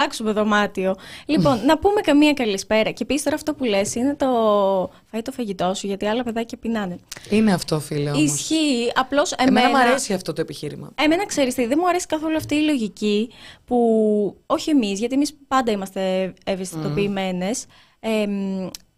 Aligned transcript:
αλλάξουμε 0.00 0.32
δωμάτιο. 0.32 0.94
Λοιπόν, 1.26 1.64
να 1.64 1.78
πούμε 1.78 2.00
καμία 2.00 2.32
καλησπέρα. 2.32 2.90
Και 2.90 3.02
επίσης 3.02 3.22
τώρα 3.22 3.36
αυτό 3.36 3.54
που 3.54 3.64
λες 3.64 3.94
είναι 3.94 4.14
το 4.14 4.26
φάει 5.10 5.22
το 5.22 5.32
φαγητό 5.32 5.74
σου, 5.74 5.86
γιατί 5.86 6.06
άλλα 6.06 6.22
παιδάκια 6.22 6.58
πεινάνε. 6.58 6.98
Είναι 7.30 7.52
αυτό, 7.52 7.80
φίλε. 7.80 8.10
Όμως. 8.10 8.22
Ισχύει. 8.22 8.92
Απλώς 8.94 9.32
Εμένα, 9.32 9.60
εμένα. 9.60 9.78
μου 9.78 9.88
αρέσει 9.88 10.12
αυτό 10.12 10.32
το 10.32 10.40
επιχείρημα. 10.40 10.90
Εμένα 10.94 11.26
ξέρεις 11.26 11.54
τι, 11.54 11.66
δεν 11.66 11.78
μου 11.80 11.88
αρέσει 11.88 12.06
καθόλου 12.06 12.36
αυτή 12.36 12.54
η 12.54 12.62
λογική 12.62 13.30
που 13.64 13.76
όχι 14.46 14.70
εμείς, 14.70 14.98
γιατί 14.98 15.14
εμείς 15.14 15.36
πάντα 15.48 15.72
είμαστε 15.72 16.32
ευαισθητοποιημένες. 16.44 17.66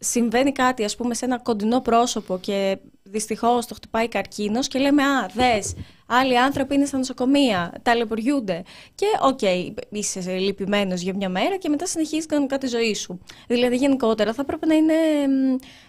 Συμβαίνει 0.02 0.52
κάτι, 0.52 0.84
ας 0.84 0.96
πούμε, 0.96 1.14
σε 1.14 1.24
ένα 1.24 1.38
κοντινό 1.38 1.80
πρόσωπο 1.80 2.38
και 2.38 2.78
δυστυχώς 3.02 3.66
το 3.66 3.74
χτυπάει 3.74 4.08
καρκίνος 4.08 4.68
και 4.68 4.78
λέμε 4.78 5.02
«Α, 5.02 5.30
δες, 5.34 5.74
άλλοι 6.06 6.38
άνθρωποι 6.38 6.74
είναι 6.74 6.84
στα 6.84 6.98
νοσοκομεία, 6.98 7.72
ταλαιπωριούνται». 7.82 8.62
Και 8.94 9.06
OK, 9.22 9.38
okay, 9.42 9.72
είσαι 9.90 10.36
λυπημένος 10.36 11.00
για 11.00 11.14
μια 11.14 11.28
μέρα 11.28 11.56
και 11.56 11.68
μετά 11.68 11.86
συνεχίζεις 11.86 12.26
κανονικά 12.26 12.58
τη 12.58 12.66
ζωή 12.66 12.94
σου. 12.94 13.20
Δηλαδή, 13.46 13.76
γενικότερα, 13.76 14.32
θα 14.32 14.44
πρέπει 14.44 14.66
να 14.66 14.74
είναι 14.74 14.94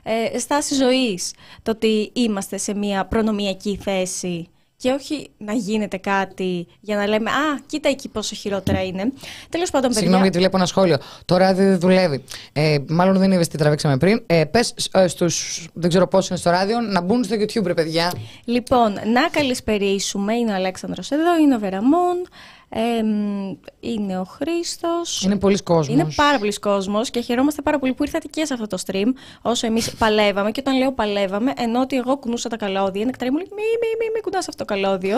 ε, 0.03 0.39
στάση 0.39 0.75
ζωής 0.75 1.34
το 1.61 1.72
ότι 1.72 2.11
είμαστε 2.14 2.58
σε 2.58 2.73
μια 2.73 3.05
προνομιακή 3.05 3.77
θέση 3.81 4.48
και 4.77 4.91
όχι 4.91 5.30
να 5.38 5.54
γίνεται 5.54 5.98
κάτι 5.98 6.68
για 6.80 6.95
να 6.95 7.08
λέμε 7.08 7.30
Α, 7.30 7.59
κοίτα 7.66 7.90
εκεί 7.90 8.09
πόσο 8.09 8.36
χειρότερα 8.36 8.84
είναι. 8.84 9.12
Τέλος 9.50 9.70
πάντων, 9.70 9.88
παιδιά. 9.88 10.00
Συγγνώμη, 10.00 10.23
γιατί 10.23 10.38
βλέπω 10.38 10.58
ένα 10.58 10.66
σχόλιο. 10.66 10.98
Το 11.26 11.38
ράδιο 11.38 11.66
δεν 11.66 11.80
δουλεύει. 11.80 12.23
Ε, 12.54 12.78
μάλλον 12.88 13.17
δεν 13.17 13.31
είδες 13.31 13.48
τι 13.48 13.58
τραβήξαμε 13.58 13.98
πριν. 13.98 14.23
Ε, 14.26 14.44
Πες 14.44 14.73
ε, 14.91 15.08
στους. 15.08 15.67
Δεν 15.73 15.90
ξέρω 15.90 16.08
πώς 16.08 16.20
είναι 16.30 16.38
στο 16.38 16.50
ράδιο, 16.50 16.80
να 16.80 17.02
μπουν 17.02 17.23
στο 17.23 17.36
YouTube, 17.36 17.66
ρε 17.66 17.73
παιδιά. 17.73 18.14
Λοιπόν, 18.45 18.94
να 18.94 19.30
καλησπερίσουμε. 19.31 20.34
Είναι 20.34 20.52
ο 20.52 20.55
Αλέξανδρος 20.55 21.12
εδώ, 21.12 21.38
είναι 21.38 21.55
ο 21.55 21.59
Βεραμόν 21.59 22.28
είναι 23.80 24.20
ο 24.20 24.23
Χρήστος. 24.23 25.22
Είναι 25.22 25.38
πολλοί 25.38 25.58
κόσμος. 25.58 25.88
Είναι 25.88 26.08
πάρα 26.16 26.38
πολλοί 26.38 26.54
κόσμος 26.54 27.09
και 27.09 27.20
χαιρόμαστε 27.20 27.62
πάρα 27.62 27.80
πολύ 27.80 27.94
που 27.94 28.04
ήρθατε 28.04 28.27
και 28.27 28.45
σε 28.45 28.54
αυτό 28.54 28.68
το 28.68 28.77
stream. 28.86 29.08
Όσο 29.42 29.67
εμείς 29.67 29.95
παλεύαμε, 30.00 30.52
και 30.52 30.59
όταν 30.59 30.78
λέω 30.78 30.94
παλεύαμε, 30.94 31.53
ενώ 31.58 31.81
ότι 31.81 31.95
εγώ 31.95 32.17
κουνούσα 32.17 32.50
τα 32.50 32.58
καλώδια, 32.58 33.02
είναι 33.02 33.12
μου 33.20 33.38
λέει: 33.38 33.47
Μη, 33.50 33.64
μη, 33.81 33.88
μη, 34.00 34.12
μη 34.14 34.22
κουνάς 34.22 34.47
αυτό 34.47 34.66
το 34.66 34.73
καλώδιο. 34.73 35.17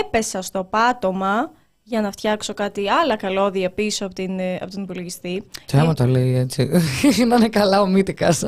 Έπεσα 0.00 0.42
στο 0.42 0.64
πάτωμα 0.64 1.50
για 1.88 2.00
να 2.00 2.10
φτιάξω 2.10 2.54
κάτι 2.54 2.88
άλλα 2.88 3.16
καλώδια 3.16 3.70
πίσω 3.70 4.04
από, 4.04 4.14
την, 4.14 4.40
από 4.60 4.70
τον 4.70 4.82
υπολογιστή. 4.82 5.42
Τι 5.66 5.78
άμα 5.78 5.94
το 5.94 6.04
λέει 6.04 6.36
έτσι. 6.36 6.70
να 7.28 7.36
είναι 7.36 7.48
καλά 7.48 7.80
ο 7.80 7.86
Μύτικας. 7.86 8.44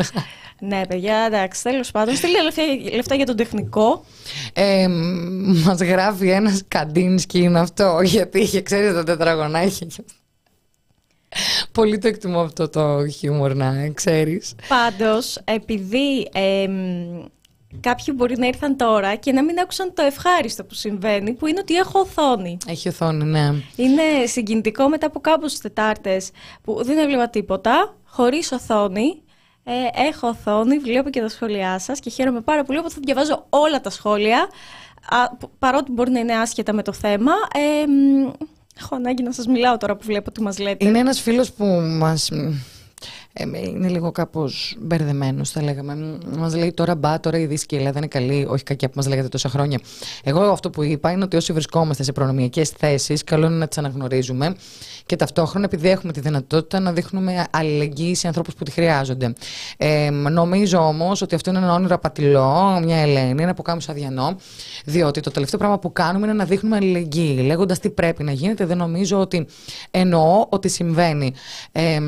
Ναι, 0.61 0.87
παιδιά, 0.89 1.17
εντάξει, 1.27 1.63
τέλος 1.63 1.91
πάντων. 1.91 2.15
Στείλει 2.15 2.43
λεφτά, 2.43 2.63
λεφτά 2.95 3.15
για 3.15 3.27
τον 3.27 3.37
τεχνικό. 3.37 4.05
Ε, 4.53 4.87
Μας 5.65 5.81
γράφει 5.81 6.29
ένας 6.29 6.63
Καντίνσκι 6.69 7.39
είναι 7.39 7.59
αυτό, 7.61 8.01
γιατί 8.03 8.41
είχε, 8.41 8.63
ξέρεις 8.63 8.93
τα 8.93 9.05
τετραγωνάκια. 9.05 9.87
Πολύ 11.73 11.99
το 11.99 12.09
εκτιμώ 12.09 12.41
αυτό 12.41 12.69
το 12.69 13.09
χιούμορ 13.09 13.55
να 13.55 13.89
ξέρεις. 13.95 14.55
Πάντως, 14.69 15.39
επειδή 15.45 16.29
ε, 16.33 16.69
κάποιοι 17.81 18.15
μπορεί 18.17 18.39
να 18.39 18.47
ήρθαν 18.47 18.77
τώρα 18.77 19.15
και 19.15 19.33
να 19.33 19.45
μην 19.45 19.59
άκουσαν 19.59 19.93
το 19.95 20.03
ευχάριστο 20.03 20.65
που 20.65 20.75
συμβαίνει, 20.75 21.33
που 21.33 21.47
είναι 21.47 21.61
ότι 21.61 21.75
έχω 21.75 22.01
οθόνη. 22.01 22.59
Έχει 22.67 22.89
οθόνη, 22.89 23.25
ναι. 23.25 23.53
Είναι 23.77 24.27
συγκινητικό 24.27 24.89
μετά 24.89 25.07
από 25.07 25.21
κάποιες 25.21 25.59
Τετάρτες 25.59 26.31
που 26.63 26.85
δεν 26.85 26.99
έβλεπα 26.99 27.29
τίποτα, 27.29 27.97
χωρίς 28.05 28.53
οθόνη 28.53 29.23
ε, 29.65 30.07
έχω 30.09 30.29
οθόνη, 30.29 30.79
βλέπω 30.79 31.11
και 31.11 31.21
τα 31.21 31.29
σχόλιά 31.29 31.79
σας 31.79 32.01
και 32.01 32.11
χαίρομαι 32.11 32.41
πάρα 32.41 32.65
πολύ. 32.65 32.79
Οπότε 32.79 32.95
θα 32.95 33.01
διαβάζω 33.05 33.47
όλα 33.49 33.81
τα 33.81 33.91
σχόλια. 33.91 34.49
παρότι 35.59 35.93
μπορεί 35.93 36.11
να 36.11 36.19
είναι 36.19 36.35
άσχετα 36.35 36.73
με 36.73 36.83
το 36.83 36.93
θέμα. 36.93 37.33
Ε, 37.55 37.85
έχω 38.81 38.95
ανάγκη 38.95 39.23
να 39.23 39.33
σας 39.33 39.47
μιλάω 39.47 39.77
τώρα 39.77 39.97
που 39.97 40.05
βλέπω 40.05 40.31
τι 40.31 40.43
μας 40.43 40.59
λέτε. 40.59 40.87
Είναι 40.87 40.99
ένας 40.99 41.21
φίλος 41.21 41.53
που 41.53 41.65
μας 41.99 42.31
ε, 43.33 43.45
είναι 43.59 43.89
λίγο 43.89 44.13
κάπως 44.13 44.77
μπερδεμένος, 44.81 45.51
θα 45.51 45.63
λέγαμε. 45.63 46.19
Μας 46.39 46.55
λέει 46.55 46.73
τώρα 46.73 46.95
μπα, 46.95 47.21
τώρα 47.21 47.39
η 47.39 47.47
Δύση 47.47 47.67
και 47.67 47.77
η 47.77 47.79
Ελλάδα 47.79 47.99
είναι 47.99 48.07
καλή, 48.07 48.47
όχι 48.49 48.63
κακιά 48.63 48.89
που 48.89 48.95
μας 48.97 49.07
λέγατε 49.07 49.29
τόσα 49.29 49.49
χρόνια. 49.49 49.81
Εγώ 50.25 50.41
αυτό 50.41 50.71
που 50.71 50.83
είπα 50.83 51.11
είναι 51.11 51.25
ότι 51.25 51.37
όσοι 51.37 51.53
βρισκόμαστε 51.53 52.03
σε 52.03 52.13
προνομιακές 52.13 52.69
θέσεις, 52.69 53.25
καλό 53.25 53.47
είναι 53.47 53.57
να 53.57 53.69
τις 53.69 53.79
αναγνωρίζουμε 53.79 54.55
και 55.07 55.17
ταυτόχρονα 55.17 55.65
επειδή 55.65 55.89
έχουμε 55.89 56.13
τη 56.13 56.21
δυνατότητα 56.21 56.81
να 56.81 56.93
δείχνουμε 56.93 57.47
αλληλεγγύη 57.51 58.15
σε 58.15 58.27
ανθρώπους 58.27 58.55
που 58.55 58.65
τη 58.65 58.71
χρειάζονται. 58.71 59.33
Ε, 59.77 60.11
νομίζω 60.11 60.79
όμως 60.79 61.23
ότι 61.23 61.35
αυτό 61.35 61.51
είναι 61.51 61.59
ένα 61.59 61.75
όνειρο 61.75 61.95
απατηλό, 61.95 62.81
μια 62.85 62.97
Ελένη, 62.97 63.43
ένα 63.43 63.55
που 63.55 63.63
κάνουμε 63.63 63.85
αδιανό, 63.89 64.37
διότι 64.85 65.21
το 65.21 65.31
τελευταίο 65.31 65.59
πράγμα 65.59 65.79
που 65.79 65.93
κάνουμε 65.93 66.27
είναι 66.27 66.35
να 66.35 66.45
δείχνουμε 66.45 66.77
αλληλεγγύη. 66.77 67.43
Λέγοντας 67.47 67.79
τι 67.79 67.91
πρέπει 67.91 68.23
να 68.23 68.33
γίνεται, 68.33 68.67
δεν 68.67 68.77
νομίζω 68.77 69.21
ότι 69.21 69.47
εννοώ 69.91 70.47
ότι 70.49 70.69
συμβαίνει. 70.69 71.33
Ε, 71.73 71.99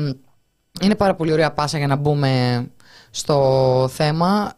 είναι 0.81 0.95
πάρα 0.95 1.15
πολύ 1.15 1.31
ωραία 1.31 1.51
πάσα 1.51 1.77
για 1.77 1.87
να 1.87 1.95
μπούμε 1.95 2.65
στο 3.11 3.89
θέμα. 3.93 4.53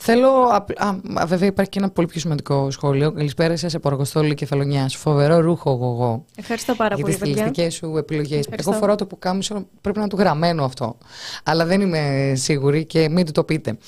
θέλω. 0.00 0.30
Α, 0.76 0.96
βέβαια, 1.26 1.48
υπάρχει 1.48 1.70
και 1.70 1.78
ένα 1.78 1.90
πολύ 1.90 2.06
πιο 2.06 2.20
σημαντικό 2.20 2.70
σχόλιο. 2.70 3.12
Καλησπέρα 3.12 3.56
σας 3.56 3.74
από 3.74 3.88
Αργοστόλη 3.88 4.34
Κεφαλονιάς. 4.34 4.96
Φοβερό 4.96 5.40
ρούχο 5.40 5.70
εγώ. 5.70 6.24
Ευχαριστώ 6.36 6.74
πάρα 6.74 6.94
για 6.94 7.04
πολύ. 7.04 7.16
Για 7.16 7.24
τι 7.24 7.30
στιλιστικέ 7.30 7.70
σου 7.70 7.96
επιλογές. 7.96 8.48
Εγώ 8.50 8.72
φοράω 8.72 8.94
το 8.94 9.06
που 9.06 9.18
κάμισο, 9.18 9.54
πρέπει 9.80 9.96
να 9.96 10.02
είναι 10.02 10.10
του 10.12 10.18
γραμμένο 10.18 10.64
αυτό. 10.64 10.98
Αλλά 11.42 11.64
δεν 11.64 11.80
είμαι 11.80 12.32
σίγουρη 12.36 12.84
και 12.84 13.08
μην 13.08 13.26
του 13.26 13.32
το 13.32 13.44
πείτε. 13.44 13.78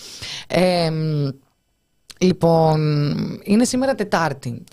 Ε, 0.47 0.91
λοιπόν, 2.19 2.81
είναι 3.43 3.65
σήμερα 3.65 3.95
Τετάρτη. 3.95 4.65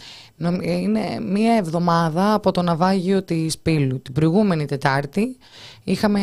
Είναι 0.62 1.20
μία 1.20 1.54
εβδομάδα 1.54 2.34
από 2.34 2.52
το 2.52 2.62
ναυάγιο 2.62 3.24
της 3.24 3.58
Πύλου. 3.58 4.02
Την 4.02 4.14
προηγούμενη 4.14 4.66
Τετάρτη 4.66 5.38
είχαμε 5.84 6.20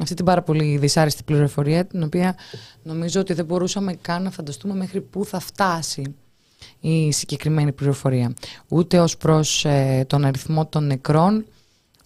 αυτή 0.00 0.14
την 0.14 0.24
πάρα 0.24 0.42
πολύ 0.42 0.76
δυσάρεστη 0.76 1.22
πληροφορία 1.22 1.84
την 1.84 2.02
οποία 2.02 2.36
νομίζω 2.82 3.20
ότι 3.20 3.32
δεν 3.32 3.44
μπορούσαμε 3.44 3.94
καν 3.94 4.22
να 4.22 4.30
φανταστούμε 4.30 4.74
μέχρι 4.74 5.00
πού 5.00 5.24
θα 5.24 5.40
φτάσει 5.40 6.14
η 6.80 7.12
συγκεκριμένη 7.12 7.72
πληροφορία. 7.72 8.34
Ούτε 8.68 9.00
ως 9.00 9.16
προς 9.16 9.64
ε, 9.64 10.04
τον 10.06 10.24
αριθμό 10.24 10.66
των 10.66 10.86
νεκρών, 10.86 11.44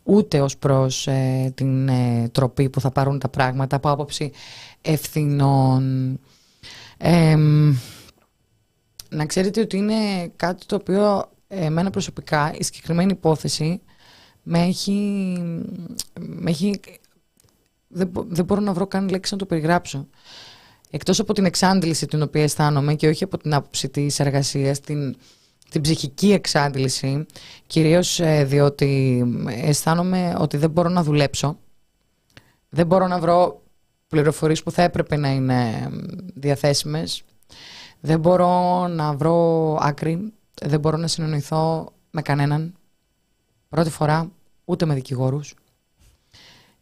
ούτε 0.02 0.40
ως 0.40 0.56
προς 0.56 1.06
ε, 1.06 1.52
την 1.54 1.88
ε, 1.88 2.28
τροπή 2.32 2.68
που 2.68 2.80
θα 2.80 2.90
πάρουν 2.90 3.18
τα 3.18 3.28
πράγματα 3.28 3.76
από 3.76 3.90
άποψη 3.90 4.32
ευθυνών. 4.82 6.18
Να 9.10 9.26
ξέρετε 9.26 9.60
ότι 9.60 9.76
είναι 9.76 10.28
κάτι 10.36 10.66
το 10.66 10.74
οποίο 10.74 11.30
εμένα 11.48 11.90
προσωπικά 11.90 12.54
η 12.58 12.62
συγκεκριμένη 12.62 13.12
υπόθεση 13.12 13.80
με 14.42 14.62
έχει, 14.62 14.92
με 16.20 16.50
έχει 16.50 16.80
δεν, 17.88 18.10
δεν 18.28 18.44
μπορώ 18.44 18.60
να 18.60 18.72
βρω 18.72 18.86
καν 18.86 19.08
λέξη 19.08 19.32
να 19.32 19.38
το 19.38 19.46
περιγράψω. 19.46 20.08
Εκτός 20.90 21.20
από 21.20 21.32
την 21.32 21.44
εξάντληση 21.44 22.06
την 22.06 22.22
οποία 22.22 22.42
αισθάνομαι 22.42 22.94
και 22.94 23.08
όχι 23.08 23.24
από 23.24 23.38
την 23.38 23.54
άποψη 23.54 23.88
της 23.88 24.20
εργασίας, 24.20 24.80
την, 24.80 25.16
την 25.70 25.80
ψυχική 25.80 26.32
εξάντληση, 26.32 27.26
κυρίως 27.66 28.20
ε, 28.20 28.44
διότι 28.44 29.24
αισθάνομαι 29.46 30.34
ότι 30.38 30.56
δεν 30.56 30.70
μπορώ 30.70 30.88
να 30.88 31.02
δουλέψω, 31.02 31.58
δεν 32.68 32.86
μπορώ 32.86 33.06
να 33.06 33.18
βρω 33.18 33.62
πληροφορίες 34.08 34.62
που 34.62 34.70
θα 34.70 34.82
έπρεπε 34.82 35.16
να 35.16 35.30
είναι 35.30 35.88
διαθέσιμες, 36.34 37.22
δεν 38.00 38.20
μπορώ 38.20 38.86
να 38.88 39.12
βρω 39.12 39.78
άκρη, 39.80 40.32
δεν 40.62 40.80
μπορώ 40.80 40.96
να 40.96 41.06
συνεννοηθώ 41.06 41.92
με 42.10 42.22
κανέναν, 42.22 42.74
πρώτη 43.68 43.90
φορά 43.90 44.30
ούτε 44.64 44.84
με 44.84 44.94
δικηγόρους. 44.94 45.54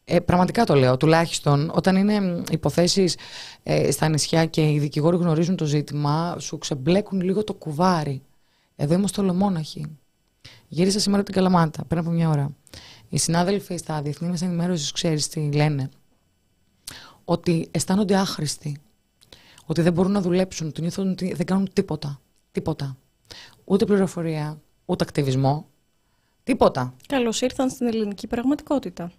Ε, 0.05 0.21
πραγματικά 0.21 0.65
το 0.65 0.75
λέω, 0.75 0.97
τουλάχιστον 0.97 1.71
όταν 1.75 1.97
είναι 1.97 2.43
υποθέσεις 2.51 3.17
ε, 3.63 3.91
στα 3.91 4.09
νησιά 4.09 4.47
και 4.47 4.71
οι 4.71 4.79
δικηγόροι 4.79 5.17
γνωρίζουν 5.17 5.57
το 5.57 5.65
ζήτημα, 5.65 6.37
σου 6.39 6.59
ξεμπλέκουν 6.59 7.21
λίγο 7.21 7.45
το 7.45 7.55
κουβάρι. 7.55 8.23
Εδώ 8.77 8.95
είμαστε 8.95 9.21
ολομόναχοι. 9.21 9.87
Γύρισα 10.69 11.01
σήμερα 11.01 11.23
την 11.23 11.35
Καλαμάτα, 11.35 11.85
πριν 11.85 12.01
από 12.01 12.11
μια 12.11 12.29
ώρα. 12.29 12.51
Οι 13.09 13.19
συνάδελφοι 13.19 13.77
στα 13.77 14.03
διεθνή 14.03 14.29
μέσα 14.29 14.45
ενημέρωσης, 14.45 14.93
ξέρεις 14.93 15.29
τι 15.29 15.53
λένε. 15.53 15.89
Ότι 17.25 17.69
αισθάνονται 17.71 18.17
άχρηστοι. 18.17 18.77
Ότι 19.71 19.83
δεν 19.83 19.93
μπορούν 19.93 20.13
να 20.13 20.21
δουλέψουν. 20.21 20.67
Ότι 20.67 20.81
νιώθουν 20.81 21.11
ότι 21.11 21.35
δεν 21.35 21.47
κάνουν 21.47 21.71
τίποτα. 21.73 22.21
Τίποτα. 22.53 22.97
Ούτε 23.65 23.85
πληροφορία, 23.85 24.61
ούτε 24.85 25.05
ακτιβισμό. 25.05 25.67
Τίποτα. 26.45 26.95
Καλώς 27.07 27.41
ήρθαν 27.41 27.71
στην 27.71 27.87
ελληνική 27.87 28.27
πραγματικότητα. 28.27 29.13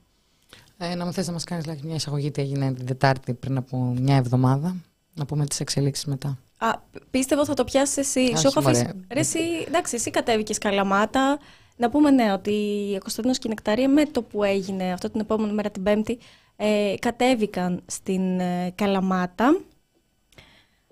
Ε, 0.77 0.95
να 0.95 1.05
μου 1.05 1.13
θες 1.13 1.27
να 1.27 1.33
μας 1.33 1.43
κάνεις 1.43 1.81
μια 1.83 1.95
εισαγωγή 1.95 2.31
τι 2.31 2.41
έγινε 2.41 2.73
την 2.73 2.85
Τετάρτη 2.85 3.33
πριν 3.33 3.57
από 3.57 3.77
μια 3.77 4.15
εβδομάδα. 4.15 4.75
Να 5.13 5.25
πούμε 5.25 5.45
τις 5.45 5.59
εξελίξεις 5.59 6.05
μετά. 6.05 6.37
Α, 6.57 6.71
πίστευω 7.11 7.45
θα 7.45 7.53
το 7.53 7.63
πιάσεις 7.63 7.97
εσύ. 7.97 8.37
Σου 8.37 8.47
έχω 8.47 8.59
αφήσει. 8.59 8.89
Ρε, 9.13 9.19
εσύ, 9.19 9.39
εντάξει, 9.67 9.95
εσύ 9.95 10.11
κατέβηκες 10.11 10.57
καλαμάτα. 10.57 11.39
Να 11.77 11.89
πούμε 11.89 12.11
ναι, 12.11 12.33
ότι 12.33 12.51
η 12.95 12.97
Κωνσταντίνος 12.97 13.37
και 13.37 13.47
η 13.47 13.49
Νεκταρία 13.49 13.89
με 13.89 14.05
το 14.05 14.21
που 14.21 14.43
έγινε 14.43 14.91
αυτό 14.91 15.09
την 15.09 15.19
επόμενη 15.19 15.53
μέρα 15.53 15.69
την 15.69 15.83
Πέμπτη 15.83 16.17
ε, 16.55 16.93
κατέβηκαν 16.99 17.81
στην 17.85 18.39
ε, 18.39 18.73
Καλαμάτα. 18.75 19.59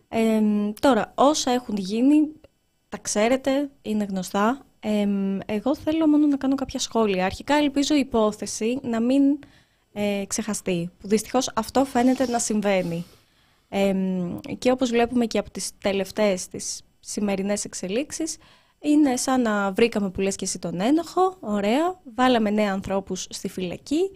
Ε, 0.10 0.42
τώρα, 0.80 1.12
όσα 1.16 1.52
έχουν 1.52 1.76
γίνει 1.78 2.32
τα 2.90 2.98
ξέρετε, 2.98 3.70
είναι 3.82 4.04
γνωστά. 4.04 4.66
εγώ 5.46 5.76
θέλω 5.76 6.08
μόνο 6.08 6.28
να 6.28 6.38
κάνω 6.38 6.56
κάποια 6.56 6.80
σχόλια. 6.80 7.26
Αρχικά 7.26 7.56
ελπίζω 7.56 7.96
η 7.96 8.00
υπόθεση 8.00 8.80
να 8.84 9.02
μην 9.02 9.40
ε, 9.94 10.24
ξεχαστεί, 10.28 10.90
που 11.00 11.08
δυστυχώς 11.08 11.52
αυτό 11.56 11.86
φαίνεται 11.86 12.28
να 12.28 12.40
συμβαίνει. 12.40 13.06
και 14.58 14.72
όπως 14.72 14.90
βλέπουμε 14.90 15.26
και 15.26 15.38
από 15.38 15.52
τις 15.52 15.72
τελευταίες, 15.78 16.48
τις 16.48 16.82
σημερινές 17.00 17.66
εξελίξεις, 17.66 18.38
είναι 18.80 19.16
σαν 19.16 19.42
να 19.42 19.72
βρήκαμε 19.72 20.10
που 20.10 20.22
λες 20.22 20.36
και 20.36 20.46
εσύ 20.46 20.60
τον 20.60 20.80
ένοχο, 20.80 21.38
ωραία, 21.40 22.02
βάλαμε 22.16 22.50
νέα 22.50 22.72
ανθρώπους 22.74 23.28
στη 23.30 23.50
φυλακή 23.50 24.12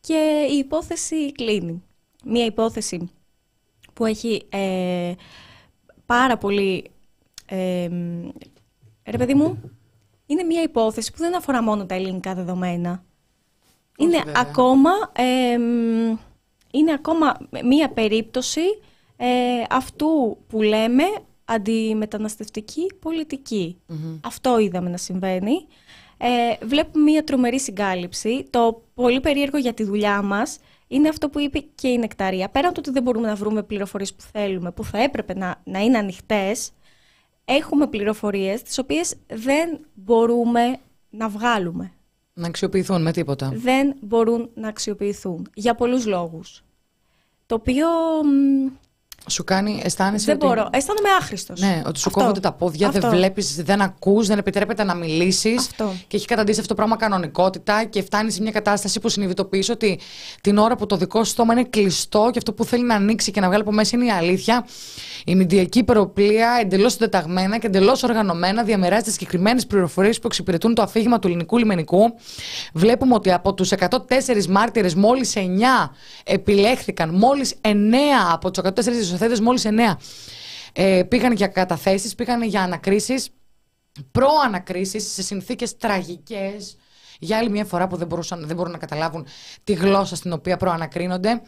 και 0.00 0.46
η 0.50 0.56
υπόθεση 0.56 1.32
κλείνει. 1.32 1.82
Μία 2.24 2.44
υπόθεση 2.44 3.10
που 3.96 4.04
έχει 4.04 4.46
ε, 4.48 5.12
πάρα 6.06 6.36
πολύ... 6.36 6.90
Ε, 7.46 7.88
ρε 9.04 9.16
παιδί 9.18 9.34
μου, 9.34 9.60
είναι 10.26 10.42
μία 10.42 10.62
υπόθεση 10.62 11.12
που 11.12 11.18
δεν 11.18 11.36
αφορά 11.36 11.62
μόνο 11.62 11.86
τα 11.86 11.94
ελληνικά 11.94 12.34
δεδομένα. 12.34 13.04
είναι, 13.98 14.22
ακόμα, 14.36 14.90
είναι 16.70 16.92
ακόμα 16.92 17.36
μία 17.64 17.88
περίπτωση 17.88 18.60
ε, 19.16 19.26
αυτού 19.70 20.38
που 20.46 20.62
λέμε 20.62 21.04
αντιμεταναστευτική 21.44 22.86
Αυτό 24.20 24.58
είδαμε 24.58 24.90
να 24.90 24.96
συμβαίνει. 24.96 25.66
Ε, 26.18 26.66
βλέπουμε 26.66 27.04
μία 27.04 27.24
τρομερή 27.24 27.60
συγκάλυψη. 27.60 28.46
Το 28.50 28.82
πολύ 28.94 29.20
περίεργο 29.20 29.58
για 29.58 29.74
τη 29.74 29.84
δουλειά 29.84 30.22
μας 30.22 30.58
είναι 30.88 31.08
αυτό 31.08 31.28
που 31.28 31.38
είπε 31.40 31.58
και 31.74 31.88
η 31.88 31.98
Νεκταρία. 31.98 32.48
Πέραν 32.48 32.72
του 32.72 32.78
ότι 32.78 32.90
δεν 32.90 33.02
μπορούμε 33.02 33.26
να 33.28 33.34
βρούμε 33.34 33.62
πληροφορίες 33.62 34.14
που 34.14 34.22
θέλουμε, 34.32 34.72
που 34.72 34.84
θα 34.84 35.02
έπρεπε 35.02 35.34
να, 35.34 35.60
να 35.64 35.78
είναι 35.78 35.98
ανοιχτές, 35.98 36.72
έχουμε 37.44 37.86
πληροφορίες 37.86 38.62
τις 38.62 38.78
οποίες 38.78 39.14
δεν 39.26 39.80
μπορούμε 39.94 40.78
να 41.10 41.28
βγάλουμε. 41.28 41.92
Να 42.34 42.46
αξιοποιηθούν 42.46 43.02
με 43.02 43.12
τίποτα. 43.12 43.52
Δεν 43.54 43.96
μπορούν 44.00 44.50
να 44.54 44.68
αξιοποιηθούν 44.68 45.50
για 45.54 45.74
πολλούς 45.74 46.06
λόγους. 46.06 46.64
Το 47.46 47.54
οποίο 47.54 47.86
σου 49.26 49.44
κάνει, 49.44 49.80
αισθάνεσαι. 49.84 50.24
Δεν 50.24 50.34
ότι... 50.34 50.46
μπορώ. 50.46 50.68
Αισθάνομαι 50.72 51.08
άχρηστος. 51.20 51.60
Ναι, 51.60 51.82
ότι 51.86 51.98
σου 51.98 52.10
κόβονται 52.10 52.40
τα 52.40 52.52
πόδια, 52.52 52.90
δεν 52.90 53.10
βλέπεις, 53.10 53.62
δεν 53.62 53.80
ακούς, 53.80 54.26
δεν 54.26 54.38
επιτρέπεται 54.38 54.84
να 54.84 54.94
μιλήσεις. 54.94 55.70
Και 56.06 56.16
έχει 56.16 56.26
καταντήσει 56.26 56.60
αυτό 56.60 56.74
το 56.74 56.74
πράγμα 56.74 56.96
κανονικότητα 56.96 57.84
και 57.84 58.02
φτάνει 58.02 58.30
σε 58.30 58.42
μια 58.42 58.50
κατάσταση 58.50 59.00
που 59.00 59.08
συνειδητοποιείς 59.08 59.68
ότι 59.68 60.00
την 60.40 60.58
ώρα 60.58 60.76
που 60.76 60.86
το 60.86 60.96
δικό 60.96 61.24
σου 61.24 61.30
στόμα 61.30 61.52
είναι 61.52 61.64
κλειστό 61.64 62.28
και 62.32 62.38
αυτό 62.38 62.52
που 62.52 62.64
θέλει 62.64 62.84
να 62.84 62.94
ανοίξει 62.94 63.30
και 63.30 63.40
να 63.40 63.46
βγάλει 63.46 63.62
από 63.62 63.72
μέσα 63.72 63.96
είναι 63.96 64.04
η 64.04 64.10
αλήθεια. 64.10 64.66
Η 65.24 65.34
μηντιακή 65.34 65.78
υπεροπλία 65.78 66.58
εντελώς 66.60 66.92
συντεταγμένα 66.92 67.58
και 67.58 67.66
εντελώς 67.66 68.02
οργανωμένα 68.02 68.62
διαμεράζεται 68.62 69.10
συγκεκριμένες 69.10 69.66
πληροφορίες 69.66 70.18
που 70.18 70.26
εξυπηρετούν 70.26 70.74
το 70.74 70.82
αφήγημα 70.82 71.18
του 71.18 71.26
ελληνικού 71.26 71.58
λιμενικού. 71.58 72.14
Βλέπουμε 72.72 73.14
ότι 73.14 73.32
από 73.32 73.54
τους 73.54 73.72
104 73.72 74.46
μάρτυρες, 74.48 74.94
μόλις 74.94 75.32
9 75.36 75.40
επιλέχθηκαν, 76.24 77.14
μόλις 77.14 77.54
9 77.60 77.74
από 78.32 78.50
τους 78.50 78.62
104 78.62 79.15
μόλι 79.20 79.40
μόλις 79.40 79.64
9 79.66 79.96
ε, 80.72 81.02
πήγαν 81.02 81.32
για 81.32 81.46
καταθέσεις, 81.46 82.14
πήγαν 82.14 82.42
για 82.42 82.62
ανακρίσεις, 82.62 83.28
προανακρίσεις 84.12 85.12
σε 85.12 85.22
συνθήκες 85.22 85.76
τραγικές, 85.76 86.76
για 87.18 87.38
άλλη 87.38 87.50
μια 87.50 87.64
φορά 87.64 87.86
που 87.86 87.96
δεν, 87.96 88.06
μπορούσαν, 88.06 88.46
δεν 88.46 88.56
μπορούν 88.56 88.72
να 88.72 88.78
καταλάβουν 88.78 89.26
τη 89.64 89.72
γλώσσα 89.72 90.16
στην 90.16 90.32
οποία 90.32 90.56
προανακρίνονται. 90.56 91.42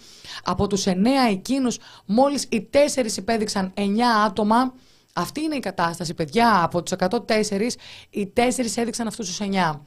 Από 0.45 0.67
τους 0.67 0.87
9 0.87 0.93
εκείνους, 1.31 1.79
μόλις 2.07 2.47
οι 2.49 2.69
4 2.73 3.17
υπέδειξαν 3.17 3.73
9 3.77 3.81
άτομα. 4.27 4.75
Αυτή 5.13 5.41
είναι 5.41 5.55
η 5.55 5.61
κατάσταση, 5.61 6.15
παιδιά. 6.15 6.63
Από 6.63 6.83
τους 6.83 6.93
104, 6.93 7.77
οι 8.11 8.27
4 8.27 8.77
έδειξαν 8.77 9.07
αυτούς 9.07 9.27
τους 9.27 9.41
9. 9.41 9.87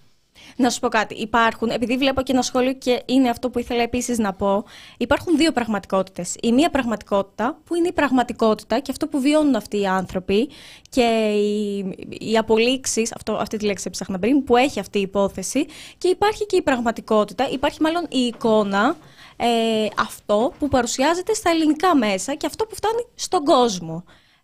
Να 0.55 0.69
σου 0.69 0.79
πω 0.79 0.87
κάτι. 0.87 1.15
Υπάρχουν, 1.15 1.69
επειδή 1.69 1.97
βλέπω 1.97 2.21
και 2.21 2.31
ένα 2.31 2.41
σχόλιο 2.41 2.73
και 2.73 3.01
είναι 3.05 3.29
αυτό 3.29 3.49
που 3.49 3.59
ήθελα 3.59 3.81
επίσης 3.81 4.17
να 4.17 4.33
πω, 4.33 4.63
υπάρχουν 4.97 5.37
δύο 5.37 5.51
πραγματικότητες. 5.51 6.35
Η 6.41 6.51
μία 6.51 6.69
πραγματικότητα 6.69 7.57
που 7.65 7.75
είναι 7.75 7.87
η 7.87 7.91
πραγματικότητα 7.93 8.79
και 8.79 8.91
αυτό 8.91 9.07
που 9.07 9.19
βιώνουν 9.21 9.55
αυτοί 9.55 9.79
οι 9.79 9.87
άνθρωποι 9.87 10.49
και 10.89 11.31
οι, 11.35 11.77
οι 12.19 12.37
απολύξεις, 12.37 13.13
αυτή 13.27 13.57
τη 13.57 13.65
λέξη 13.65 13.83
έψαχνα 13.87 14.19
πριν, 14.19 14.43
που 14.43 14.57
έχει 14.57 14.79
αυτή 14.79 14.97
η 14.97 15.01
υπόθεση. 15.01 15.65
Και 15.97 16.07
υπάρχει 16.07 16.45
και 16.45 16.55
η 16.55 16.61
πραγματικότητα, 16.61 17.49
υπάρχει 17.49 17.81
μάλλον 17.81 18.05
η 18.09 18.19
εικόνα, 18.19 18.95
ε, 19.37 19.87
αυτό 19.97 20.53
που 20.59 20.67
παρουσιάζεται 20.67 21.33
στα 21.33 21.49
ελληνικά 21.49 21.95
μέσα 21.95 22.35
και 22.35 22.45
αυτό 22.45 22.65
που 22.65 22.75
φτάνει 22.75 23.05
στον 23.15 23.43
κόσμο. 23.43 24.03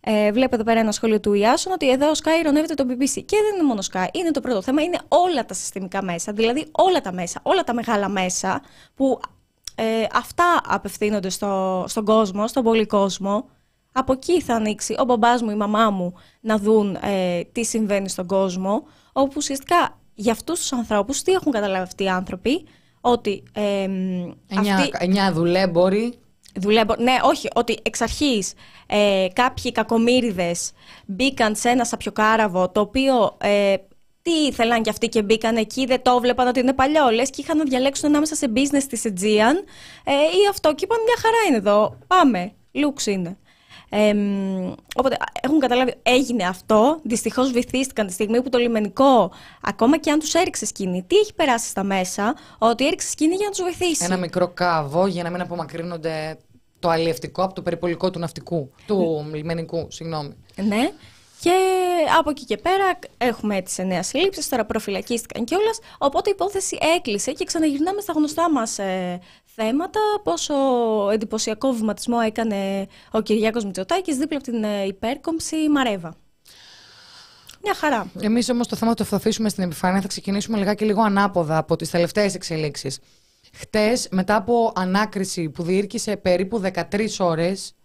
Ε, 0.09 0.31
βλέπω 0.31 0.55
εδώ 0.55 0.63
πέρα 0.63 0.79
ένα 0.79 0.91
σχόλιο 0.91 1.19
του 1.19 1.33
Ιάσον 1.33 1.73
ότι 1.73 1.89
εδώ 1.89 2.07
ο 2.07 2.11
Sky 2.23 2.39
ειρωνεύεται 2.39 2.73
το 2.73 2.85
BBC. 2.89 3.23
Και 3.25 3.37
δεν 3.41 3.55
είναι 3.55 3.63
μόνο 3.67 3.81
Sky, 3.91 4.05
είναι 4.11 4.31
το 4.31 4.39
πρώτο 4.39 4.61
θέμα, 4.61 4.81
είναι 4.81 4.97
όλα 5.07 5.45
τα 5.45 5.53
συστημικά 5.53 6.03
μέσα. 6.03 6.31
Δηλαδή 6.31 6.67
όλα 6.71 7.01
τα 7.01 7.13
μέσα, 7.13 7.39
όλα 7.43 7.63
τα 7.63 7.73
μεγάλα 7.73 8.09
μέσα 8.09 8.61
που 8.95 9.19
ε, 9.75 9.83
αυτά 10.13 10.61
απευθύνονται 10.67 11.29
στο, 11.29 11.83
στον 11.87 12.05
κόσμο, 12.05 12.47
στον 12.47 12.63
πολύ 12.63 12.85
κόσμο. 12.85 13.49
Από 13.91 14.13
εκεί 14.13 14.41
θα 14.41 14.53
ανοίξει 14.53 14.95
ο 14.99 15.03
μπαμπάς 15.03 15.41
μου, 15.41 15.49
η 15.49 15.55
μαμά 15.55 15.89
μου 15.89 16.13
να 16.41 16.57
δουν 16.57 16.97
ε, 17.01 17.41
τι 17.51 17.65
συμβαίνει 17.65 18.09
στον 18.09 18.27
κόσμο. 18.27 18.83
Όπου 19.13 19.33
ουσιαστικά 19.35 19.99
για 20.13 20.31
αυτούς 20.31 20.59
τους 20.59 20.73
ανθρώπους, 20.73 21.21
τι 21.21 21.31
έχουν 21.31 21.51
καταλάβει 21.51 21.83
αυτοί 21.83 22.03
οι 22.03 22.09
άνθρωποι, 22.09 22.65
ότι... 23.01 23.43
Ε, 23.53 23.81
εννιά, 24.47 24.75
αυτοί... 24.75 24.91
εννιά 24.97 25.31
δουλέμποροι 25.33 26.19
Δουλεύω. 26.59 26.95
Ναι, 26.97 27.15
όχι, 27.23 27.47
ότι 27.55 27.77
εξ 27.83 28.01
αρχής 28.01 28.53
ε, 28.87 29.27
κάποιοι 29.33 29.71
κακομύριδες 29.71 30.71
μπήκαν 31.05 31.55
σε 31.55 31.69
ένα 31.69 31.85
σαπιοκάραβο 31.85 32.69
το 32.69 32.79
οποίο. 32.79 33.37
Ε, 33.41 33.75
τι 34.21 34.33
ήθελαν 34.33 34.81
κι 34.81 34.89
αυτοί 34.89 35.09
και 35.09 35.21
μπήκαν 35.21 35.55
εκεί, 35.55 35.85
δεν 35.85 36.01
το 36.01 36.19
βλέπαν 36.19 36.47
ότι 36.47 36.59
είναι 36.59 36.73
παλιό. 36.73 37.09
Λες 37.09 37.29
και 37.29 37.41
είχαν 37.41 37.57
να 37.57 37.63
διαλέξουν 37.63 38.09
ανάμεσα 38.09 38.35
σε 38.35 38.51
business 38.55 38.83
της 38.89 39.01
Aegean 39.05 39.55
ε, 40.03 40.11
ή 40.11 40.47
αυτό. 40.49 40.75
Και 40.75 40.83
είπαν 40.83 40.97
μια 41.05 41.15
χαρά 41.21 41.37
είναι 41.47 41.57
εδώ. 41.57 41.97
Πάμε. 42.07 42.51
Λούξ 42.71 43.05
είναι. 43.05 43.37
Ε, 43.89 44.13
οπότε 44.95 45.17
έχουν 45.41 45.59
καταλάβει, 45.59 45.93
έγινε 46.03 46.43
αυτό. 46.43 46.99
Δυστυχώς 47.03 47.51
βυθίστηκαν 47.51 48.07
τη 48.07 48.13
στιγμή 48.13 48.41
που 48.41 48.49
το 48.49 48.57
λιμενικό, 48.57 49.31
ακόμα 49.61 49.97
και 49.97 50.11
αν 50.11 50.19
τους 50.19 50.33
έριξε 50.33 50.65
σκηνή, 50.65 51.03
τι 51.07 51.15
έχει 51.15 51.33
περάσει 51.33 51.67
στα 51.69 51.83
μέσα, 51.83 52.35
ότι 52.57 52.87
έριξε 52.87 53.09
σκηνή 53.09 53.35
για 53.35 53.45
να 53.45 53.51
τους 53.51 53.61
βοηθήσει. 53.61 54.05
Ένα 54.05 54.17
μικρό 54.17 54.47
κάβο 54.47 55.07
για 55.07 55.23
να 55.23 55.29
μην 55.29 55.41
απομακρύνονται 55.41 56.37
το 56.79 56.89
αλλιευτικό 56.89 57.43
από 57.43 57.53
το 57.53 57.61
περιπολικό 57.61 58.09
του 58.09 58.19
ναυτικού, 58.19 58.71
του 58.85 59.25
λιμενικού, 59.33 59.87
συγγνώμη. 59.89 60.35
Ναι. 60.55 60.91
Και 61.39 61.51
από 62.17 62.29
εκεί 62.29 62.45
και 62.45 62.57
πέρα 62.57 62.99
έχουμε 63.17 63.55
έτσι 63.55 63.85
νέα 63.85 64.03
συλλήψεις. 64.03 64.49
Τώρα 64.49 64.65
προφυλακίστηκαν 64.65 65.43
κιόλας. 65.45 65.79
Οπότε 65.97 66.29
η 66.29 66.33
υπόθεση 66.35 66.77
έκλεισε 66.95 67.31
και 67.31 67.45
ξαναγυρνάμε 67.45 68.01
στα 68.01 68.13
γνωστά 68.13 68.51
μας 68.51 68.79
ε, 68.79 69.19
θέματα. 69.45 69.99
Πόσο 70.23 70.53
εντυπωσιακό 71.11 71.71
βηματισμό 71.71 72.17
έκανε 72.25 72.87
ο 73.11 73.21
Κυριάκος 73.21 73.65
Μητσοτάκης 73.65 74.17
δίπλα 74.17 74.37
από 74.37 74.51
την 74.51 74.63
ε, 74.63 74.85
υπέρκομψη 74.85 75.55
Μαρέβα. 75.69 76.15
Μια 77.63 77.73
χαρά. 77.73 78.11
Εμείς 78.19 78.49
όμως 78.49 78.67
το 78.67 78.75
θέμα 78.75 78.93
το 78.93 79.03
θα 79.03 79.15
αφήσουμε 79.15 79.49
στην 79.49 79.63
επιφάνεια. 79.63 80.01
Θα 80.01 80.07
ξεκινήσουμε 80.07 80.57
λιγάκι 80.57 80.85
λίγο 80.85 81.01
ανάποδα 81.01 81.57
από 81.57 81.75
τις 81.75 81.89
τελευταίες 81.89 82.35
εξελίξεις. 82.35 82.99
Χτες, 83.53 84.07
μετά 84.11 84.35
από 84.35 84.71
ανάκριση 84.75 85.49
που 85.49 85.63
διήρκησε 85.63 86.17
περίπου 86.17 86.59
13 86.59 87.19
ώρες, 87.19 87.75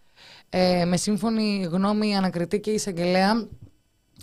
ε, 0.48 0.84
με 0.84 0.96
σύμφωνη 0.96 1.68
γνώμη 1.70 2.16
ανακριτή 2.16 2.60
και 2.60 2.70
εισαγγελέα, 2.70 3.48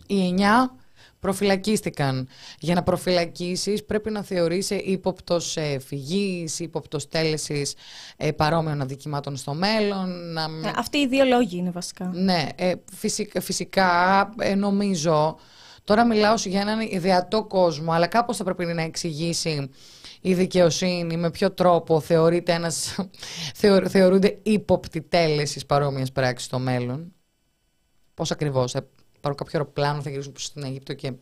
οι 0.08 0.36
9 0.38 0.72
προφυλακίστηκαν. 1.20 2.28
Για 2.60 2.76
να 2.76 2.84
προφυλακίσεις 2.84 3.86
πρέπει 3.86 4.10
να 4.10 4.24
θεωρείσαι 4.24 4.76
ύποπτος 4.76 5.58
ε, 5.58 5.80
φυγής, 5.80 6.60
ύποπτος 6.60 7.08
τέλεσης 7.08 7.76
ε, 8.18 8.32
παρόμοιων 8.32 8.82
αδικημάτων 8.82 9.36
στο 9.36 9.54
μέλλον. 9.54 10.32
Να... 10.34 10.42
Ε, 10.42 10.72
αυτοί 10.76 10.98
οι 10.98 11.08
δύο 11.08 11.26
λόγοι 11.26 11.58
είναι 11.58 11.72
βασικά. 11.72 12.12
Ναι, 12.14 12.48
ε, 12.56 12.74
φυσικά, 12.94 13.42
φυσικά 13.42 14.30
ε, 14.40 14.56
νομίζω... 14.56 15.38
Τώρα 15.84 16.06
μιλάω 16.06 16.34
για 16.46 16.62
έναν 16.62 16.80
ιδεατό 16.80 17.44
κόσμο, 17.44 17.92
αλλά 17.92 18.08
κάπως 18.08 18.38
θα 18.38 18.44
πρέπει 18.44 18.66
να 18.66 18.82
εξηγήσει 18.82 19.70
η 20.22 20.34
δικαιοσύνη, 20.34 21.18
με 21.18 21.32
ποιο 21.32 21.52
τρόπο 21.52 22.00
θεωρείται 22.00 22.54
ένας, 22.54 22.96
θεωρούνται 23.88 24.40
ύποπτοι 24.44 25.02
τέλεση 25.02 25.66
παρόμοιες 25.66 26.12
πράξεις 26.12 26.48
στο 26.48 26.60
μέλλον. 26.60 27.14
Πώς 28.14 28.32
ακριβώς, 28.32 28.72
θα 28.72 28.88
πάρουν 29.22 29.38
κάποιο 29.38 29.60
αεροπλάνο, 29.60 30.02
θα 30.02 30.10
γυρίσουν 30.10 30.34
στην 30.38 30.64
Αίγυπτο 30.64 30.94
και 30.94 31.14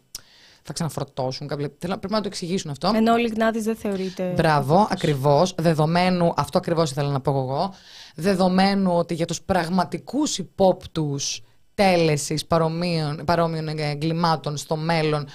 θα 0.63 0.73
ξαναφορτώσουν. 0.73 1.47
Κάποια... 1.47 1.69
Πρέπει 1.69 2.09
να 2.09 2.21
το 2.21 2.27
εξηγήσουν 2.27 2.71
αυτό. 2.71 2.91
Ενώ 2.95 3.13
ο 3.13 3.17
Λιγνάδη 3.17 3.59
δεν 3.59 3.75
θεωρείται. 3.75 4.33
Μπράβο, 4.35 4.87
ακριβώς. 4.91 5.55
Δεδομένου, 5.57 6.33
αυτό 6.35 6.57
ακριβώς 6.57 6.91
ήθελα 6.91 7.09
να 7.09 7.21
πω 7.21 7.31
εγώ. 7.31 7.73
Δεδομένου 8.15 8.97
ότι 8.97 9.13
για 9.13 9.25
τους 9.25 9.41
πραγματικούς 9.41 10.37
υπόπτους 10.37 11.41
τέλεσης 11.73 12.45
παρόμοιων, 12.45 13.21
παρόμοιων 13.25 13.67
εγκλημάτων 13.67 14.57
στο 14.57 14.75
μέλλον 14.75 15.27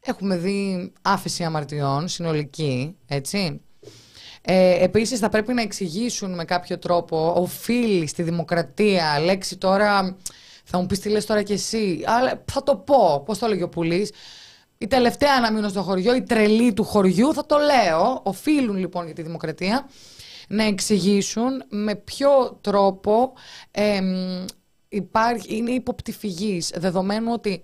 Έχουμε 0.00 0.36
δει 0.36 0.92
άφηση 1.02 1.44
αμαρτιών 1.44 2.08
συνολική, 2.08 2.96
έτσι. 3.06 3.60
Ε, 4.42 4.84
επίσης 4.84 5.18
θα 5.18 5.28
πρέπει 5.28 5.52
να 5.52 5.62
εξηγήσουν 5.62 6.34
με 6.34 6.44
κάποιο 6.44 6.78
τρόπο 6.78 7.34
οφείλει 7.36 8.06
στη 8.06 8.22
δημοκρατία, 8.22 9.20
λέξη 9.20 9.56
τώρα 9.56 10.16
θα 10.64 10.78
μου 10.78 10.86
πεις 10.86 10.98
τι 10.98 11.08
λες 11.08 11.26
τώρα 11.26 11.42
κι 11.42 11.52
εσύ, 11.52 12.02
αλλά 12.06 12.44
θα 12.52 12.62
το 12.62 12.76
πω, 12.76 13.22
πώς 13.24 13.38
το 13.38 13.46
έλεγε 13.46 13.62
ο 13.62 13.68
Πουλής, 13.68 14.12
η 14.78 14.86
τελευταία 14.86 15.40
να 15.40 15.52
μείνω 15.52 15.68
στο 15.68 15.82
χωριό, 15.82 16.14
η 16.14 16.22
τρελή 16.22 16.72
του 16.72 16.84
χωριού, 16.84 17.34
θα 17.34 17.46
το 17.46 17.56
λέω. 17.58 18.20
Οφείλουν 18.24 18.76
λοιπόν 18.76 19.04
για 19.04 19.14
τη 19.14 19.22
δημοκρατία 19.22 19.88
να 20.48 20.64
εξηγήσουν 20.64 21.62
με 21.68 21.94
ποιο 21.94 22.58
τρόπο 22.60 23.32
υπάρχει, 24.88 25.56
είναι 25.56 25.70
υποπτυφυγής, 25.70 26.72
δεδομένου 26.76 27.32
ότι 27.32 27.62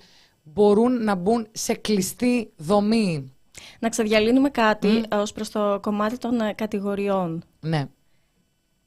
μπορούν 0.52 1.04
να 1.04 1.14
μπουν 1.14 1.46
σε 1.52 1.74
κλειστή 1.74 2.52
δομή. 2.56 3.32
Να 3.78 3.88
ξεδιαλύνουμε 3.88 4.50
κάτι 4.50 5.02
mm. 5.04 5.18
ως 5.20 5.32
προς 5.32 5.50
το 5.50 5.78
κομμάτι 5.82 6.18
των 6.18 6.40
ε, 6.40 6.52
κατηγοριών. 6.52 7.44
Ναι. 7.60 7.88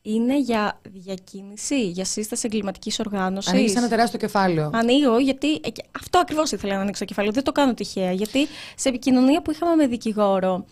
Είναι 0.01 0.39
για 0.39 0.79
διακίνηση, 0.91 1.89
για 1.89 2.05
σύσταση 2.05 2.45
εγκληματικής 2.45 2.99
οργάνωσης; 2.99 3.51
Ανοίγεις 3.51 3.75
ένα 3.75 3.87
τεράστιο 3.87 4.19
κεφάλαιο. 4.19 4.69
Ανοίγω, 4.73 5.19
γιατί 5.19 5.53
ε, 5.53 5.69
αυτό 5.99 6.19
ακριβώς 6.19 6.51
ήθελα 6.51 6.75
να 6.75 6.81
ανοίξω 6.81 6.99
το 6.99 7.05
κεφάλαιο. 7.05 7.33
Δεν 7.33 7.43
το 7.43 7.51
κάνω 7.51 7.73
τυχαία. 7.73 8.11
Γιατί 8.11 8.47
σε 8.75 8.89
επικοινωνία 8.89 9.41
που 9.41 9.51
είχαμε 9.51 9.75
με 9.75 9.87
δικηγόρο, 9.87 10.65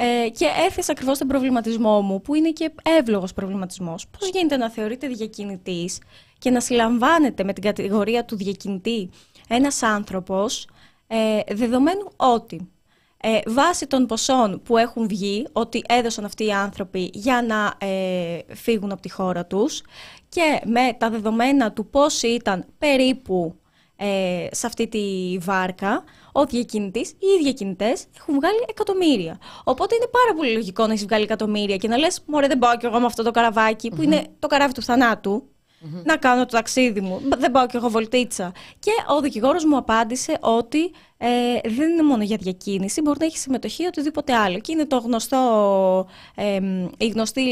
ε, 0.00 0.28
και 0.28 0.46
έθεσα 0.66 0.92
ακριβώς 0.92 1.18
τον 1.18 1.28
προβληματισμό 1.28 2.00
μου, 2.00 2.20
που 2.20 2.34
είναι 2.34 2.50
και 2.50 2.72
εύλογος 2.98 3.32
προβληματισμός. 3.32 4.06
Πώς 4.18 4.30
γίνεται 4.30 4.56
να 4.56 4.70
θεωρείται 4.70 5.06
διακινητής 5.08 5.98
και 6.38 6.50
να 6.50 6.60
συλλαμβάνεται 6.60 7.44
με 7.44 7.52
την 7.52 7.62
κατηγορία 7.62 8.24
του 8.24 8.36
διακινητή 8.36 9.10
ένας 9.48 9.82
άνθρωπος, 9.82 10.68
ε, 11.06 11.40
δεδομένου 11.54 12.10
ότι 12.16 12.68
ε, 13.20 13.38
βάσει 13.46 13.86
των 13.86 14.06
ποσών 14.06 14.62
που 14.64 14.76
έχουν 14.76 15.08
βγει, 15.08 15.46
ότι 15.52 15.82
έδωσαν 15.88 16.24
αυτοί 16.24 16.44
οι 16.44 16.52
άνθρωποι 16.52 17.10
για 17.12 17.42
να 17.42 17.86
ε, 17.86 18.38
φύγουν 18.54 18.92
από 18.92 19.00
τη 19.00 19.10
χώρα 19.10 19.46
τους 19.46 19.82
και 20.28 20.60
με 20.64 20.96
τα 20.98 21.10
δεδομένα 21.10 21.72
του 21.72 21.86
πώς 21.86 22.22
ήταν 22.22 22.64
περίπου 22.78 23.54
ε, 23.96 24.46
σε 24.50 24.66
αυτή 24.66 24.88
τη 24.88 25.38
βάρκα, 25.40 26.04
ο 26.32 26.44
διακινητής 26.44 27.10
ή 27.10 27.26
οι 27.38 27.42
διακινητές 27.42 28.06
έχουν 28.18 28.34
βγάλει 28.34 28.64
εκατομμύρια. 28.68 29.38
Οπότε 29.64 29.94
είναι 29.94 30.06
πάρα 30.06 30.34
πολύ 30.36 30.52
λογικό 30.52 30.86
να 30.86 30.92
έχεις 30.92 31.04
βγάλει 31.04 31.22
εκατομμύρια 31.22 31.76
και 31.76 31.88
να 31.88 31.96
λες: 31.96 32.22
Μωρέ, 32.26 32.46
δεν 32.46 32.58
πάω 32.58 32.76
κι 32.76 32.86
εγώ 32.86 33.00
με 33.00 33.06
αυτό 33.06 33.22
το 33.22 33.30
καραβάκι, 33.30 33.88
που 33.88 34.02
είναι 34.02 34.26
το 34.38 34.46
καράβι 34.46 34.72
του 34.72 34.82
θανάτου. 34.82 35.48
Να 36.04 36.16
κάνω 36.16 36.40
το 36.46 36.56
ταξίδι 36.56 37.00
μου. 37.00 37.20
Δεν 37.38 37.50
πάω 37.50 37.66
κι 37.66 37.76
εγώ 37.76 37.88
βολτίτσα. 37.88 38.52
Και 38.78 38.90
ο 39.16 39.20
δικηγόρος 39.20 39.64
μου 39.64 39.76
απάντησε 39.76 40.36
ότι 40.40 40.90
ε, 41.16 41.28
δεν 41.64 41.90
είναι 41.90 42.02
μόνο 42.02 42.22
για 42.22 42.36
διακίνηση, 42.40 43.00
μπορεί 43.00 43.18
να 43.20 43.26
έχει 43.26 43.38
συμμετοχή 43.38 43.86
οτιδήποτε 43.86 44.34
άλλο. 44.34 44.58
Και 44.58 44.72
είναι 44.72 44.86
το 44.86 44.98
γνωστό, 44.98 46.08
ε, 46.34 46.58
η 46.98 47.06
γνωστή 47.06 47.42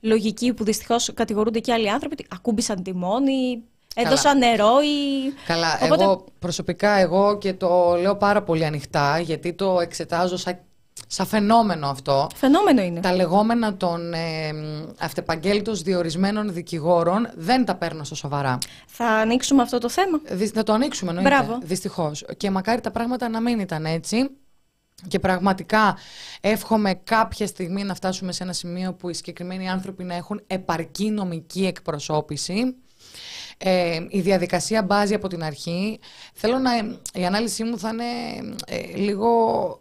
λογική 0.00 0.52
που 0.52 0.64
δυστυχώς 0.64 1.10
κατηγορούνται 1.14 1.58
και 1.58 1.72
άλλοι 1.72 1.90
άνθρωποι 1.90 2.14
ότι 2.18 2.26
ακούμπησαν 2.30 2.82
τιμόνι, 2.82 3.62
Έδωσα 3.94 4.34
νερό 4.34 4.80
ή... 4.80 5.30
Καλά, 5.46 5.78
εγώ 5.84 6.24
προσωπικά 6.38 6.90
εγώ 6.90 7.38
και 7.38 7.54
το 7.54 7.96
λέω 8.00 8.16
πάρα 8.16 8.42
πολύ 8.42 8.64
ανοιχτά 8.64 9.18
γιατί 9.18 9.52
το 9.52 9.80
εξετάζω 9.80 10.36
σαν, 10.36 10.58
σαν 11.12 11.26
φαινόμενο 11.26 11.86
αυτό. 11.88 12.26
Φαινόμενο 12.34 12.82
είναι. 12.82 13.00
Τα 13.00 13.14
λεγόμενα 13.14 13.76
των 13.76 14.12
ε, 14.12 14.18
αυτεπαγγέλτος 14.98 15.82
διορισμένων 15.82 16.52
δικηγόρων 16.52 17.28
δεν 17.34 17.64
τα 17.64 17.74
παίρνω 17.74 18.04
στο 18.04 18.14
σοβαρά. 18.14 18.58
Θα 18.86 19.06
ανοίξουμε 19.06 19.62
αυτό 19.62 19.78
το 19.78 19.88
θέμα; 19.88 20.20
θα 20.54 20.62
το 20.62 20.72
ανοίξουμε 20.72 21.10
εννοείται, 21.10 21.30
Μπράβο. 21.30 21.58
δυστυχώς. 21.62 22.24
Και 22.36 22.50
μακάρι 22.50 22.80
τα 22.80 22.90
πράγματα 22.90 23.28
να 23.28 23.40
μην 23.40 23.58
ήταν 23.58 23.84
έτσι. 23.84 24.30
Και 25.08 25.18
πραγματικά 25.18 25.96
εύχομαι 26.40 26.94
κάποια 26.94 27.46
στιγμή 27.46 27.84
να 27.84 27.94
φτάσουμε 27.94 28.32
σε 28.32 28.42
ένα 28.42 28.52
σημείο 28.52 28.92
που 28.92 29.08
οι 29.08 29.14
συγκεκριμένοι 29.14 29.70
άνθρωποι 29.70 30.04
να 30.04 30.14
έχουν 30.14 30.42
επαρκή 30.46 31.10
νομική 31.10 31.66
εκπροσώπηση 31.66 32.76
ε, 33.58 34.00
η 34.08 34.20
διαδικασία 34.20 34.82
μπάζει 34.82 35.14
από 35.14 35.28
την 35.28 35.42
αρχή. 35.42 35.98
Θέλω 36.32 36.58
να. 36.58 36.70
Η 37.14 37.26
ανάλυση 37.26 37.64
μου 37.64 37.78
θα 37.78 37.88
είναι 37.88 38.04
ε, 38.66 38.96
λίγο 38.96 39.30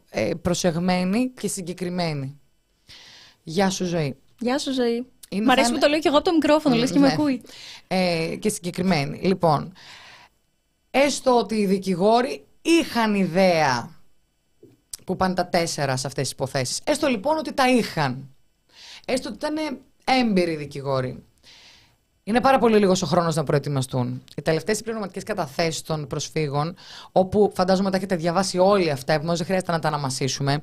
ε, 0.10 0.32
προσεγμένη 0.42 1.30
και 1.40 1.48
συγκεκριμένη. 1.48 2.40
Γεια 3.44 3.70
σου, 3.70 3.86
ζωή. 3.86 4.18
Γεια 4.40 4.58
σου, 4.60 4.74
ζωή. 4.74 5.06
Είναι, 5.30 5.46
Μ' 5.46 5.50
αρέσει 5.50 5.72
που 5.72 5.78
το 5.78 5.88
λέω 5.88 6.00
και 6.00 6.08
εγώ 6.08 6.18
από 6.18 6.25
το 6.25 6.34
μικρόφωνο, 6.34 6.75
λες 6.75 6.92
και 6.92 7.00
με 7.00 7.08
ναι. 7.08 7.13
ακούει. 7.13 7.42
Ε, 7.88 8.36
και 8.40 8.50
συγκεκριμένη. 8.50 9.20
Λοιπόν, 9.24 9.74
έστω 10.92 11.38
ότι 11.38 11.56
οι 11.56 11.66
δικηγόροι 11.66 12.46
είχαν 12.62 13.16
ιδέα 13.16 14.01
που 15.06 15.16
πάνε 15.16 15.34
τα 15.34 15.48
τέσσερα 15.48 15.98
σε 15.98 16.08
αυτές 16.08 16.24
τις 16.24 16.32
υποθέσεις. 16.32 16.82
Έστω 16.84 17.08
λοιπόν 17.08 17.38
ότι 17.38 17.54
τα 17.54 17.70
είχαν. 17.70 18.30
Έστω 19.06 19.30
ότι 19.30 19.38
ήταν 19.38 19.80
έμπειροι 20.06 20.56
δικηγόροι. 20.56 21.24
Είναι 22.32 22.42
πάρα 22.42 22.58
πολύ 22.58 22.78
λίγος 22.78 23.02
ο 23.02 23.06
χρόνος 23.06 23.36
να 23.36 23.44
προετοιμαστούν. 23.44 24.24
Οι 24.36 24.42
τελευταίες 24.42 24.82
πληρωματικές 24.82 25.24
καταθέσεις 25.24 25.82
των 25.82 26.08
προσφύγων, 26.08 26.76
όπου 27.12 27.52
φαντάζομαι 27.56 27.92
τα 27.92 27.98
έχετε 27.98 28.16
διαβάσει 28.16 28.58
όλοι 28.58 28.92
αυτά, 28.92 29.14
επομένως 29.14 29.38
δεν 29.38 29.48
χρειάζεται 29.48 29.72
να 29.72 29.80
τα 29.80 29.88
αναμασίσουμε, 29.88 30.62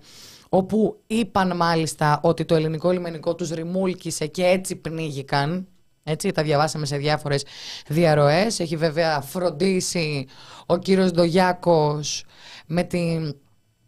όπου 0.48 1.00
είπαν 1.06 1.56
μάλιστα 1.56 2.20
ότι 2.22 2.44
το 2.44 2.54
ελληνικό 2.54 2.90
λιμενικό 2.90 3.34
τους 3.34 3.50
ρημούλκησε 3.50 4.26
και 4.26 4.44
έτσι 4.44 4.76
πνίγηκαν. 4.76 5.66
Έτσι, 6.04 6.30
τα 6.30 6.42
διαβάσαμε 6.42 6.86
σε 6.86 6.96
διάφορες 6.96 7.44
διαρροές. 7.86 8.60
Έχει 8.60 8.76
βέβαια 8.76 9.20
φροντίσει 9.20 10.26
ο 10.66 10.76
κύριος 10.76 11.10
Ντογιάκος 11.10 12.24
με 12.66 12.82
την 12.82 13.36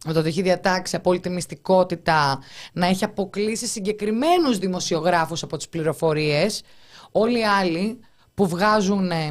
με 0.04 0.12
το 0.12 0.18
ότι 0.18 0.28
έχει 0.28 0.42
διατάξει 0.42 0.96
απόλυτη 0.96 1.30
μυστικότητα 1.30 2.38
να 2.72 2.86
έχει 2.86 3.04
αποκλείσει 3.04 3.66
συγκεκριμένους 3.66 4.58
δημοσιογράφους 4.58 5.42
από 5.42 5.56
τις 5.56 5.68
πληροφορίες 5.68 6.62
Όλοι 7.12 7.38
οι 7.38 7.44
άλλοι 7.44 8.00
που 8.40 8.46
βγάζουν 8.46 9.10
ε, 9.10 9.30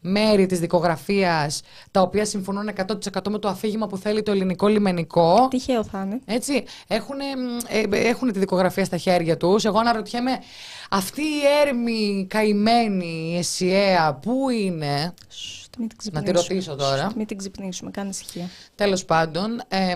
μέρη 0.00 0.46
της 0.46 0.60
δικογραφίας 0.60 1.60
τα 1.90 2.00
οποία 2.00 2.24
συμφωνούν 2.24 2.70
100% 2.76 3.28
με 3.28 3.38
το 3.38 3.48
αφήγημα 3.48 3.86
που 3.86 3.96
θέλει 3.96 4.22
το 4.22 4.30
ελληνικό 4.30 4.66
λιμενικό. 4.66 5.48
Τυχαίο 5.50 5.84
θα 5.84 6.02
είναι. 6.06 6.20
Έτσι, 6.24 6.64
έχουν, 6.86 7.16
ε, 7.68 8.08
έχουν 8.08 8.32
τη 8.32 8.38
δικογραφία 8.38 8.84
στα 8.84 8.96
χέρια 8.96 9.36
τους. 9.36 9.64
Εγώ 9.64 9.78
αναρωτιέμαι, 9.78 10.38
αυτή 10.90 11.22
η 11.22 11.66
έρμη 11.66 12.26
καημένη, 12.28 13.30
η 13.32 13.36
Εσιαία, 13.36 14.14
πού 14.14 14.48
είναι... 14.48 15.14
μην 15.78 15.88
την 15.88 16.12
να 16.12 16.22
τη 16.22 16.30
ρωτήσω 16.30 16.76
τώρα. 16.76 17.12
μην 17.16 17.26
την 17.26 17.38
ξυπνήσουμε, 17.38 17.90
κάνει 17.90 18.08
ησυχία. 18.08 18.50
Τέλος 18.74 19.04
πάντων, 19.04 19.62
ε, 19.68 19.94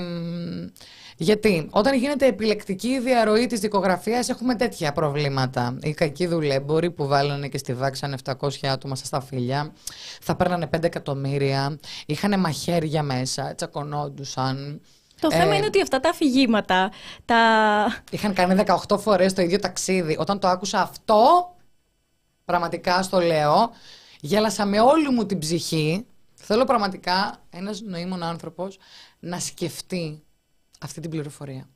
γιατί 1.16 1.69
όταν 1.71 1.95
γίνεται 1.95 2.26
επιλεκτική 2.26 3.00
διαρροή 3.00 3.47
της 3.47 3.61
δικογραφίας, 3.61 4.28
έχουμε 4.28 4.54
τέτοια 4.54 4.92
προβλήματα. 4.92 5.78
Οι 5.83 5.92
κακοί 5.92 6.26
δουλέμποροι 6.26 6.90
που 6.90 7.07
βάλανε 7.07 7.49
και 7.49 7.59
στη 7.59 7.75
βάξαν 7.75 8.19
700 8.25 8.35
άτομα 8.62 8.95
στα 8.95 9.07
σταφύλια, 9.07 9.73
θα 10.21 10.37
παίρνανε 10.37 10.69
5 10.76 10.83
εκατομμύρια, 10.83 11.78
είχαν 12.07 12.40
μαχαίρια 12.40 13.02
μέσα, 13.02 13.54
τσακωνόντουσαν. 13.54 14.81
Το 15.21 15.28
ε, 15.33 15.37
θέμα 15.37 15.57
είναι 15.57 15.66
ότι 15.66 15.81
αυτά 15.81 16.00
τα 16.00 16.09
αφηγήματα. 16.09 16.90
Τα... 17.25 17.38
Είχαν 18.11 18.35
κάνει 18.35 18.62
18 18.88 18.99
φορές 18.99 19.33
το 19.33 19.42
ίδιο 19.42 19.59
ταξίδι. 19.59 20.16
Όταν 20.19 20.38
το 20.38 20.49
άκουσα 20.49 20.81
αυτό, 20.81 21.54
πραγματικά 22.45 23.02
στο 23.02 23.21
λέω, 23.21 23.71
γέλασα 24.21 24.64
με 24.64 24.81
όλη 24.81 25.09
μου 25.09 25.26
την 25.26 25.38
ψυχή. 25.38 26.07
Θέλω 26.35 26.64
πραγματικά 26.64 27.37
ένας 27.50 27.81
νοήμων 27.81 28.23
άνθρωπος 28.23 28.78
να 29.19 29.38
σκεφτεί 29.38 30.23
αυτή 30.82 31.00
την 31.00 31.10
πληροφορία. 31.10 31.68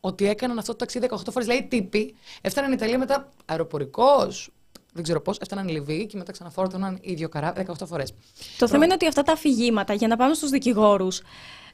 Ότι 0.00 0.28
έκαναν 0.28 0.58
αυτό 0.58 0.72
το 0.72 0.78
ταξίδι 0.78 1.08
18 1.10 1.16
φορές. 1.30 1.48
Λέει 1.48 1.66
τύποι, 1.70 2.14
έφταναν 2.40 2.72
Ιταλία 2.72 2.98
μετά 2.98 3.28
αεροπορικός, 3.44 4.50
δεν 4.92 5.02
ξέρω 5.02 5.20
πώς, 5.20 5.38
έφταναν 5.38 5.68
Λιβύη 5.68 6.06
και 6.06 6.16
μετά 6.16 6.32
ξαναφόρτωναν 6.32 6.98
ίδιο 7.00 7.28
καράβι 7.28 7.66
18 7.68 7.86
φορές. 7.86 8.14
Το 8.58 8.68
θέμα 8.68 8.84
είναι 8.84 8.94
ότι 8.94 9.06
αυτά 9.06 9.22
τα 9.22 9.32
αφηγήματα, 9.32 9.92
για 9.92 10.08
να 10.08 10.16
πάμε 10.16 10.34
στους 10.34 10.50
δικηγόρους, 10.50 11.22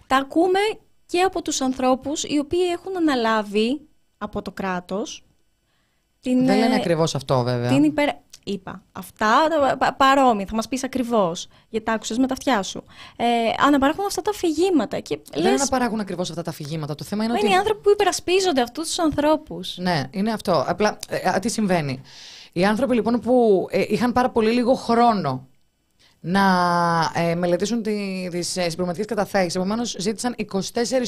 τα 0.07 0.17
ακούμε 0.17 0.59
και 1.07 1.21
από 1.21 1.43
τους 1.43 1.61
ανθρώπους 1.61 2.23
οι 2.23 2.39
οποίοι 2.39 2.61
έχουν 2.73 2.97
αναλάβει 2.97 3.81
από 4.19 4.43
το 4.43 4.53
κράτος. 4.53 5.25
Δεν 6.21 6.45
λένε 6.45 6.75
ε, 6.75 6.75
ακριβώς 6.75 7.15
αυτό, 7.15 7.43
βέβαια. 7.43 7.69
Την 7.69 7.85
υπερ 7.85 8.09
είπα. 8.45 8.83
Αυτά 8.93 9.29
παρόμοια, 9.97 10.47
θα 10.47 10.55
μας 10.55 10.69
πεις 10.69 10.85
ακριβώς. 10.85 11.49
Γιατί 11.69 11.87
τα 11.87 11.93
άκουσες 11.93 12.19
με 12.19 12.27
τα 12.27 12.33
αυτιά 12.33 12.63
σου. 12.63 12.85
Ε, 13.17 13.25
αναπαράγουν 13.67 14.07
αυτά 14.07 14.23
τα 14.23 14.31
αφηγήματα. 14.31 15.01
Και 15.01 15.19
Δεν 15.33 15.43
λες... 15.43 15.61
αναπαράγουν 15.61 16.01
ακριβώς 16.01 16.31
αυτά 16.31 16.43
τα 16.43 16.51
αφηγήματα. 16.51 16.95
Το 16.95 17.05
θέμα 17.05 17.25
είναι, 17.25 17.33
ότι. 17.33 17.47
Είναι 17.47 17.55
οι 17.55 17.59
άνθρωποι 17.59 17.81
που 17.81 17.91
υπερασπίζονται 17.91 18.63
αυτούς 18.63 18.87
τους 18.87 18.99
ανθρώπους. 18.99 19.77
Ναι, 19.79 20.03
είναι 20.11 20.33
αυτό. 20.33 20.65
Απλά 20.67 20.99
ε, 21.09 21.39
τι 21.39 21.49
συμβαίνει. 21.49 22.03
Οι 22.53 22.65
άνθρωποι 22.65 22.95
λοιπόν 22.95 23.21
που 23.21 23.67
ε, 23.71 23.85
είχαν 23.89 24.13
πάρα 24.13 24.31
πολύ 24.31 24.51
λίγο 24.51 24.75
χρόνο 24.75 25.47
να 26.25 26.43
ε, 27.15 27.35
μελετήσουν 27.35 27.83
τι 27.83 28.29
τις 28.31 28.57
ε, 28.57 28.63
συμπληρωματικές 28.63 29.07
καταθέσεις. 29.07 29.55
Επομένως 29.55 29.97
ζήτησαν 29.99 30.35
24 30.53 30.63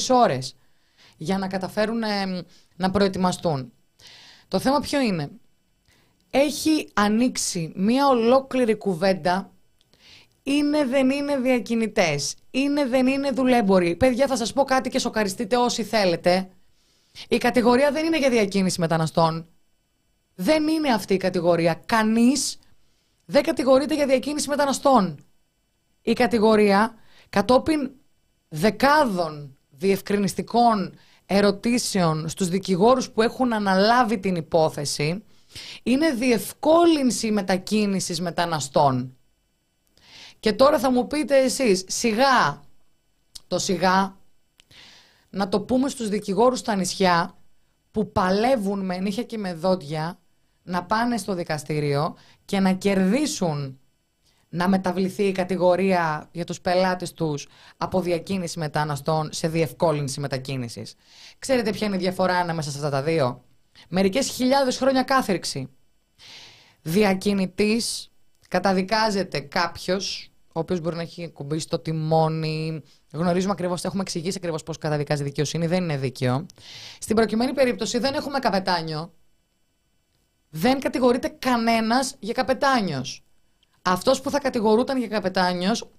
ώρες 0.09 0.55
για 1.17 1.37
να 1.37 1.47
καταφέρουν 1.47 2.03
ε, 2.03 2.45
να 2.75 2.91
προετοιμαστούν. 2.91 3.71
Το 4.47 4.59
θέμα 4.59 4.79
ποιο 4.79 4.99
είναι; 4.99 5.29
Έχει 6.37 6.89
ανοίξει 6.93 7.71
μία 7.75 8.07
ολόκληρη 8.07 8.75
κουβέντα 8.75 9.51
είναι 10.43 10.85
δεν 10.85 11.09
είναι 11.09 11.37
διακινητές, 11.37 12.35
είναι 12.51 12.85
δεν 12.85 13.07
είναι 13.07 13.31
δουλέμποροι. 13.31 13.95
Παιδιά 13.95 14.27
θα 14.27 14.35
σας 14.35 14.53
πω 14.53 14.63
κάτι 14.63 14.89
και 14.89 14.99
σοκαριστείτε 14.99 15.57
όσοι 15.57 15.83
θέλετε. 15.83 16.49
Η 17.27 17.37
κατηγορία 17.37 17.91
δεν 17.91 18.05
είναι 18.05 18.17
για 18.17 18.29
διακίνηση 18.29 18.79
μεταναστών. 18.79 19.47
Δεν 20.35 20.67
είναι 20.67 20.89
αυτή 20.89 21.13
η 21.13 21.17
κατηγορία. 21.17 21.81
Κανείς 21.85 22.59
δεν 23.25 23.43
κατηγορείται 23.43 23.95
για 23.95 24.05
διακίνηση 24.05 24.49
μεταναστών. 24.49 25.25
Η 26.01 26.13
κατηγορία 26.13 26.95
κατόπιν 27.29 27.91
δεκάδων 28.49 29.57
διευκρινιστικών 29.69 30.93
ερωτήσεων 31.25 32.29
στους 32.29 32.47
δικηγόρους 32.47 33.09
που 33.09 33.21
έχουν 33.21 33.53
αναλάβει 33.53 34.17
την 34.17 34.35
υπόθεση 34.35 35.23
είναι 35.83 36.11
διευκόλυνση 36.11 37.31
μετακίνησης 37.31 38.21
μεταναστών. 38.21 39.17
Και 40.39 40.53
τώρα 40.53 40.79
θα 40.79 40.91
μου 40.91 41.07
πείτε 41.07 41.37
εσείς, 41.37 41.83
σιγά, 41.87 42.63
το 43.47 43.59
σιγά, 43.59 44.17
να 45.29 45.49
το 45.49 45.61
πούμε 45.61 45.89
στους 45.89 46.09
δικηγόρους 46.09 46.59
στα 46.59 46.75
νησιά 46.75 47.37
που 47.91 48.11
παλεύουν 48.11 48.85
με 48.85 48.97
νύχια 48.97 49.23
και 49.23 49.37
με 49.37 49.53
δόντια 49.53 50.19
να 50.63 50.83
πάνε 50.83 51.17
στο 51.17 51.33
δικαστήριο 51.33 52.15
και 52.45 52.59
να 52.59 52.73
κερδίσουν 52.73 53.79
να 54.49 54.67
μεταβληθεί 54.67 55.23
η 55.23 55.31
κατηγορία 55.31 56.29
για 56.31 56.43
τους 56.43 56.61
πελάτες 56.61 57.13
τους 57.13 57.47
από 57.77 58.01
διακίνηση 58.01 58.59
μεταναστών 58.59 59.29
σε 59.31 59.47
διευκόλυνση 59.47 60.19
μετακίνησης. 60.19 60.95
Ξέρετε 61.39 61.71
ποια 61.71 61.87
είναι 61.87 61.95
η 61.95 61.99
διαφορά 61.99 62.37
ανάμεσα 62.37 62.71
σε 62.71 62.77
αυτά 62.77 62.89
τα 62.89 63.01
δύο; 63.01 63.43
Μερικές 63.89 64.29
χιλιάδες 64.29 64.77
χρόνια 64.77 65.03
κάθριξη. 65.03 65.69
Διακινητής 66.81 68.11
καταδικάζεται 68.47 69.39
κάποιος 69.39 70.29
ο 70.55 70.59
οποίος 70.59 70.79
μπορεί 70.79 70.95
να 70.95 71.01
έχει 71.01 71.29
κουμπίσει 71.29 71.67
το 71.67 71.79
τιμόνι. 71.79 72.81
Γνωρίζουμε 73.11 73.51
ακριβώς, 73.51 73.83
έχουμε 73.83 74.01
εξηγήσει 74.01 74.37
ακριβώς 74.37 74.63
πώς 74.63 74.77
καταδικάζει 74.77 75.21
η 75.21 75.25
δικαιοσύνη, 75.25 75.67
δεν 75.67 75.83
είναι 75.83 75.97
δίκαιο. 75.97 76.45
Στην 76.99 77.15
προκειμένη 77.15 77.53
περίπτωση 77.53 77.97
δεν 77.97 78.13
έχουμε 78.13 78.39
καπετάνιο. 78.39 79.13
Δεν 80.49 80.79
κατηγορείται 80.79 81.27
κανένας 81.27 82.15
για 82.19 82.33
καπετάνιος. 82.33 83.23
Αυτός 83.81 84.21
που 84.21 84.29
θα 84.29 84.39
κατηγορούταν 84.39 84.97
για 84.97 85.07
καπετάνιος, 85.07 85.89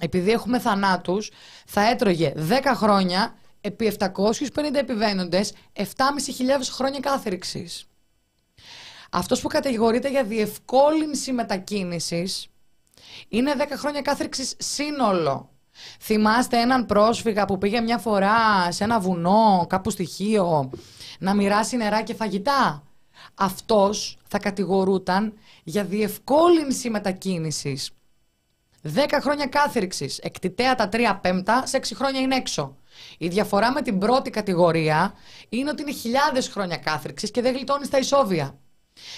επειδή 0.00 0.30
έχουμε 0.30 0.58
θανάτους, 0.58 1.30
θα 1.66 1.88
έτρωγε 1.88 2.32
10 2.36 2.74
χρόνια 2.74 3.34
επί 3.66 3.96
750 3.98 4.74
επιβαίνοντες 4.74 5.52
7.500 5.72 5.84
χρόνια 6.70 7.00
κάθριξης. 7.00 7.86
Αυτός 9.10 9.40
που 9.40 9.48
κατηγορείται 9.48 10.10
για 10.10 10.24
διευκόλυνση 10.24 11.32
μετακίνησης 11.32 12.46
είναι 13.28 13.54
10 13.58 13.62
χρόνια 13.76 14.02
κάθριξης 14.02 14.54
σύνολο. 14.58 15.50
Θυμάστε 16.00 16.60
έναν 16.60 16.86
πρόσφυγα 16.86 17.44
που 17.44 17.58
πήγε 17.58 17.80
μια 17.80 17.98
φορά 17.98 18.72
σε 18.72 18.84
ένα 18.84 19.00
βουνό, 19.00 19.66
κάπου 19.68 19.90
στοιχείο, 19.90 20.70
να 21.18 21.34
μοιράσει 21.34 21.76
νερά 21.76 22.02
και 22.02 22.14
φαγητά. 22.14 22.82
Αυτός 23.34 24.18
θα 24.28 24.38
κατηγορούταν 24.38 25.32
για 25.64 25.84
διευκόλυνση 25.84 26.90
μετακίνησης. 26.90 27.90
10 28.84 29.18
χρόνια 29.20 29.46
κάθριξης, 29.46 30.18
εκτιτέα 30.18 30.74
τα 30.74 30.88
3 30.92 31.18
πέμπτα, 31.20 31.66
σε 31.66 31.76
6 31.76 31.94
χρόνια 31.94 32.20
είναι 32.20 32.36
έξω. 32.36 32.76
Η 33.18 33.28
διαφορά 33.28 33.72
με 33.72 33.82
την 33.82 33.98
πρώτη 33.98 34.30
κατηγορία 34.30 35.14
είναι 35.48 35.70
ότι 35.70 35.82
είναι 35.82 35.92
χιλιάδες 35.92 36.48
χρόνια 36.48 36.76
κάθριξης 36.76 37.30
και 37.30 37.40
δεν 37.40 37.54
γλιτώνεις 37.54 37.86
στα 37.86 37.98
ισόβια. 37.98 38.58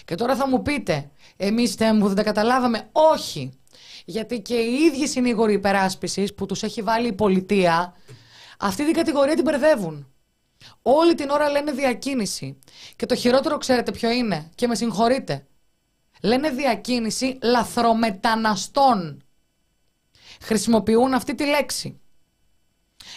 Και 0.04 0.14
τώρα 0.14 0.37
θα 0.37 0.49
μου 0.49 0.62
πείτε, 0.62 1.11
εμείς 1.37 1.75
δεν 1.75 2.14
τα 2.14 2.23
καταλάβαμε; 2.23 2.88
Όχι. 2.92 3.58
Γιατί 4.04 4.40
και 4.40 4.54
οι 4.54 4.75
ίδιοι 4.75 5.06
συνήγοροι 5.06 5.52
υπεράσπισης 5.52 6.35
που 6.35 6.46
τους 6.46 6.62
έχει 6.62 6.82
βάλει 6.82 7.08
η 7.08 7.12
πολιτεία, 7.12 7.94
αυτή 8.58 8.85
την 8.85 8.94
κατηγορία 8.94 9.35
την 9.35 9.44
μπερδεύουν. 9.44 10.11
Όλη 10.82 11.14
την 11.14 11.30
ώρα 11.30 11.50
λένε 11.50 11.73
διακίνηση. 11.73 12.58
Και 12.96 13.06
το 13.06 13.14
χειρότερο 13.14 13.58
ξέρετε 13.58 13.90
ποιο 13.90 14.11
είναι, 14.11 14.50
και 14.54 14.66
με 14.66 14.75
συγχωρείτε. 14.75 15.46
Λένε 16.23 16.50
διακίνηση 16.50 17.38
λαθρομεταναστών. 17.42 19.25
Χρησιμοποιούν 20.40 21.14
αυτή 21.14 21.34
τη 21.34 21.44
λέξη. 21.46 22.00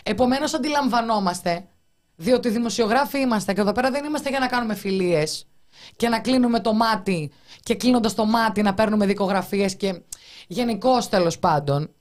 Επομένως 0.03 0.53
αντιλαμβανόμαστε, 0.53 1.67
διότι 2.15 2.49
δημοσιογράφοι 2.49 3.19
είμαστε 3.19 3.53
και 3.53 3.61
εδώ 3.61 3.71
πέρα 3.71 3.91
δεν 3.91 4.05
είμαστε 4.05 4.29
για 4.29 4.39
να 4.39 4.47
κάνουμε 4.47 4.75
φιλίες 4.75 5.47
και 5.95 6.09
να 6.09 6.19
κλείνουμε 6.19 6.59
το 6.59 6.73
μάτι 6.73 7.31
και 7.63 7.75
κλείνοντας 7.75 8.15
το 8.15 8.25
μάτι 8.25 8.61
να 8.61 8.73
παίρνουμε 8.73 9.05
δικογραφίες 9.05 9.75
και 9.75 10.01
γενικώ 10.47 10.97
τέλος 11.09 11.39
πάντων. 11.39 11.93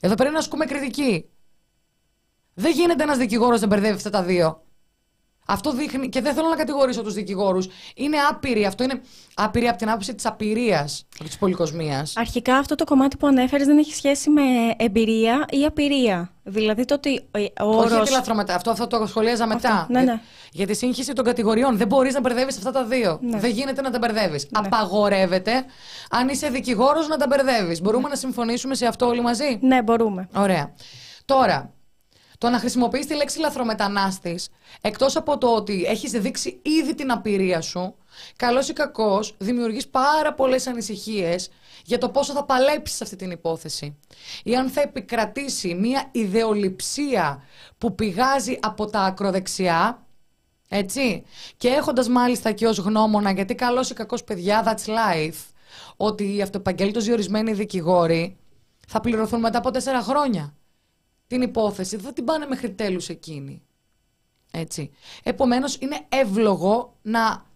Εδώ 0.00 0.14
πρέπει 0.14 0.32
να 0.32 0.38
ασκούμε 0.38 0.64
κριτική. 0.64 1.28
Δεν 2.54 2.72
γίνεται 2.72 3.02
ένας 3.02 3.16
δικηγόρος 3.18 3.60
να 3.60 3.66
μπερδεύει 3.66 3.96
αυτά 3.96 4.10
τα 4.10 4.22
δύο. 4.22 4.64
Αυτό 5.50 5.72
δείχνει, 5.72 6.08
και 6.08 6.20
δεν 6.20 6.34
θέλω 6.34 6.48
να 6.48 6.56
κατηγορήσω 6.56 7.02
τους 7.02 7.14
δικηγόρους. 7.14 7.68
Είναι 7.94 8.16
άπειροι. 8.30 8.66
Αυτό 8.66 8.84
είναι 8.84 9.00
άπειροι 9.34 9.68
από 9.68 9.78
την 9.78 9.88
άποψη 9.90 10.14
της 10.14 10.26
απειρίας 10.26 11.06
της 11.24 11.38
πολυκοσμίας. 11.38 12.12
Αρχικά, 12.16 12.56
αυτό 12.56 12.74
το 12.74 12.84
κομμάτι 12.84 13.16
που 13.16 13.26
ανέφερες 13.26 13.66
δεν 13.66 13.78
έχει 13.78 13.94
σχέση 13.94 14.30
με 14.30 14.42
εμπειρία 14.76 15.46
ή 15.50 15.64
απειρία. 15.64 16.32
Δηλαδή 16.42 16.84
το 16.84 16.94
ότι 16.94 17.28
ο 17.60 17.66
όρος... 17.66 17.92
Όχι 17.92 18.02
τη 18.02 18.10
λαθρομετά. 18.10 18.54
Αυτό, 18.54 18.70
αυτό 18.70 18.86
το 18.86 19.06
σχολίαζα 19.06 19.46
μετά. 19.46 19.86
Ναι, 19.90 20.00
ναι. 20.00 20.20
Για 20.52 20.66
τη 20.66 20.74
σύγχυση 20.74 21.12
των 21.12 21.24
κατηγοριών. 21.24 21.76
Δεν 21.76 21.86
μπορείς 21.86 22.14
να 22.14 22.20
μπερδεύεις 22.20 22.56
αυτά 22.56 22.70
τα 22.70 22.84
δύο. 22.84 23.18
Ναι. 23.22 23.38
Δεν 23.38 23.50
γίνεται 23.50 23.80
να 23.80 23.90
τα 23.90 23.98
μπερδεύεις. 23.98 24.42
Ναι. 24.50 24.66
Απαγορεύεται, 24.66 25.64
αν 26.10 26.28
είσαι 26.28 26.48
δικηγόρος, 26.48 27.08
να 27.08 27.16
τα 27.16 27.26
μπερδεύεις. 27.26 27.80
Μπορούμε 27.80 28.08
να 28.08 28.14
συμφωνήσουμε 28.14 28.74
σε 28.74 28.86
αυτό 28.86 29.06
όλοι 29.06 29.20
μαζί; 29.20 29.58
Ναι, 29.60 29.82
μπορούμε. 29.82 30.28
Ωραία. 30.34 30.74
Τώρα, 31.24 31.72
το 32.40 32.48
να 32.48 32.58
χρησιμοποιείς 32.58 33.06
τη 33.06 33.14
λέξη 33.14 33.38
λαθρομετανάστης, 33.38 34.48
εκτός 34.80 35.16
από 35.16 35.38
το 35.38 35.54
ότι 35.54 35.84
έχεις 35.84 36.10
δείξει 36.10 36.60
ήδη 36.62 36.94
την 36.94 37.12
απειρία 37.12 37.60
σου, 37.60 37.94
καλός 38.36 38.68
ή 38.68 38.72
κακός, 38.72 39.34
δημιουργείς 39.38 39.88
πάρα 39.88 40.34
πολλές 40.34 40.66
ανησυχίες 40.66 41.50
για 41.84 41.98
το 41.98 42.08
πόσο 42.08 42.32
θα 42.32 42.44
παλέψεις 42.44 42.96
σε 42.96 43.04
αυτή 43.04 43.16
την 43.16 43.30
υπόθεση. 43.30 43.96
Ή 44.42 44.56
αν 44.56 44.68
θα 44.68 44.80
επικρατήσει 44.80 45.74
μια 45.74 46.08
ιδεολειψία 46.12 47.42
που 47.78 47.94
πηγάζει 47.94 48.58
από 48.62 48.86
τα 48.86 49.00
ακροδεξιά, 49.00 50.06
έτσι, 50.68 51.24
και 51.56 51.68
έχοντας 51.68 52.08
μάλιστα 52.08 52.52
και 52.52 52.66
ως 52.66 52.78
γνώμονα, 52.78 53.30
γιατί 53.30 53.54
καλός 53.54 53.90
ή 53.90 53.94
κακός 53.94 54.24
παιδιά, 54.24 54.64
that's 54.64 54.88
life, 54.88 55.38
ότι 55.96 56.36
οι 56.36 56.42
αυτοπαγγέλτος 56.42 57.04
διορισμένοι 57.04 57.52
δικηγόροι 57.52 58.36
θα 58.88 59.00
πληρωθούν 59.00 59.40
μετά 59.40 59.58
από 59.58 59.70
τέσσερα 59.70 60.02
χρόνια 60.02 60.54
την 61.30 61.42
υπόθεση, 61.42 61.96
δεν 61.96 62.04
θα 62.04 62.12
την 62.12 62.24
πάνε 62.24 62.46
μέχρι 62.46 62.70
τέλους 62.70 63.08
εκείνη. 63.08 63.62
Έτσι. 64.50 64.90
Επομένως, 65.22 65.76
είναι 65.80 66.00
εύλογο 66.08 66.96
να 67.02 67.46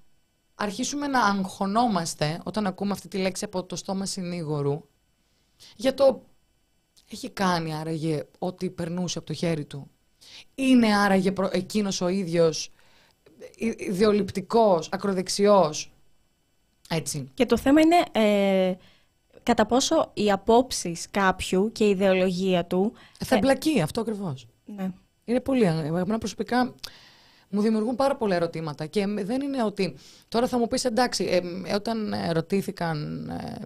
αρχίσουμε 0.54 1.06
να 1.06 1.24
αγχωνόμαστε 1.24 2.40
όταν 2.44 2.66
ακούμε 2.66 2.92
αυτή 2.92 3.08
τη 3.08 3.18
λέξη 3.18 3.44
από 3.44 3.64
το 3.64 3.76
στόμα 3.76 4.06
συνήγορου 4.06 4.84
για 5.76 5.94
το 5.94 6.22
έχει 7.10 7.30
κάνει 7.30 7.74
άραγε 7.74 8.24
ό,τι 8.38 8.70
περνούσε 8.70 9.18
από 9.18 9.26
το 9.26 9.32
χέρι 9.32 9.64
του. 9.64 9.90
Είναι 10.54 10.96
άραγε 10.96 11.32
εκείνος 11.50 12.00
ο 12.00 12.08
ίδιος 12.08 12.70
ιδεολειπτικός, 13.76 14.88
ακροδεξιός. 14.92 15.92
Έτσι. 16.88 17.30
Και 17.34 17.46
το 17.46 17.58
θέμα 17.58 17.80
είναι 17.80 18.02
ε, 18.12 18.74
κατά 19.44 19.66
πόσο 19.66 20.10
οι 20.14 20.30
απόψεις 20.30 21.06
κάποιου 21.10 21.72
και 21.72 21.84
η 21.84 21.90
ιδεολογία 21.90 22.64
του. 22.64 22.92
Θα 23.24 23.36
εμπλακεί 23.36 23.80
αυτό 23.80 24.00
ακριβώς. 24.00 24.46
Ναι. 24.64 24.90
Είναι 25.24 25.40
πολύ. 25.40 25.64
Εμένα 25.64 26.18
προσωπικά 26.18 26.74
μου 27.48 27.60
δημιουργούν 27.60 27.96
πάρα 27.96 28.16
πολλά 28.16 28.34
ερωτήματα. 28.34 28.86
Και 28.86 29.06
δεν 29.06 29.40
είναι 29.40 29.64
ότι. 29.64 29.96
Τώρα 30.28 30.48
θα 30.48 30.58
μου 30.58 30.68
πεις 30.68 30.84
εντάξει, 30.84 31.24
ε, 31.64 31.74
όταν 31.74 32.14
ρωτήθηκαν 32.32 33.28
ε, 33.28 33.56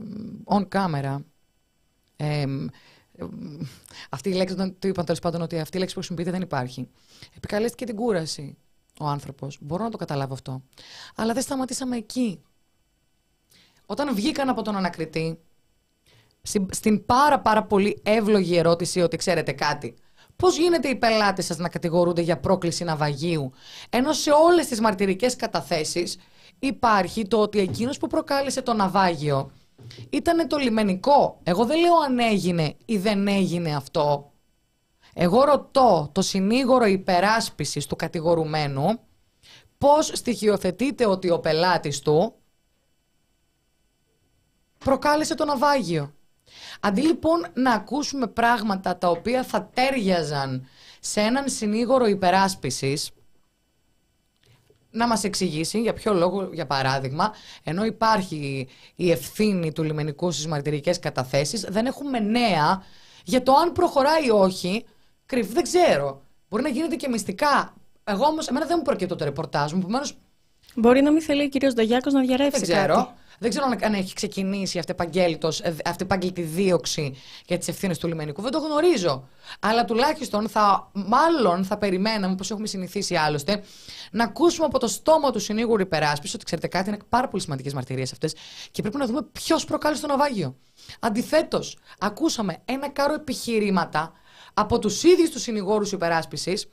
on 0.44 0.68
camera. 0.68 1.16
Ε, 2.16 2.44
αυτή 4.10 4.28
η 4.28 4.32
λέξη, 4.32 4.54
όταν 4.54 4.78
του 4.78 4.86
είπαν 4.86 5.04
τέλος 5.04 5.20
πάντων 5.20 5.42
ότι 5.42 5.58
αυτή 5.58 5.76
η 5.76 5.80
λέξη 5.80 5.94
που 5.94 6.00
χρησιμοποιείται 6.00 6.36
δεν 6.38 6.46
υπάρχει. 6.46 6.88
Επικαλέστηκε 7.36 7.84
την 7.84 7.96
κούραση 7.96 8.56
ο 9.00 9.06
άνθρωπος. 9.06 9.58
Μπορώ 9.60 9.84
να 9.84 9.90
το 9.90 9.96
καταλάβω 9.96 10.32
αυτό. 10.32 10.62
Αλλά 11.14 11.32
δεν 11.32 11.42
σταματήσαμε 11.42 11.96
εκεί. 11.96 12.42
Όταν 13.86 14.14
βγήκαν 14.14 14.48
από 14.48 14.62
τον 14.62 14.76
ανακριτή, 14.76 15.38
στην 16.70 17.06
πάρα 17.06 17.40
πάρα 17.40 17.62
πολύ 17.62 18.00
εύλογη 18.02 18.56
ερώτηση 18.56 19.00
ότι 19.00 19.16
ξέρετε 19.16 19.52
κάτι. 19.52 19.94
Πώς 20.36 20.58
γίνεται 20.58 20.88
οι 20.88 20.96
πελάτες 20.96 21.44
σας 21.44 21.56
να 21.56 21.68
κατηγορούνται 21.68 22.20
για 22.20 22.38
πρόκληση 22.40 22.84
ναυαγίου, 22.84 23.52
ενώ 23.90 24.12
σε 24.12 24.30
όλες 24.30 24.66
τις 24.66 24.80
μαρτυρικές 24.80 25.36
καταθέσεις 25.36 26.18
υπάρχει 26.58 27.26
το 27.26 27.38
ότι 27.38 27.58
εκείνος 27.58 27.98
που 27.98 28.06
προκάλεσε 28.06 28.62
το 28.62 28.72
ναυάγιο 28.74 29.50
ήταν 30.10 30.48
το 30.48 30.56
λιμενικό. 30.56 31.40
Εγώ 31.42 31.64
δεν 31.64 31.80
λέω 31.80 31.96
αν 31.96 32.18
έγινε 32.18 32.76
ή 32.84 32.98
δεν 32.98 33.28
έγινε 33.28 33.74
αυτό. 33.74 34.32
Εγώ 35.14 35.44
ρωτώ 35.44 36.08
το 36.12 36.22
συνήγορο 36.22 36.86
υπεράσπισης 36.86 37.86
του 37.86 37.96
κατηγορουμένου 37.96 39.00
πώς 39.78 40.10
στοιχειοθετείται 40.14 41.06
ότι 41.06 41.30
ο 41.30 41.38
πελάτης 41.38 42.00
του 42.00 42.34
προκάλεσε 44.78 45.34
το 45.34 45.44
ναυάγιο. 45.44 46.12
Αντί 46.80 47.00
λοιπόν 47.00 47.46
να 47.54 47.72
ακούσουμε 47.72 48.26
πράγματα 48.26 48.96
τα 48.96 49.08
οποία 49.08 49.42
θα 49.42 49.70
τέριαζαν 49.74 50.68
σε 51.00 51.20
έναν 51.20 51.48
συνήγορο 51.48 52.06
υπεράσπισης, 52.06 53.10
να 54.90 55.06
μας 55.06 55.24
εξηγήσει 55.24 55.80
για 55.80 55.92
ποιο 55.92 56.14
λόγο, 56.14 56.48
για 56.52 56.66
παράδειγμα, 56.66 57.34
ενώ 57.64 57.84
υπάρχει 57.84 58.68
η 58.94 59.10
ευθύνη 59.10 59.72
του 59.72 59.82
λιμενικού 59.82 60.30
στις 60.30 60.46
μαρτυρικές 60.46 60.98
καταθέσεις, 60.98 61.60
δεν 61.60 61.86
έχουμε 61.86 62.18
νέα 62.18 62.82
για 63.24 63.42
το 63.42 63.52
αν 63.52 63.72
προχωράει 63.72 64.26
ή 64.26 64.30
όχι, 64.30 64.84
κρυφ, 65.26 65.52
δεν 65.52 65.62
ξέρω. 65.62 66.22
Μπορεί 66.48 66.62
να 66.62 66.68
γίνεται 66.68 66.96
και 66.96 67.08
μυστικά. 67.08 67.74
Εγώ 68.04 68.24
όμως, 68.24 68.48
εμένα 68.48 68.66
δεν 68.66 68.74
μου 68.78 68.84
προκύπτει 68.84 69.16
το 69.16 69.24
ρεπορτάζ 69.24 69.72
μου. 69.72 69.78
Επομένω, 69.78 70.06
Μπορεί 70.74 71.02
να 71.02 71.10
μην 71.12 71.22
θέλει 71.22 71.44
ο 71.44 71.48
κύριος 71.48 71.74
Ντογιάκο 71.74 72.10
να 72.10 72.20
διαρρεύσει 72.20 72.60
δεν 72.64 72.68
ξέρω. 72.68 72.94
κάτι. 72.94 73.10
Δεν 73.38 73.50
ξέρω 73.50 73.64
αν- 73.64 73.84
αν 73.84 73.94
έχει 73.94 74.14
ξεκινήσει 74.14 74.78
αυτεπαγγέλτος, 74.78 75.60
ε, 75.60 75.76
αυτεπάγγελτη 75.84 76.42
δίωξη 76.42 77.14
για 77.46 77.58
τις 77.58 77.68
ευθύνες 77.68 77.98
του 77.98 78.06
λιμενικού. 78.06 78.42
Δεν 78.42 78.50
το 78.50 78.58
γνωρίζω. 78.58 79.28
Αλλά 79.60 79.84
τουλάχιστον 79.84 80.48
θα, 80.48 80.90
μάλλον 80.92 81.64
θα 81.64 81.78
περιμέναμε, 81.78 82.32
όπως 82.32 82.50
έχουμε 82.50 82.66
συνηθίσει 82.66 83.14
άλλωστε, 83.14 83.62
να 84.10 84.24
ακούσουμε 84.24 84.66
από 84.66 84.78
το 84.78 84.86
στόμα 84.86 85.30
του 85.30 85.38
συνήγορου 85.38 85.80
υπεράσπισης 85.82 86.34
ότι 86.34 86.44
ξέρετε 86.44 86.66
κάτι, 86.66 86.88
είναι 86.88 86.98
πάρα 87.08 87.28
πολύ 87.28 87.42
σημαντικές 87.42 87.74
μαρτυρίες 87.74 88.12
αυτές 88.12 88.34
και 88.70 88.82
πρέπει 88.82 88.96
να 88.96 89.06
δούμε 89.06 89.22
ποιος 89.32 89.64
προκάλεσε 89.64 90.00
το 90.00 90.06
ναυάγιο. 90.16 90.56
Αντιθέτως, 91.00 91.78
ακούσαμε 91.98 92.56
ένα 92.64 92.88
κάρο 92.88 93.14
επιχειρήματα 93.14 94.12
από 94.54 94.78
τους 94.78 95.02
ίδιους 95.02 95.30
τους 95.30 95.42
συνηγόρους 95.42 95.92
υπεράσπισης 95.92 96.66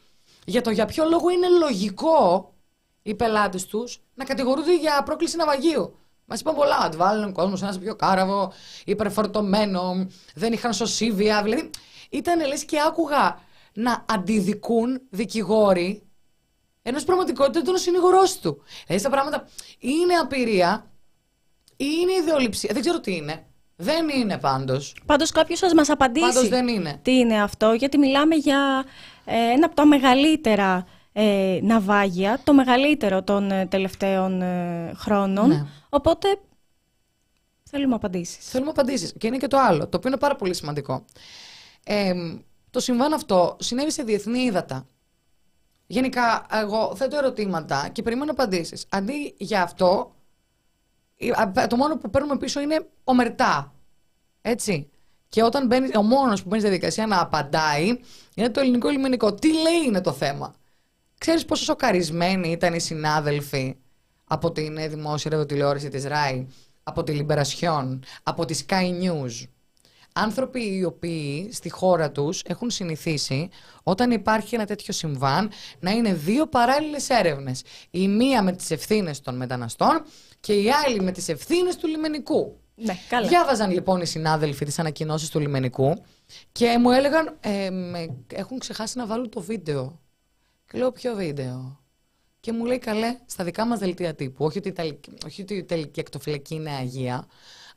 για 0.46 0.62
το 0.62 0.70
για 0.70 0.86
ποιο 0.86 1.06
λόγο 1.10 1.30
είναι 1.30 1.48
λογικό 1.50 2.54
οι 3.02 3.16
πελάτες 3.16 3.66
τους 3.66 4.02
να 4.14 4.26
κατηγορούνται 4.26 4.78
για 4.78 5.04
πρόκληση 5.04 5.38
ναυαγίου. 5.38 6.00
Μας 6.26 6.40
είπαν 6.40 6.56
πολλά. 6.56 6.86
Ότι 6.86 6.98
βάλουν 6.98 7.34
κόσμο 7.34 7.56
σε 7.56 7.66
ένα 7.66 7.78
πιο 7.78 7.96
κάραβο, 7.96 8.54
υπερφορτωμένο, 8.86 10.08
δεν 10.34 10.54
είχαν 10.54 10.74
σωσίβια. 10.74 11.44
Δηλαδή, 11.44 11.70
ήταν 12.10 12.48
λες 12.48 12.66
και 12.66 12.78
άκουγα 12.88 13.40
να 13.74 14.06
αντιδικούν 14.10 15.02
δικηγόροι 15.10 16.06
ενώ 16.88 16.98
στην 16.98 17.08
πραγματικότητας 17.08 17.62
ήταν 17.62 17.74
ο 17.74 17.78
συνήγορό 17.78 18.22
του. 18.42 18.64
Δηλαδή, 18.86 19.04
στα 19.04 19.10
πράγματα 19.10 19.48
είναι 19.80 20.14
απειρία 20.14 20.92
ή 21.78 21.86
είναι 22.02 22.12
ιδεολειψία. 22.12 22.70
Δεν 22.74 22.82
ξέρω 22.82 23.00
τι 23.00 23.16
είναι. 23.16 23.46
Δεν 23.76 24.10
είναι 24.10 24.38
πάντως. 24.38 24.96
Πάντως 25.06 25.32
κάποιος 25.32 25.60
σα 25.60 25.74
μας 25.74 25.90
απαντήσει. 25.90 26.26
Πάντως 26.26 26.48
δεν 26.48 26.68
είναι. 26.68 27.00
Τι 27.02 27.12
είναι 27.12 27.42
αυτό, 27.42 27.74
γιατί 27.74 27.98
μιλάμε 27.98 28.36
για 28.36 28.86
ε, 29.26 29.36
ένα 29.36 29.66
από 29.66 29.76
τα 29.76 29.86
μεγαλύτερα 29.86 30.86
ε, 31.18 31.60
ναυάγια, 31.62 32.40
το 32.44 32.54
μεγαλύτερο 32.54 33.24
των 33.24 33.52
ε, 33.52 33.66
τελευταίων 33.66 34.42
ε, 34.42 34.92
χρόνων. 34.96 35.48
Ναι. 35.48 35.66
Οπότε 35.90 36.28
θέλουμε 37.64 37.96
απαντήσεις. 37.96 38.50
Θέλουμε 38.50 38.70
απαντήσεις. 38.70 39.14
Και 39.18 39.28
είναι 39.28 39.38
και 39.38 39.48
το 39.48 39.58
άλλο, 39.58 39.88
το 39.88 39.98
οποίο 39.98 40.10
είναι 40.10 40.20
πάρα 40.20 40.36
πολύ 40.36 40.54
σημαντικό. 40.54 41.06
Ε, 41.86 42.14
το 42.70 42.80
συμβάν 42.80 43.14
αυτό 43.14 43.56
συνέβη 43.60 43.92
σε 43.92 44.04
διεθνή 44.04 44.40
ύδατα. 44.40 44.86
Γενικά, 45.88 46.46
εγώ 46.52 46.96
θέτω 46.96 47.18
ερωτήματα 47.18 47.90
και 47.92 48.02
περιμένω 48.02 48.32
απαντήσεις. 48.32 48.86
Αντί 48.90 49.36
για 49.38 49.62
αυτό, 49.62 50.16
η- 51.16 51.32
α, 51.32 51.68
το 51.70 51.76
μόνο 51.76 51.98
που 51.98 52.10
παίρνουμε 52.10 52.38
πίσω 52.38 52.60
είναι 52.62 52.88
ομερτά. 53.04 53.74
Έτσι. 54.42 54.90
Και 55.30 55.44
όταν 55.44 55.66
μπαίνει, 55.66 55.98
ο 55.98 56.02
μόνος 56.02 56.42
που 56.42 56.48
μπαίνει 56.50 56.62
στη 56.62 56.70
διαδικασία 56.70 57.08
να 57.08 57.22
απαντάει 57.22 58.00
είναι 58.36 58.50
το 58.50 58.60
ελληνικό 58.60 58.90
λιμενικό. 58.90 59.34
Τι 59.34 59.54
λέει 59.54 59.84
είναι 59.86 60.02
το 60.02 60.12
θέμα; 60.12 60.56
Ξέρεις 61.26 61.46
πόσο 61.46 61.64
σοκαρισμένοι 61.64 62.52
ήταν 62.52 62.74
οι 62.74 62.80
συνάδελφοι 62.80 63.76
από 64.24 64.52
την 64.52 64.78
ε, 64.78 64.88
δημόσια 64.88 65.32
ραδιοτηλεόραση 65.32 65.90
της 65.90 66.06
ΡΑΗ, 66.06 66.48
από 66.84 67.04
τη 67.04 67.12
Λιμπερασιόν, 67.12 68.04
από 68.24 68.46
τη 68.46 68.66
Sky 68.68 69.04
News. 69.04 69.48
Άνθρωποι 70.14 70.76
οι 70.76 70.84
οποίοι 70.84 71.50
στη 71.54 71.70
χώρα 71.70 72.12
τους 72.12 72.42
έχουν 72.46 72.70
συνηθίσει 72.70 73.50
όταν 73.84 74.12
υπάρχει 74.12 74.56
ένα 74.56 74.66
τέτοιο 74.66 74.94
συμβάν 74.94 75.50
να 75.80 75.92
είναι 75.92 76.14
δύο 76.14 76.48
παράλληλες 76.48 77.10
έρευνες. 77.10 77.64
Η 77.92 78.08
μία 78.08 78.44
με 78.44 78.52
τις 78.52 78.72
ευθύνες 78.72 79.22
των 79.22 79.36
μεταναστών 79.36 80.04
και 80.40 80.54
η 80.54 80.66
άλλη 80.86 81.02
με 81.02 81.12
τις 81.12 81.28
ευθύνες 81.30 81.76
του 81.76 81.88
λιμενικού. 81.88 82.60
Ναι, 82.76 82.98
καλά. 83.10 83.28
Διάβαζαν 83.28 83.72
λοιπόν 83.72 84.02
οι 84.02 84.06
συνάδελφοι 84.06 84.66
τις 84.66 84.80
ανακοινώσεις 84.80 85.30
του 85.30 85.40
λιμενικού 85.40 86.04
και 86.52 86.78
μου 86.80 86.92
έλεγαν 86.92 87.38
ε, 87.40 87.70
με- 87.70 88.16
έχουν 88.34 88.60
ξεχάσει 88.60 88.98
να 88.98 89.06
βάλουν 89.06 89.30
το 89.30 89.42
βίντεο. 89.42 90.00
Και 90.76 90.82
λέω 90.82 90.92
ποιο 90.92 91.16
βίντεο. 91.16 91.80
Και 92.40 92.52
μου 92.52 92.66
λέει 92.66 92.80
καλέ 92.80 93.18
στα 93.26 93.44
δικά 93.44 93.66
μας 93.66 93.80
δελτία 93.80 94.16
τύπου. 94.16 94.46
Όχι 94.46 94.58
ότι 94.58 94.68
η, 94.68 94.72
Ιταλική- 94.72 95.26
όχι 95.26 95.42
ότι 95.42 95.54
η 95.54 95.64
τελική 95.64 96.00
εκτοφυλακή 96.00 96.56
είναι 96.56 96.70
αγία. 96.70 97.28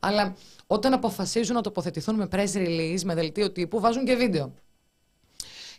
Αλλά 0.00 0.36
όταν 0.66 0.92
αποφασίζουν 0.92 1.54
να 1.54 1.60
τοποθετηθούν 1.60 2.14
με 2.14 2.28
press 2.32 2.52
release, 2.54 3.00
με 3.04 3.14
δελτίο 3.14 3.52
τύπου, 3.52 3.80
βάζουν 3.80 4.04
και 4.04 4.14
βίντεο. 4.14 4.54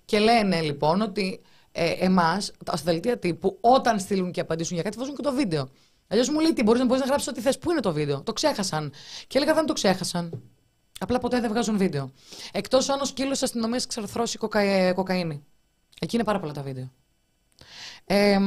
Και 0.05 0.19
λένε 0.19 0.61
λοιπόν 0.61 1.01
ότι 1.01 1.41
ε, 1.71 1.91
εμάς, 1.91 2.51
στα 2.65 2.81
δελτία 2.83 3.17
τύπου, 3.19 3.57
όταν 3.61 3.99
στείλουν 3.99 4.31
και 4.31 4.41
απαντήσουν 4.41 4.73
για 4.73 4.83
κάτι, 4.83 4.97
βάζουν 4.97 5.15
και 5.15 5.21
το 5.21 5.33
βίντεο. 5.33 5.69
Αλλιώς 6.07 6.29
μου 6.29 6.39
λέει 6.39 6.53
τι, 6.53 6.63
μπορείς 6.63 6.79
να, 6.81 6.87
μπορείς 6.87 7.01
να 7.01 7.07
γράψεις 7.07 7.27
ό,τι 7.27 7.41
θες. 7.41 7.57
Πού 7.57 7.71
είναι 7.71 7.79
το 7.79 7.93
βίντεο; 7.93 8.21
Το 8.21 8.33
ξέχασαν. 8.33 8.93
Και 9.27 9.37
έλεγα 9.37 9.53
δεν 9.53 9.65
το 9.65 9.73
ξέχασαν. 9.73 10.41
Απλά 10.99 11.19
ποτέ 11.19 11.39
δεν 11.39 11.49
βγάζουν 11.49 11.77
βίντεο. 11.77 12.11
Εκτός 12.51 12.89
αν 12.89 13.01
ο 13.01 13.05
σκύλος 13.05 13.41
αστυνομίας 13.43 13.87
ξαρθρώσει 13.87 14.37
κοκα... 14.37 14.59
ε, 14.59 14.93
κοκαίνη. 14.93 15.43
Εκεί 16.01 16.15
είναι 16.15 16.25
πάρα 16.25 16.39
πολλά 16.39 16.53
τα 16.53 16.61
βίντεο. 16.61 16.91
Ε, 18.11 18.39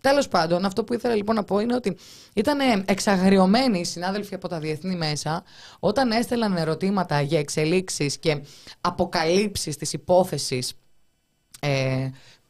Τέλος 0.00 0.28
πάντων, 0.28 0.64
αυτό 0.64 0.84
που 0.84 0.94
ήθελα 0.94 1.14
λοιπόν 1.14 1.34
να 1.34 1.44
πω 1.44 1.58
είναι 1.58 1.74
ότι 1.74 1.96
ήταν 2.34 2.58
εξαγριωμένοι 2.86 3.78
οι 3.78 3.84
συνάδελφοι 3.84 4.34
από 4.34 4.48
τα 4.48 4.58
διεθνή 4.58 4.96
μέσα 4.96 5.44
όταν 5.78 6.10
έστελαν 6.10 6.56
ερωτήματα 6.56 7.20
για 7.20 7.38
εξελίξεις 7.38 8.18
και 8.18 8.42
αποκαλύψεις 8.80 9.76
της 9.76 9.92
υπόθεσης 9.92 10.72
ε, 11.60 12.08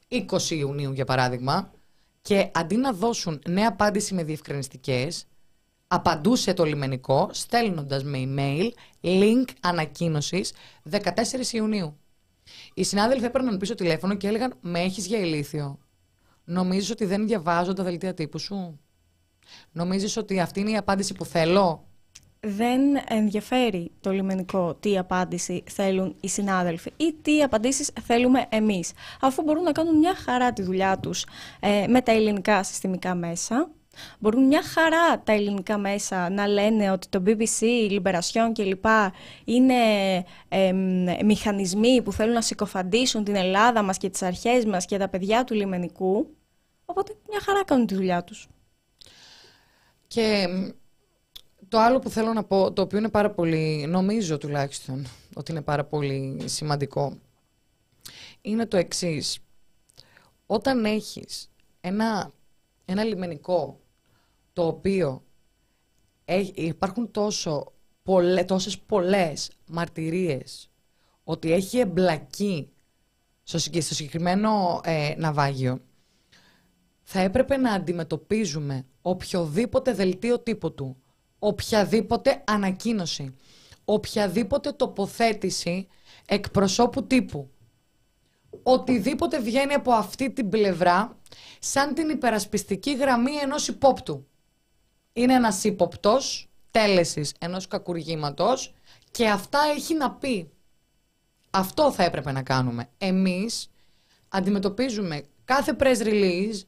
20 0.08 0.50
Ιουνίου 0.50 0.92
για 0.92 1.04
παράδειγμα 1.04 1.72
και 2.22 2.50
αντί 2.54 2.76
να 2.76 2.92
δώσουν 2.92 3.42
νέα 3.48 3.68
απάντηση 3.68 4.14
με 4.14 4.24
διευκρινιστικές 4.24 5.26
απαντούσε 5.86 6.54
το 6.54 6.64
λιμενικό 6.64 7.28
στέλνοντας 7.32 8.04
με 8.04 8.18
email 8.26 8.70
link 9.02 9.44
ανακοίνωσης 9.60 10.52
14 10.90 11.00
Ιουνίου. 11.52 11.98
Οι 12.74 12.84
συνάδελφοι 12.84 13.24
έπαιρναν 13.24 13.58
πίσω 13.58 13.74
τηλέφωνο 13.74 14.14
και 14.14 14.26
έλεγαν 14.26 14.54
«Με 14.60 14.80
έχεις 14.80 15.06
για 15.06 15.18
ηλίθιο. 15.18 15.78
Νομίζεις 16.44 16.90
ότι 16.90 17.04
δεν 17.04 17.26
διαβάζω 17.26 17.72
τα 17.72 17.82
δελτία 17.82 18.14
τύπου 18.14 18.38
σου; 18.38 18.80
Νομίζεις 19.72 20.16
ότι 20.16 20.40
αυτή 20.40 20.60
είναι 20.60 20.70
η 20.70 20.76
απάντηση 20.76 21.14
που 21.14 21.24
θέλω; 21.24 21.84
Δεν 22.40 22.80
ενδιαφέρει 23.08 23.90
το 24.00 24.10
λιμενικό 24.10 24.74
τι 24.74 24.98
απάντηση 24.98 25.62
θέλουν 25.70 26.16
οι 26.20 26.28
συνάδελφοι 26.28 26.92
ή 26.96 27.14
τι 27.22 27.42
απαντήσεις 27.42 27.90
θέλουμε 28.06 28.46
εμείς. 28.48 28.92
Αφού 29.20 29.42
μπορούν 29.42 29.62
να 29.62 29.72
κάνουν 29.72 29.98
μια 29.98 30.14
χαρά 30.14 30.52
τη 30.52 30.62
δουλειά 30.62 30.98
τους 30.98 31.26
ε, 31.60 31.86
με 31.88 32.00
τα 32.00 32.12
ελληνικά 32.12 32.62
συστημικά 32.62 33.14
μέσα, 33.14 33.70
μπορούν 34.18 34.46
μια 34.46 34.62
χαρά 34.62 35.20
τα 35.20 35.32
ελληνικά 35.32 35.78
μέσα 35.78 36.30
να 36.30 36.46
λένε 36.46 36.90
ότι 36.90 37.08
το 37.08 37.22
BBC, 37.26 37.60
η 37.60 38.00
Liberation 38.00 38.52
κλπ. 38.52 38.84
είναι 39.44 39.74
ε, 40.48 40.72
μ, 40.72 41.06
μηχανισμοί 41.24 42.02
που 42.02 42.12
θέλουν 42.12 42.34
να 42.34 42.40
συκοφαντήσουν 42.40 43.24
την 43.24 43.36
Ελλάδα 43.36 43.82
μας 43.82 43.98
και 43.98 44.10
τις 44.10 44.22
αρχές 44.22 44.64
μας 44.64 44.84
και 44.84 44.98
τα 44.98 45.08
παιδιά 45.08 45.44
του 45.44 45.54
λιμενικού. 45.54 46.36
Οπότε 46.84 47.16
μια 47.28 47.40
χαρά 47.40 47.64
κάνουν 47.64 47.86
τη 47.86 47.94
δουλειά 47.94 48.24
τους. 48.24 48.48
Και 50.06 50.46
μ, 50.48 50.68
το 51.68 51.78
άλλο 51.78 51.98
που 51.98 52.10
θέλω 52.10 52.32
να 52.32 52.44
πω, 52.44 52.72
το 52.72 52.82
οποίο 52.82 52.98
είναι 52.98 53.08
πάρα 53.08 53.30
πολύ, 53.30 53.86
νομίζω 53.88 54.38
τουλάχιστον, 54.38 55.06
ότι 55.34 55.50
είναι 55.50 55.62
πάρα 55.62 55.84
πολύ 55.84 56.42
σημαντικό, 56.44 57.18
είναι 58.40 58.66
το 58.66 58.76
εξής. 58.76 59.38
Όταν 60.46 60.84
έχεις 60.84 61.50
ένα, 61.80 62.30
ένα 62.84 63.04
λιμενικό 63.04 63.80
το 64.54 64.66
οποίο 64.66 65.24
έχει, 66.24 66.52
υπάρχουν 66.54 67.10
τόσο 67.10 67.72
πολλέ, 68.02 68.44
τόσες 68.44 68.78
πολλές 68.78 69.50
μαρτυρίες 69.66 70.70
ότι 71.24 71.52
έχει 71.52 71.78
εμπλακεί 71.78 72.68
στο, 73.42 73.58
συγκε- 73.58 73.82
στο 73.82 73.94
συγκεκριμένο 73.94 74.80
ε, 74.84 75.14
ναυάγιο, 75.18 75.80
θα 77.02 77.20
έπρεπε 77.20 77.56
να 77.56 77.72
αντιμετωπίζουμε 77.72 78.86
οποιοδήποτε 79.02 79.92
δελτίο 79.92 80.38
τύπου 80.38 80.74
του, 80.74 80.96
οποιαδήποτε 81.38 82.42
ανακοίνωση, 82.46 83.34
οποιαδήποτε 83.84 84.72
τοποθέτηση 84.72 85.86
εκπροσώπου 86.26 87.06
τύπου. 87.06 87.48
Οτιδήποτε 88.62 89.40
βγαίνει 89.40 89.74
από 89.74 89.92
αυτή 89.92 90.30
την 90.30 90.48
πλευρά 90.48 91.18
σαν 91.58 91.94
την 91.94 92.08
υπερασπιστική 92.08 92.94
γραμμή 92.96 93.32
ενός 93.32 93.68
υπόπτου. 93.68 94.26
Είναι 95.16 95.34
ένας 95.34 95.64
ύποπτος 95.64 96.48
τέλεσης 96.70 97.32
ενός 97.38 97.68
κακουργήματος 97.68 98.74
και 99.10 99.28
αυτά 99.28 99.58
έχει 99.76 99.94
να 99.94 100.10
πει. 100.10 100.50
Αυτό 101.50 101.92
θα 101.92 102.02
έπρεπε 102.04 102.32
να 102.32 102.42
κάνουμε. 102.42 102.88
Εμείς 102.98 103.70
αντιμετωπίζουμε 104.28 105.22
κάθε 105.44 105.76
press 105.78 105.98
release, 106.02 106.60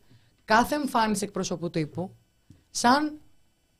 κάθε 0.44 0.74
εμφάνιση 0.74 1.24
εκπροσωπού 1.24 1.70
τύπου, 1.70 2.16
σαν 2.70 3.20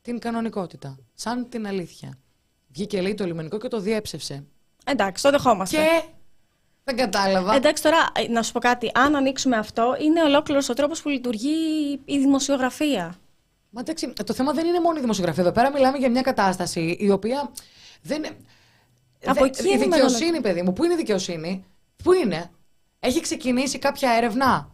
την 0.03 0.19
κανονικότητα, 0.19 0.99
σαν 1.15 1.49
την 1.49 1.67
αλήθεια. 1.67 2.19
Βγήκε 2.69 3.01
λέει 3.01 3.15
το 3.15 3.25
λιμενικό 3.25 3.59
και 3.59 3.69
το 3.69 3.81
διέψευσε. 3.81 4.45
Εντάξει, 4.85 5.23
το 5.23 5.31
δεχόμαστε. 5.31 5.77
Και 5.77 6.03
δεν 6.85 6.97
κατάλαβα. 6.97 7.55
Εντάξει, 7.55 7.83
τώρα 7.83 8.11
ε, 8.13 8.29
να 8.29 8.43
σου 8.43 8.53
πω 8.53 8.59
κάτι. 8.59 8.91
Αν 8.95 9.17
ανοίξουμε 9.17 9.57
αυτό, 9.57 9.97
είναι 10.01 10.23
ολόκληρος 10.23 10.69
ο 10.69 10.75
τρόπος 10.75 11.03
που 11.03 11.09
λειτουργεί 11.09 11.93
η 12.05 12.19
δημοσιογραφία. 12.19 13.17
Μα 13.77 13.83
εντάξει, 13.83 14.13
το 14.27 14.33
θέμα 14.33 14.53
δεν 14.53 14.67
είναι 14.67 14.81
μόνο 14.81 14.99
η 14.99 15.01
δημοσιογραφία. 15.01 15.43
Εδώ 15.43 15.53
πέρα 15.53 15.73
μιλάμε 15.73 15.99
για 15.99 16.11
μια 16.11 16.23
κατάσταση 16.23 16.97
η 17.01 17.11
οποία 17.11 17.51
δεν. 18.03 18.25
Από 19.25 19.35
δεν- 19.35 19.45
εκεί 19.45 19.69
η 19.69 19.71
είναι 19.73 19.85
δικαιοσύνη, 19.85 20.41
παιδί 20.41 20.63
μου. 20.63 20.73
Πού 20.73 20.85
είναι 20.85 20.93
η 20.93 20.97
δικαιοσύνη, 20.97 21.65
Πού 22.03 22.13
είναι; 22.13 22.51
Έχει 23.01 23.21
ξεκινήσει 23.21 23.79
κάποια 23.79 24.11
έρευνα; 24.11 24.71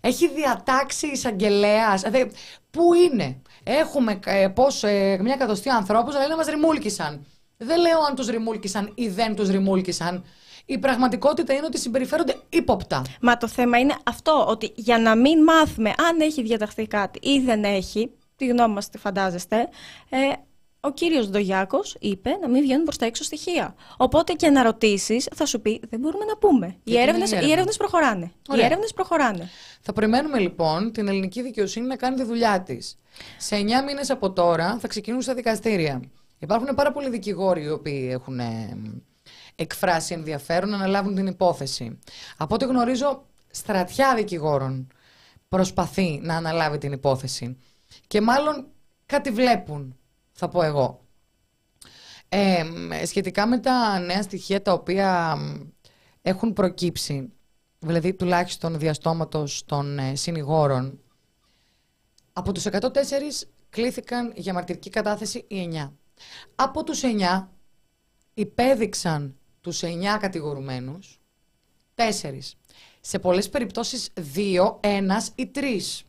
Έχει 0.00 0.28
διατάξει 0.28 1.06
εισαγγελέας; 1.06 2.00
Δηλαδή, 2.02 2.30
πού 2.70 2.94
είναι; 2.94 3.42
Έχουμε 3.62 4.18
ε, 4.24 4.48
πώς, 4.48 4.82
ε, 4.82 5.18
μια 5.22 5.34
εκατοστή 5.34 5.68
ανθρώπους 5.68 6.14
να 6.14 6.20
λένε 6.20 6.36
μας 6.36 6.46
ρημούλκησαν. 6.46 7.26
Δεν 7.56 7.80
λέω 7.80 8.00
αν 8.08 8.14
τους 8.14 8.26
ρημούλκησαν 8.26 8.92
ή 8.94 9.08
δεν 9.08 9.34
τους 9.34 9.48
ρημούλκησαν. 9.48 10.24
Η 10.66 10.78
πραγματικότητα 10.78 11.52
είναι 11.52 11.66
ότι 11.66 11.78
συμπεριφέρονται 11.78 12.36
ύποπτα. 12.48 13.02
Μα 13.20 13.36
το 13.36 13.48
θέμα 13.48 13.78
είναι 13.78 13.94
αυτό, 14.02 14.44
ότι 14.48 14.72
για 14.74 14.98
να 14.98 15.16
μην 15.16 15.42
μάθουμε 15.42 15.88
αν 15.88 16.20
έχει 16.20 16.42
διαταχθεί 16.42 16.86
κάτι 16.86 17.28
ή 17.28 17.40
δεν 17.40 17.64
έχει, 17.64 18.10
τη 18.36 18.46
γνώμη 18.46 18.74
μας 18.74 18.88
τη 18.88 18.98
φαντάζεστε, 18.98 19.68
ε, 20.08 20.18
ο 20.84 20.90
κύριος 20.90 21.28
Ντογιάκος 21.28 21.96
είπε 22.00 22.30
να 22.40 22.48
μην 22.48 22.62
βγαίνουν 22.62 22.84
προς 22.84 22.96
τα 22.96 23.06
έξω 23.06 23.24
στοιχεία. 23.24 23.74
Οπότε 23.96 24.32
και 24.32 24.50
να 24.50 24.62
ρωτήσεις, 24.62 25.28
θα 25.34 25.46
σου 25.46 25.60
πει, 25.60 25.80
δεν 25.88 26.00
μπορούμε 26.00 26.24
να 26.24 26.36
πούμε. 26.36 26.76
Οι 26.84 26.98
έρευνες, 26.98 27.30
οι 27.30 27.50
έρευνες 27.50 27.76
προχωράνε. 27.76 28.32
Οι 28.56 28.64
έρευνες 28.64 28.92
προχωράνε. 28.92 29.48
Θα 29.80 29.92
περιμένουμε 29.92 30.38
λοιπόν 30.38 30.92
την 30.92 31.08
ελληνική 31.08 31.42
δικαιοσύνη 31.42 31.86
να 31.86 31.96
κάνει 31.96 32.16
τη 32.16 32.22
δουλειά 32.22 32.62
της. 32.62 32.96
Σε 33.38 33.56
9 33.56 33.58
μήνες 33.86 34.10
από 34.10 34.32
τώρα 34.32 34.78
θα 34.80 34.88
ξεκινούν 34.88 35.22
στα 35.22 35.34
δικαστήρια. 35.34 36.02
Υπάρχουν 36.38 36.74
πάρα 36.74 36.92
πολλοί 36.92 37.08
δικηγόροι 37.10 37.62
οι 37.62 37.70
οποίοι 37.70 38.08
έχουν 38.12 38.38
ε, 38.38 38.76
εκφράσει 39.54 40.14
ενδιαφέρον 40.14 40.68
να 40.68 40.76
αναλάβουν 40.76 41.14
την 41.14 41.26
υπόθεση. 41.26 41.98
Από 42.36 42.54
ό,τι 42.54 42.64
γνωρίζω, 42.64 43.24
στρατιά 43.50 44.14
δικηγόρων 44.14 44.88
προσπαθεί 45.48 46.20
να 46.22 46.36
αναλάβει 46.36 46.78
την 46.78 46.92
υπόθεση. 46.92 47.56
Και 48.06 48.20
μάλλον 48.20 48.66
κάτι 49.06 49.30
βλέπουν, 49.30 49.96
θα 50.32 50.48
πω 50.48 50.62
εγώ. 50.62 51.00
Ε, 52.28 52.64
σχετικά 53.06 53.46
με 53.46 53.58
τα 53.58 53.98
νέα 53.98 54.22
στοιχεία 54.22 54.62
τα 54.62 54.72
οποία 54.72 55.38
έχουν 56.22 56.52
προκύψει, 56.52 57.32
δηλαδή 57.78 58.14
τουλάχιστον 58.14 58.78
διαστόματος 58.78 59.64
των 59.64 59.98
ε, 59.98 60.14
συνηγόρων, 60.14 61.00
από 62.32 62.52
τους 62.52 62.66
104 62.66 62.90
κλήθηκαν 63.70 64.32
για 64.36 64.52
μαρτυρική 64.52 64.90
κατάθεση 64.90 65.44
οι 65.48 65.70
9. 65.72 65.92
Από 66.54 66.84
τους 66.84 67.00
9 67.02 67.48
υπέδειξαν 68.34 69.36
τους 69.60 69.82
9 69.82 70.18
κατηγορουμένους, 70.20 71.20
4. 71.94 72.56
Σε 73.00 73.18
πολλές 73.18 73.48
περιπτώσεις 73.48 74.12
2, 74.34 74.78
1 74.80 75.32
ή 75.34 75.50
3. 75.54 76.04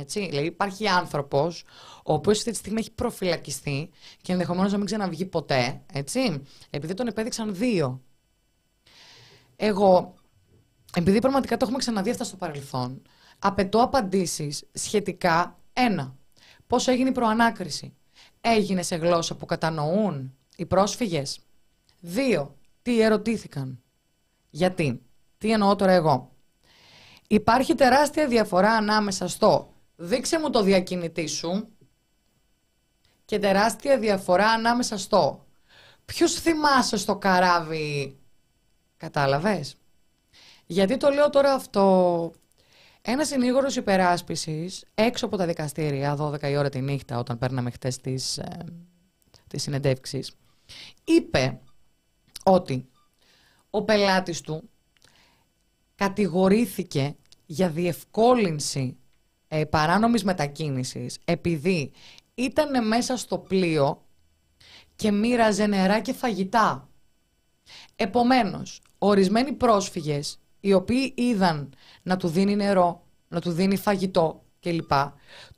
Έτσι, 0.00 0.28
δηλαδή 0.28 0.46
υπάρχει 0.46 0.88
άνθρωπος 0.88 1.64
ο 2.04 2.12
οποίος 2.12 2.38
αυτή 2.38 2.50
τη 2.50 2.56
στιγμή 2.56 2.80
έχει 2.80 2.90
προφυλακιστεί 2.90 3.90
και 4.22 4.32
ενδεχομένως 4.32 4.72
να 4.72 4.76
μην 4.76 4.86
ξαναβγεί 4.86 5.24
ποτέ. 5.24 5.82
Έτσι, 5.92 6.42
επειδή 6.70 6.94
τον 6.94 7.06
επέδειξαν 7.06 7.54
δύο. 7.54 8.02
Εγώ, 9.56 10.14
επειδή 10.94 11.18
πραγματικά 11.18 11.56
το 11.56 11.64
έχουμε 11.64 11.78
ξαναδεί 11.78 12.10
αυτά 12.10 12.24
στο 12.24 12.36
παρελθόν, 12.36 13.02
απαιτώ 13.38 13.82
απαντήσεις 13.82 14.64
σχετικά. 14.72 15.58
Ένα, 15.72 16.16
πώς 16.66 16.88
έγινε 16.88 17.08
η 17.08 17.12
προανάκριση. 17.12 17.94
Έγινε 18.40 18.82
σε 18.82 18.96
γλώσσα 18.96 19.36
που 19.36 19.46
κατανοούν 19.46 20.36
οι 20.56 20.66
πρόσφυγες. 20.66 21.38
Δύο, 22.00 22.56
τι 22.82 23.00
ερωτήθηκαν. 23.00 23.82
Γιατί. 24.50 25.02
Τι 25.38 25.52
εννοώ 25.52 25.76
τώρα 25.76 25.92
εγώ. 25.92 26.32
Υπάρχει 27.28 27.74
τεράστια 27.74 28.26
διαφορά 28.26 28.70
ανάμεσα 28.72 29.28
στο 29.28 29.72
δείξε 30.00 30.38
μου 30.38 30.50
το 30.50 30.62
διακινητή 30.62 31.26
σου 31.26 31.68
και 33.24 33.38
τεράστια 33.38 33.98
διαφορά 33.98 34.48
ανάμεσα 34.48 34.98
στο 34.98 35.46
ποιους 36.04 36.32
θυμάσαι 36.34 36.96
στο 36.96 37.16
καράβι 37.16 38.18
κατάλαβες; 38.96 39.76
Γιατί 40.66 40.96
το 40.96 41.08
λέω 41.10 41.30
τώρα 41.30 41.52
αυτό. 41.52 42.32
Ένα 43.02 43.24
συνήγορος 43.24 43.76
υπεράσπισης 43.76 44.84
έξω 44.94 45.26
από 45.26 45.36
τα 45.36 45.46
δικαστήρια 45.46 46.16
12 46.16 46.42
η 46.42 46.56
ώρα 46.56 46.68
τη 46.68 46.80
νύχτα 46.80 47.18
όταν 47.18 47.38
παίρναμε 47.38 47.70
χτες 47.70 47.98
τις, 47.98 48.38
ε, 48.38 48.64
τις 49.46 49.68
είπε 51.04 51.60
ότι 52.44 52.88
ο 53.70 53.82
πελάτης 53.82 54.40
του 54.40 54.70
κατηγορήθηκε 55.94 57.16
για 57.46 57.68
διευκόλυνση 57.68 58.97
ε, 59.48 59.64
παράνομης 59.64 60.24
μετακίνησης 60.24 61.18
επειδή 61.24 61.92
ήταν 62.34 62.86
μέσα 62.86 63.16
στο 63.16 63.38
πλοίο 63.38 64.02
και 64.96 65.10
μοίραζε 65.10 65.66
νερά 65.66 66.00
και 66.00 66.12
φαγητά. 66.12 66.88
Επομένως, 67.96 68.82
ορισμένοι 68.98 69.52
πρόσφυγες 69.52 70.38
οι 70.60 70.72
οποίοι 70.72 71.14
είδαν 71.16 71.74
να 72.02 72.16
του 72.16 72.28
δίνει 72.28 72.56
νερό, 72.56 73.06
να 73.28 73.40
του 73.40 73.50
δίνει 73.50 73.76
φαγητό 73.76 74.42
κλπ. 74.60 74.92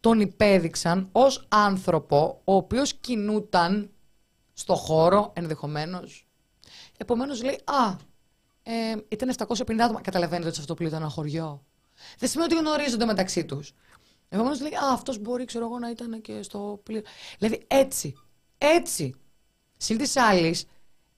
Τον 0.00 0.20
υπέδειξαν 0.20 1.09
ως 1.12 1.46
άνθρωπο 1.48 2.40
ο 2.44 2.55
οποίος 2.55 2.94
κινούταν 2.94 3.90
στο 4.53 4.74
χώρο 4.74 5.33
ενδεχομένως. 5.35 6.26
Επομένως 6.96 7.42
λέει, 7.42 7.61
α, 7.64 7.96
ε, 8.62 8.96
ήταν 9.09 9.29
750 9.29 9.85
άτομα. 9.85 10.00
Καταλαβαίνετε 10.00 10.46
ότι 10.46 10.55
σε 10.55 10.61
αυτό 10.61 10.72
το 10.72 10.74
πλοίο 10.74 10.88
ήταν 10.88 11.00
ένα 11.00 11.11
χωριό. 11.11 11.64
Δεν 12.18 12.28
σημαίνει 12.28 12.52
ότι 12.54 12.62
γνωρίζονται 12.62 13.04
μεταξύ 13.04 13.44
τους. 13.44 13.72
Επομένως 14.28 14.60
λέει, 14.60 14.74
Α, 14.74 14.92
αυτός 14.92 15.18
μπορεί, 15.18 15.44
ξέρω 15.44 15.64
εγώ, 15.64 15.78
να 15.78 15.90
ήταν 15.90 16.20
και 16.20 16.42
στο 16.42 16.80
πλοίο. 16.82 17.02
Δηλαδή 17.38 17.64
έτσι. 17.66 18.14
Έτσι. 18.58 19.14
Συν 19.76 19.98
της 19.98 20.16
άλλης, 20.16 20.64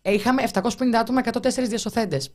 ε, 0.02 0.12
είχαμε 0.12 0.42
750 0.42 0.98
άτομα, 0.98 1.20
104 1.20 1.68
διασωθέντες. 1.68 2.30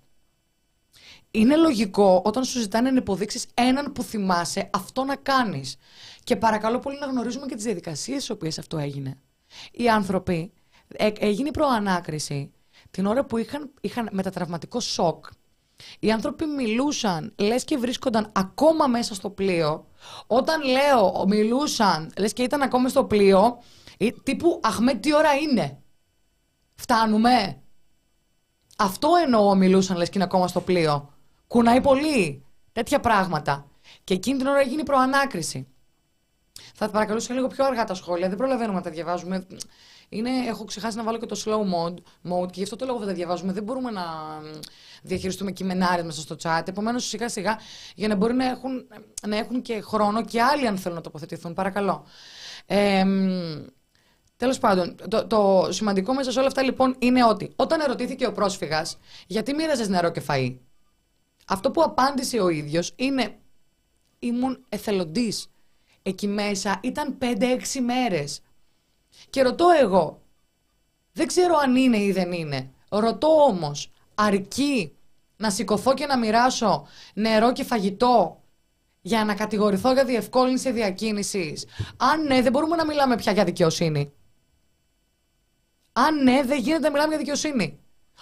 Είναι 1.32 1.56
λογικό 1.56 2.22
όταν 2.26 2.44
σου 2.44 2.60
ζητάνε 2.60 2.92
να 2.92 2.98
υποδείξεις 2.98 3.46
έναν 3.54 3.92
που 3.92 4.04
θυμάσαι 4.04 4.70
αυτό 4.74 5.04
να 5.04 5.16
κάνεις. 5.16 5.76
Και 6.24 6.36
παρακαλώ 6.36 6.80
πολύ 6.80 7.00
να 7.00 7.06
γνωρίζουμε 7.06 7.46
και 7.46 7.56
τις 7.56 7.64
διαδικασίες 7.64 8.24
στις 8.24 8.30
οποίες 8.36 8.60
αυτό 8.60 8.78
έγινε. 8.78 9.18
Οι 9.72 9.90
άνθρωποι, 9.90 10.54
ε, 10.88 11.10
έγινε 11.20 11.48
η 11.48 11.52
προανάκριση 11.52 12.52
την 12.92 13.06
ώρα 13.06 13.26
που 13.26 13.38
είχαν, 13.38 13.72
είχαν 13.82 14.10
μετατραυματικό 14.12 14.80
σοκ 14.80 15.26
οι 16.00 16.12
άνθρωποι 16.12 16.46
μιλούσαν, 16.46 17.34
λες 17.38 17.64
και 17.64 17.78
βρίσκονταν 17.78 18.32
ακόμα 18.36 18.88
μέσα 18.88 19.14
στο 19.14 19.30
πλοίο. 19.30 19.88
Όταν 20.28 20.62
λέω 20.62 21.26
μιλούσαν, 21.28 22.12
λες 22.18 22.34
και 22.34 22.44
ήταν 22.44 22.62
ακόμα 22.62 22.90
στο 22.90 23.06
πλοίο, 23.06 23.64
τύπου 24.24 24.60
Αχμέ 24.64 24.94
τι 24.94 25.16
ώρα 25.16 25.34
είναι; 25.34 25.82
Φτάνουμε; 26.76 27.62
Αυτό 28.78 29.10
εννοώ 29.24 29.56
μιλούσαν, 29.56 29.98
λες 29.98 30.08
και 30.08 30.14
είναι 30.16 30.24
ακόμα 30.24 30.48
στο 30.48 30.62
πλοίο. 30.62 31.14
Κουνάει 31.48 31.82
πολύ. 31.82 32.46
Τέτοια 32.72 33.00
πράγματα. 33.00 33.68
Και 34.04 34.14
εκείνη 34.14 34.38
την 34.38 34.48
ώρα 34.48 34.60
έγινε 34.60 34.82
η 34.82 34.84
προανάκριση. 34.84 35.68
Θα 36.74 36.90
παρακαλούσα 36.90 37.34
λίγο 37.34 37.48
πιο 37.48 37.66
αργά 37.66 37.84
τα 37.84 37.94
σχόλια. 37.94 38.28
Δεν 38.28 38.38
προλαβαίνουμε 38.38 38.78
να 38.78 38.84
τα 38.84 38.90
διαβάζουμε. 38.90 39.48
Είναι, 40.10 40.30
έχω 40.48 40.66
ξεχάσει 40.66 40.98
να 40.98 41.04
βάλω 41.04 41.18
και 41.18 41.26
το 41.26 41.42
slow 41.46 41.60
mode, 41.60 41.98
mode 42.32 42.48
και 42.48 42.58
γι' 42.58 42.64
αυτό 42.64 42.76
το 42.76 42.86
λόγο 42.86 42.98
δεν 42.98 43.08
τα 43.08 43.14
διαβάζουμε. 43.14 43.54
Δεν 43.54 43.64
μπορούμε 43.64 43.92
να 43.92 44.04
διαχειριστούμε 45.04 45.52
κειμενάρε 45.52 46.04
μέσα 46.04 46.22
στο 46.22 46.36
chat. 46.44 46.62
Επομένως, 46.66 47.08
σιγά 47.08 47.30
σιγά 47.30 47.60
για 47.96 48.08
να 48.08 48.16
μπορεί 48.16 48.34
να 48.34 48.46
έχουν, 48.46 48.88
να 49.28 49.38
έχουν 49.38 49.62
και 49.62 49.82
χρόνο 49.82 50.26
και 50.26 50.42
άλλοι 50.42 50.68
αν 50.68 50.78
θέλουν 50.78 50.98
να 50.98 51.04
τοποθετηθούν. 51.04 51.54
Παρακαλώ. 51.54 52.06
Ε, 52.66 53.04
Τέλος 54.38 54.58
πάντων, 54.58 54.96
το, 55.10 55.28
το 55.28 55.68
σημαντικό 55.72 56.14
μέσα 56.14 56.32
σε 56.32 56.40
όλα 56.40 56.48
αυτά 56.48 56.62
λοιπόν 56.64 56.96
είναι 57.00 57.24
ότι 57.24 57.52
όταν 57.56 57.80
ερωτήθηκε 57.80 58.28
ο 58.28 58.32
πρόσφυγας 58.32 58.98
γιατί 59.28 59.54
μοίραζες 59.54 59.88
νερό 59.88 60.12
και 60.12 60.22
φαΐ, 60.28 60.56
αυτό 61.48 61.72
που 61.72 61.82
απάντησε 61.84 62.40
ο 62.40 62.50
ίδιος 62.50 62.94
είναι 62.96 63.38
ήμουν 64.20 64.66
εθελοντής. 64.70 65.48
Εκεί 66.02 66.28
μέσα 66.28 66.80
ήταν 66.84 67.18
5-6 67.22 67.26
μέρες. 67.82 68.42
Και 69.30 69.42
ρωτώ 69.42 69.66
εγώ, 69.82 70.22
δεν 71.12 71.28
ξέρω 71.28 71.56
αν 71.64 71.76
είναι 71.76 71.98
ή 71.98 72.12
δεν 72.12 72.32
είναι. 72.32 72.72
Ρωτώ 72.90 73.28
όμως, 73.28 73.92
αρκεί 74.18 74.96
να 75.38 75.50
σηκωθώ 75.50 75.94
και 75.94 76.06
να 76.06 76.18
μοιράσω 76.18 76.88
νερό 77.14 77.54
και 77.54 77.64
φαγητό 77.64 78.42
για 79.02 79.26
να 79.26 79.36
κατηγορηθώ 79.36 79.94
για 79.94 80.06
διευκόλυνση 80.06 80.72
διακίνησης; 80.72 81.66
Αν 81.98 82.24
ναι, 82.24 82.42
δεν 82.42 82.52
μπορούμε 82.52 82.76
να 82.76 82.86
μιλάμε 82.86 83.16
πια 83.16 83.32
για 83.32 83.44
δικαιοσύνη. 83.44 84.12
Αν 85.94 86.24
ναι, 86.24 86.44
δεν 86.44 86.60
γίνεται 86.60 86.80
να 86.84 86.90
μιλάμε 86.90 87.10
για 87.10 87.18
δικαιοσύνη. 87.18 87.80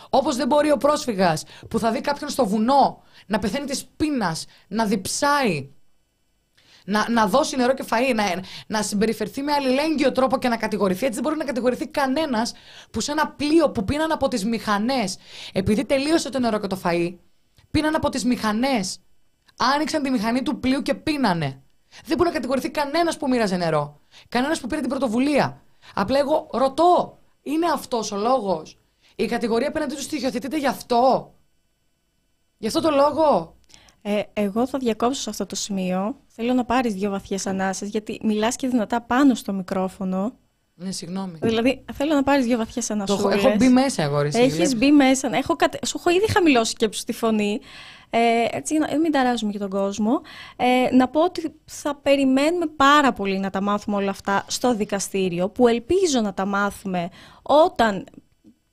Όπως 0.09 0.35
δεν 0.35 0.47
μπορεί 0.47 0.71
ο 0.71 0.77
πρόσφυγας 0.77 1.43
που 1.69 1.79
θα 1.79 1.91
δει 1.91 2.01
κάποιον 2.01 2.29
στο 2.29 2.45
βουνό 2.45 3.03
να 3.27 3.39
πεθαίνει 3.39 3.65
της 3.65 3.85
πείνας, 3.85 4.45
να 4.67 4.85
διψάει, 4.85 5.69
να, 6.85 7.09
να 7.09 7.27
δώσει 7.27 7.55
νερό 7.55 7.73
και 7.73 7.85
φαΐ, 7.89 8.15
να, 8.15 8.23
να 8.67 8.83
συμπεριφερθεί 8.83 9.41
με 9.41 9.51
αλληλέγγυο 9.51 10.11
τρόπο 10.11 10.37
και 10.37 10.47
να 10.47 10.57
κατηγορηθεί. 10.57 11.05
Έτσι 11.05 11.13
δεν 11.13 11.23
μπορεί 11.23 11.37
να 11.37 11.45
κατηγορηθεί 11.45 11.87
κανένας 11.87 12.53
που 12.91 12.99
σε 12.99 13.11
ένα 13.11 13.27
πλοίο 13.27 13.71
που 13.71 13.85
πίναν 13.85 14.11
από 14.11 14.27
τις 14.27 14.45
μηχανές, 14.45 15.17
επειδή 15.53 15.85
τελείωσε 15.85 16.29
το 16.29 16.39
νερό 16.39 16.59
και 16.59 16.67
το 16.67 16.79
φαΐ, 16.83 17.15
πίναν 17.71 17.95
από 17.95 18.09
τις 18.09 18.25
μηχανές. 18.25 18.99
Άνοιξαν 19.57 20.03
τη 20.03 20.09
μηχανή 20.09 20.41
του 20.41 20.59
πλοίου 20.59 20.81
και 20.81 20.93
πίνανε. 20.93 21.61
Δεν 22.05 22.17
μπορεί 22.17 22.29
να 22.29 22.35
κατηγορηθεί 22.35 22.69
κανένας 22.69 23.17
που 23.17 23.27
μοίραζε 23.27 23.57
νερό. 23.57 23.99
Κανένας 24.29 24.59
που 24.59 24.67
πήρε 24.67 24.81
την 24.81 24.89
πρωτοβουλία. 24.89 25.61
Απλά 25.93 26.19
εγώ 26.19 26.49
ρωτώ, 26.51 27.19
είναι 27.41 27.65
αυτός 27.65 28.11
ο 28.11 28.17
λόγος; 28.17 28.77
Η 29.15 29.25
κατηγορία 29.25 29.67
απέναντί 29.67 29.95
του 29.95 30.01
στοιχειοθετείται 30.01 30.57
γι' 30.57 30.67
αυτό. 30.67 31.33
Γι' 32.57 32.67
αυτό 32.67 32.81
το 32.81 32.89
λόγο. 32.89 33.54
Ε, 34.07 34.21
εγώ 34.33 34.67
θα 34.67 34.77
διακόψω 34.77 35.21
σε 35.21 35.29
αυτό 35.29 35.45
το 35.45 35.55
σημείο. 35.55 36.15
Θέλω 36.27 36.53
να 36.53 36.65
πάρεις 36.65 36.93
δύο 36.93 37.09
βαθιές 37.09 37.45
ανάσες, 37.47 37.89
γιατί 37.89 38.19
μιλάς 38.23 38.55
και 38.55 38.67
δυνατά 38.67 39.01
πάνω 39.01 39.35
στο 39.35 39.53
μικρόφωνο. 39.53 40.33
Ναι, 40.75 40.91
συγγνώμη. 40.91 41.37
Δηλαδή, 41.41 41.85
θέλω 41.93 42.13
να 42.13 42.23
πάρεις 42.23 42.45
δύο 42.45 42.57
βαθιές 42.57 42.85
Το 42.87 42.93
ανάσες. 42.93 43.17
έχω, 43.17 43.29
έχω 43.29 43.55
μπει 43.57 43.69
μέσα 43.69 44.03
εγώ, 44.03 44.21
ρε, 44.21 44.27
εσύ, 44.27 44.39
Έχεις 44.39 44.53
βλέπεις. 44.53 44.75
μπει 44.77 44.91
μέσα. 44.91 45.29
ναι, 45.29 45.37
Έχω 45.37 45.55
κατε... 45.55 45.79
Σου 45.85 45.95
έχω 45.99 46.09
ήδη 46.09 46.31
χαμηλώσει 46.31 46.73
και 46.75 46.89
στη 46.91 47.13
φωνή. 47.13 47.59
Ε, 48.09 48.19
έτσι, 48.51 48.75
για 48.75 48.87
να 48.91 48.99
μην 48.99 49.11
ταράζουμε 49.11 49.51
και 49.51 49.57
τον 49.57 49.69
κόσμο. 49.69 50.21
Ε, 50.55 50.95
να 50.95 51.07
πω 51.07 51.23
ότι 51.23 51.53
θα 51.65 51.95
περιμένουμε 51.95 52.65
πάρα 52.75 53.13
πολύ 53.13 53.39
να 53.39 53.49
τα 53.49 53.61
μάθουμε 53.61 53.95
όλα 53.97 54.09
αυτά 54.09 54.45
στο 54.47 54.75
δικαστήριο, 54.75 55.49
που 55.49 55.67
ελπίζω 55.67 56.21
να 56.21 56.33
τα 56.33 56.45
μάθουμε 56.45 57.09
όταν 57.41 58.05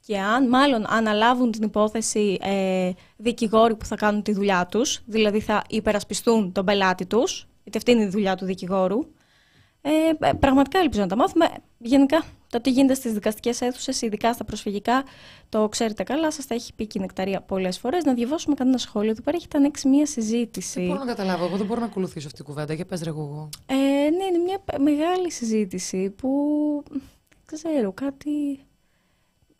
και 0.07 0.19
αν 0.19 0.49
μάλλον 0.49 0.85
αναλάβουν 0.89 1.51
την 1.51 1.63
υπόθεση 1.63 2.39
ε, 2.41 2.91
δικηγόροι 3.17 3.77
που 3.77 3.85
θα 3.85 3.97
κάνουν 3.97 4.23
τη 4.23 4.33
δουλειά 4.33 4.67
τους, 4.67 5.01
δηλαδή 5.07 5.41
θα 5.41 5.65
υπερασπιστούν 5.69 6.53
τον 6.53 6.65
πελάτη 6.65 7.07
τους, 7.07 7.47
γιατί 7.63 7.79
αυτή 7.79 7.91
είναι 7.91 8.03
η 8.03 8.09
δουλειά 8.09 8.37
του 8.37 8.45
δικηγόρου. 8.45 8.99
Ε, 9.85 9.91
ε, 10.29 10.33
πραγματικά 10.33 10.79
ελπίζω 10.79 11.03
να 11.03 11.09
τα 11.09 11.17
μάθουμε. 11.17 11.49
Γενικά, 11.79 12.25
το 12.49 12.61
τι 12.61 12.71
γίνεται 12.71 12.95
στις 12.95 13.13
δικαστικές 13.13 13.61
αίθουσες, 13.61 14.03
ειδικά 14.03 14.33
στα 14.33 14.45
προσφυγικά, 14.45 15.05
το 15.49 15.69
ξέρετε 15.69 16.03
καλά, 16.03 16.31
σας 16.31 16.47
τα 16.47 16.55
έχει 16.55 16.75
πει 16.75 16.87
και 16.87 16.99
η 16.99 17.01
Νεκταρία 17.01 17.41
πολλές 17.41 17.79
φορές. 17.79 18.05
Να 18.05 18.15
διαβάσουμε 18.15 18.55
κανένα 18.55 18.79
σχόλιο. 18.79 19.11
Εδώ 19.11 19.23
πέρα 19.23 19.37
έχετε 19.37 19.59
ανοίξει 19.59 19.89
μία 19.89 20.07
συζήτηση. 20.07 20.81
Δεν 20.81 20.87
μπορώ 20.89 20.99
να 20.99 21.05
καταλάβω. 21.05 21.45
Εγώ 21.45 21.57
δεν 21.57 21.67
μπορώ 21.67 21.81
να 21.81 21.87
ακολουθήσω 21.87 22.27
αυτή 22.27 22.39
την 22.39 22.47
κουβέντα. 22.47 22.75
Για 22.75 22.85
πες 22.85 23.03
ρε 23.03 23.09
εγώ. 23.09 23.49
Ε, 23.67 23.75
ναι, 23.75 24.25
είναι 24.25 24.39
μια 24.45 24.59
π- 24.65 24.79
μεγάλη 24.79 25.31
συζήτηση 25.31 26.11
που 26.11 26.29
δεν 27.47 27.61
ξέρω, 27.61 27.93
κάτι... 27.93 28.61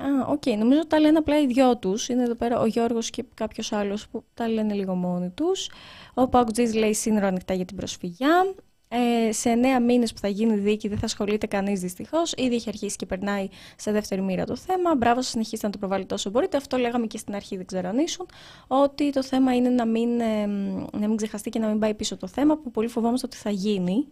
Α, 0.03 0.27
οκ, 0.29 0.47
νομίζω 0.47 0.87
τα 0.87 1.01
λένε 1.01 1.19
απλά 1.19 1.41
οι 1.41 1.47
δυο 1.47 1.79
τους. 1.79 2.09
Είναι 2.09 2.23
εδώ 2.23 2.35
πέρα 2.35 2.61
ο 2.61 2.67
Γιώργος 2.67 3.11
και 3.11 3.25
κάποιος 3.35 3.73
άλλος 3.73 4.09
που 4.09 4.25
τα 4.35 4.49
λένε 4.49 4.75
λίγο 4.75 4.95
μόνοι 4.95 5.31
τους. 5.31 5.71
Ο 6.15 6.29
Παουτζής 6.29 6.75
λέει 6.75 6.95
σύνορα 6.95 7.27
ανοιχτά 7.27 7.55
για 7.55 7.65
την 7.65 7.77
προσφυγιά. 7.77 8.55
Ε, 8.95 9.33
σε 9.33 9.51
εννέα 9.51 9.81
μήνες 9.81 10.13
που 10.13 10.19
θα 10.19 10.29
γίνει 10.29 10.57
δίκη 10.57 10.89
δεν 10.89 10.99
θα 10.99 11.05
ασχολείται 11.05 11.47
κανείς 11.47 11.81
δυστυχώς. 11.81 12.33
Ήδη 12.37 12.55
έχει 12.55 12.69
αρχίσει 12.69 12.97
και 12.97 13.07
περνάει 13.07 13.49
σε 13.77 13.93
δεύτερη 13.93 14.21
μοίρα 14.21 14.45
το 14.45 14.57
θέμα. 14.57 14.95
Μπράβο 14.95 15.21
σας, 15.23 15.31
συνεχίστε 15.31 15.67
να 15.67 15.73
το 15.73 15.79
προβάλλετε 15.79 16.15
όσο 16.15 16.31
μπορείτε. 16.31 16.57
Αυτό 16.57 16.77
λέγαμε 16.77 17.07
και 17.07 17.19
στην 17.19 17.35
αρχή, 17.35 17.57
δεν 17.57 17.67
ξέρω 17.67 17.89
αν 17.89 17.99
ήσουν. 17.99 18.27
Ότι 18.67 19.11
το 19.11 19.23
θέμα 19.23 19.55
είναι 19.55 19.69
να 19.69 19.87
μην, 19.87 20.21
ε, 20.21 20.47
να 20.93 21.09
μην 21.09 21.17
ξεχαστεί 21.17 21.51
και 21.51 21.59
να 21.59 21.69
μην 21.69 21.79
πάει 21.79 21.95
πίσω 21.95 22.17
το 22.17 22.27
θέμα 22.27 22.59
που 22.59 22.71
πολύ 22.71 22.89
φοβόμαστε 22.89 23.27
ότι 23.27 23.37
θα 23.37 23.51
γίνει. 23.51 24.07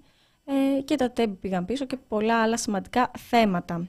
Ε, 0.45 0.81
και 0.83 0.95
τα 0.95 1.11
τέμπη 1.11 1.35
πήγαν 1.35 1.65
πίσω 1.65 1.85
και 1.85 1.97
πολλά 2.09 2.43
άλλα 2.43 2.57
σημαντικά 2.57 3.11
θέματα. 3.19 3.89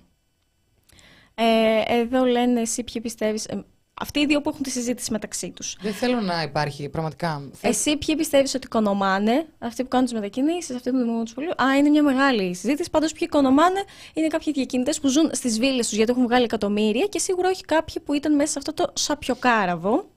Ε, 1.43 1.81
εδώ 1.99 2.25
λένε 2.25 2.61
εσύ 2.61 2.83
ποιοι 2.83 3.01
πιστεύεις... 3.01 3.45
ε, 3.45 3.63
αυτοί 4.01 4.19
οι 4.19 4.25
δύο 4.25 4.41
που 4.41 4.49
έχουν 4.49 4.63
τη 4.63 4.69
συζήτηση 4.69 5.11
μεταξύ 5.11 5.49
τους. 5.51 5.77
Δεν 5.81 5.93
θέλω 5.93 6.21
να 6.21 6.41
υπάρχει, 6.41 6.89
πραγματικά. 6.89 7.29
Θέλω- 7.53 7.73
Εσύ 7.73 7.97
ποιοι 7.97 8.15
πιστεύεις 8.15 8.53
ότι 8.55 8.65
οικονομάνε, 8.65 9.45
αυτοί 9.59 9.81
που 9.83 9.87
κάνουν 9.89 10.05
τις 10.05 10.15
μετακινήσεις, 10.15 10.75
αυτοί 10.75 10.89
που 10.91 10.97
δημιουργούν 10.97 11.23
τους 11.23 11.33
πολίτες. 11.33 11.65
Α, 11.65 11.77
είναι 11.77 11.89
μια 11.89 12.03
μεγάλη 12.03 12.55
συζήτηση. 12.55 12.89
Πάντως 12.89 13.11
ποιοι 13.11 13.21
οικονομάνε 13.31 13.83
είναι 14.13 14.27
κάποιοι 14.27 14.53
διακινητές 14.53 14.99
που 14.99 15.07
ζουν 15.07 15.29
στις 15.33 15.59
βίλες 15.59 15.87
τους 15.87 15.95
γιατί 15.97 16.11
έχουν 16.11 16.23
βγάλει 16.23 16.43
εκατομμύρια 16.43 17.05
και 17.05 17.19
σίγουρα 17.19 17.49
όχι 17.49 17.63
κάποιοι 17.65 18.01
που 18.05 18.13
ήταν 18.13 18.35
μέσα 18.35 18.51
σε 18.51 18.57
αυτό 18.57 18.73
το 18.73 18.93
σαπιοκάραβο. 18.95 20.09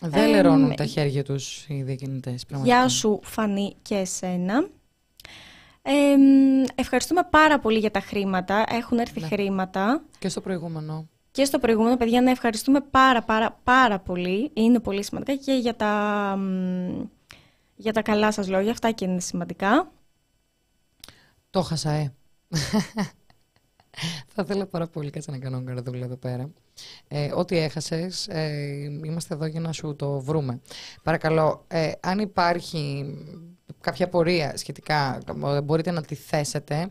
Δεν 0.00 0.22
Ε, 0.24 0.26
λερώνουν 0.26 0.70
μ, 0.70 0.74
τα 0.74 0.84
χέρια 0.84 1.24
τους 1.24 1.64
οι 1.68 1.82
διακινητές. 1.82 2.46
Πραγματικά. 2.46 2.78
Γεια 2.78 2.88
σου 2.88 3.20
Φανή 3.22 3.76
και 3.82 3.94
εσένα. 3.94 4.68
Ε, 5.86 6.16
μ, 6.16 6.64
ευχαριστούμε 6.74 7.26
πάρα 7.30 7.58
πολύ 7.58 7.78
για 7.78 7.90
τα 7.90 8.00
χρήματα. 8.00 8.64
Έχουν 8.68 8.98
έρθει 8.98 9.20
Ναι. 9.20 9.26
χρήματα. 9.26 10.02
Και 10.18 10.28
στο 10.28 10.40
προηγούμενο. 10.40 11.08
Και 11.30 11.44
στο 11.44 11.58
προηγούμενο, 11.58 11.96
παιδιά, 11.96 12.22
να 12.22 12.30
ευχαριστούμε 12.30 12.80
πάρα 12.80 13.22
πάρα 13.22 13.58
πάρα 13.64 13.98
πολύ. 13.98 14.50
Είναι 14.54 14.80
πολύ 14.80 15.04
σημαντικά 15.04 15.34
και 15.34 15.52
για 15.52 15.76
τα, 15.76 15.92
μ, 16.38 17.02
για 17.76 17.92
τα 17.92 18.02
καλά 18.02 18.32
σας 18.32 18.48
λόγια. 18.48 18.70
Αυτά 18.70 18.90
και 18.90 19.04
είναι 19.04 19.20
σημαντικά. 19.20 19.90
Το 21.50 21.62
χάσα, 21.62 21.90
ε. 21.90 22.12
Θα 24.34 24.42
ήθελα 24.42 24.66
πάρα 24.66 24.86
πολύ 24.86 25.10
κάτσε 25.10 25.30
να 25.30 25.38
κάνω 25.38 25.62
καρδούλα 25.64 26.04
εδώ 26.04 26.16
πέρα. 26.16 26.50
Ε, 27.08 27.30
ό,τι 27.34 27.58
έχασες, 27.58 28.28
ε, 28.28 29.00
είμαστε 29.04 29.34
εδώ 29.34 29.46
για 29.46 29.60
να 29.60 29.72
σου 29.72 29.96
το 29.96 30.20
βρούμε. 30.20 30.60
Παρακαλώ, 31.02 31.64
ε, 31.68 31.92
αν 32.00 32.18
υπάρχει 32.18 33.04
κάποια 33.84 34.08
πορεία 34.08 34.56
σχετικά, 34.56 35.20
ε, 35.54 35.60
μπορείτε 35.60 35.90
να 35.90 36.02
τη 36.02 36.14
θέσετε. 36.14 36.90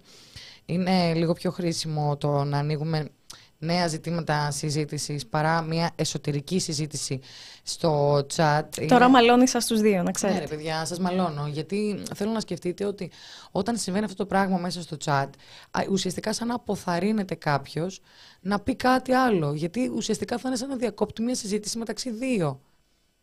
Είναι 0.65 1.13
λίγο 1.13 1.33
πιο 1.33 1.51
χρήσιμο 1.51 2.17
το 2.17 2.43
να 2.43 2.57
ανοίγουμε 2.57 3.09
νέα 3.57 3.87
ζητήματα 3.87 4.51
συζήτησης 4.51 5.27
παρά 5.27 5.61
μια 5.61 5.91
εσωτερική 5.95 6.59
συζήτηση 6.59 7.19
στο 7.63 8.15
chat. 8.35 8.61
Τώρα 8.87 8.95
Είναι- 9.05 9.07
μαλώνεις 9.07 9.49
σας 9.49 9.65
τους 9.65 9.79
δύο, 9.81 9.97
να 9.97 10.03
ναι, 10.03 10.11
ξέρετε. 10.11 10.39
ρε 10.39 10.47
παιδιά, 10.47 10.85
σας 10.85 10.99
μαλώνω. 10.99 11.47
Γιατί 11.47 12.03
θέλω 12.15 12.31
να 12.31 12.39
σκεφτείτε 12.39 12.85
ότι 12.85 13.11
όταν 13.51 13.77
συμβαίνει 13.77 14.05
αυτό 14.05 14.17
το 14.17 14.25
πράγμα 14.25 14.57
μέσα 14.57 14.81
στο 14.81 14.97
chat, 15.05 15.27
α, 15.71 15.81
ουσιαστικά 15.91 16.33
σαν 16.33 16.47
να 16.47 16.55
αποθαρρύνεται 16.55 17.35
κάποιος 17.35 18.01
να 18.41 18.59
πει 18.59 18.75
κάτι 18.75 19.11
άλλο. 19.11 19.53
Γιατί 19.53 19.91
ουσιαστικά 19.95 20.37
θα 20.37 20.47
είναι 20.47 20.57
σαν 20.57 20.69
να 20.69 20.75
διακόπτει 20.75 21.21
μια 21.21 21.35
συζήτηση 21.35 21.77
μεταξύ 21.77 22.09
δύο. 22.11 22.61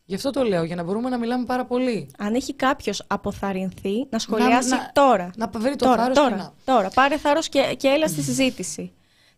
Γι' 0.04 0.14
αυτό 0.14 0.30
το 0.30 0.42
λέω, 0.42 0.64
για 0.64 0.76
να 0.76 0.82
μπορούμε 0.82 1.08
να 1.08 1.18
μιλάμε 1.18 1.44
πάρα 1.44 1.64
πολύ. 1.64 2.10
Αν 2.18 2.34
έχει 2.34 2.54
κάποιος 2.54 3.04
αποθαρρυνθεί, 3.06 4.06
να 4.10 4.18
σχολιάσει 4.18 4.68
να- 4.68 4.90
τώρα. 4.92 5.30
Να 5.36 5.50
βρει 5.54 5.76
το 5.76 5.84
τώρα, 5.84 5.96
θάρρος 5.96 6.16
τώρα, 6.16 6.30
και 6.30 6.34
να. 6.36 6.52
τώρα. 6.64 6.90
Πάρε 6.94 7.16
θάρρος 7.16 7.48
και, 7.48 7.74
και 7.76 7.88
έλα 7.88 8.08
στη 8.08 8.22
συζήτηση. 8.22 8.92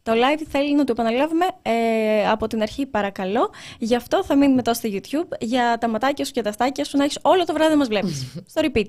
Το 0.05 0.13
live 0.13 0.43
θέλει 0.49 0.75
να 0.75 0.85
το 0.85 0.93
επαναλάβουμε 0.93 1.45
ε, 1.63 2.29
από 2.29 2.47
την 2.47 2.63
αρχή, 2.63 2.87
παρακαλώ. 2.87 3.51
Γι' 3.79 3.95
αυτό 3.95 4.25
θα 4.25 4.37
μείνουμε 4.37 4.63
τώρα 4.63 4.77
στο 4.79 4.89
YouTube 4.93 5.37
για 5.41 5.79
τα 5.81 5.89
ματάκια 5.89 6.25
σου 6.25 6.33
και 6.33 6.43
τα 6.43 6.53
στάκια 6.53 6.85
σου 6.85 6.97
να 6.97 7.05
έχεις 7.05 7.19
όλο 7.23 7.45
το 7.45 7.53
βράδυ 7.53 7.71
να 7.71 7.77
μας 7.77 7.89
βλέπεις. 7.89 8.27
στο 8.47 8.61
repeat. 8.65 8.87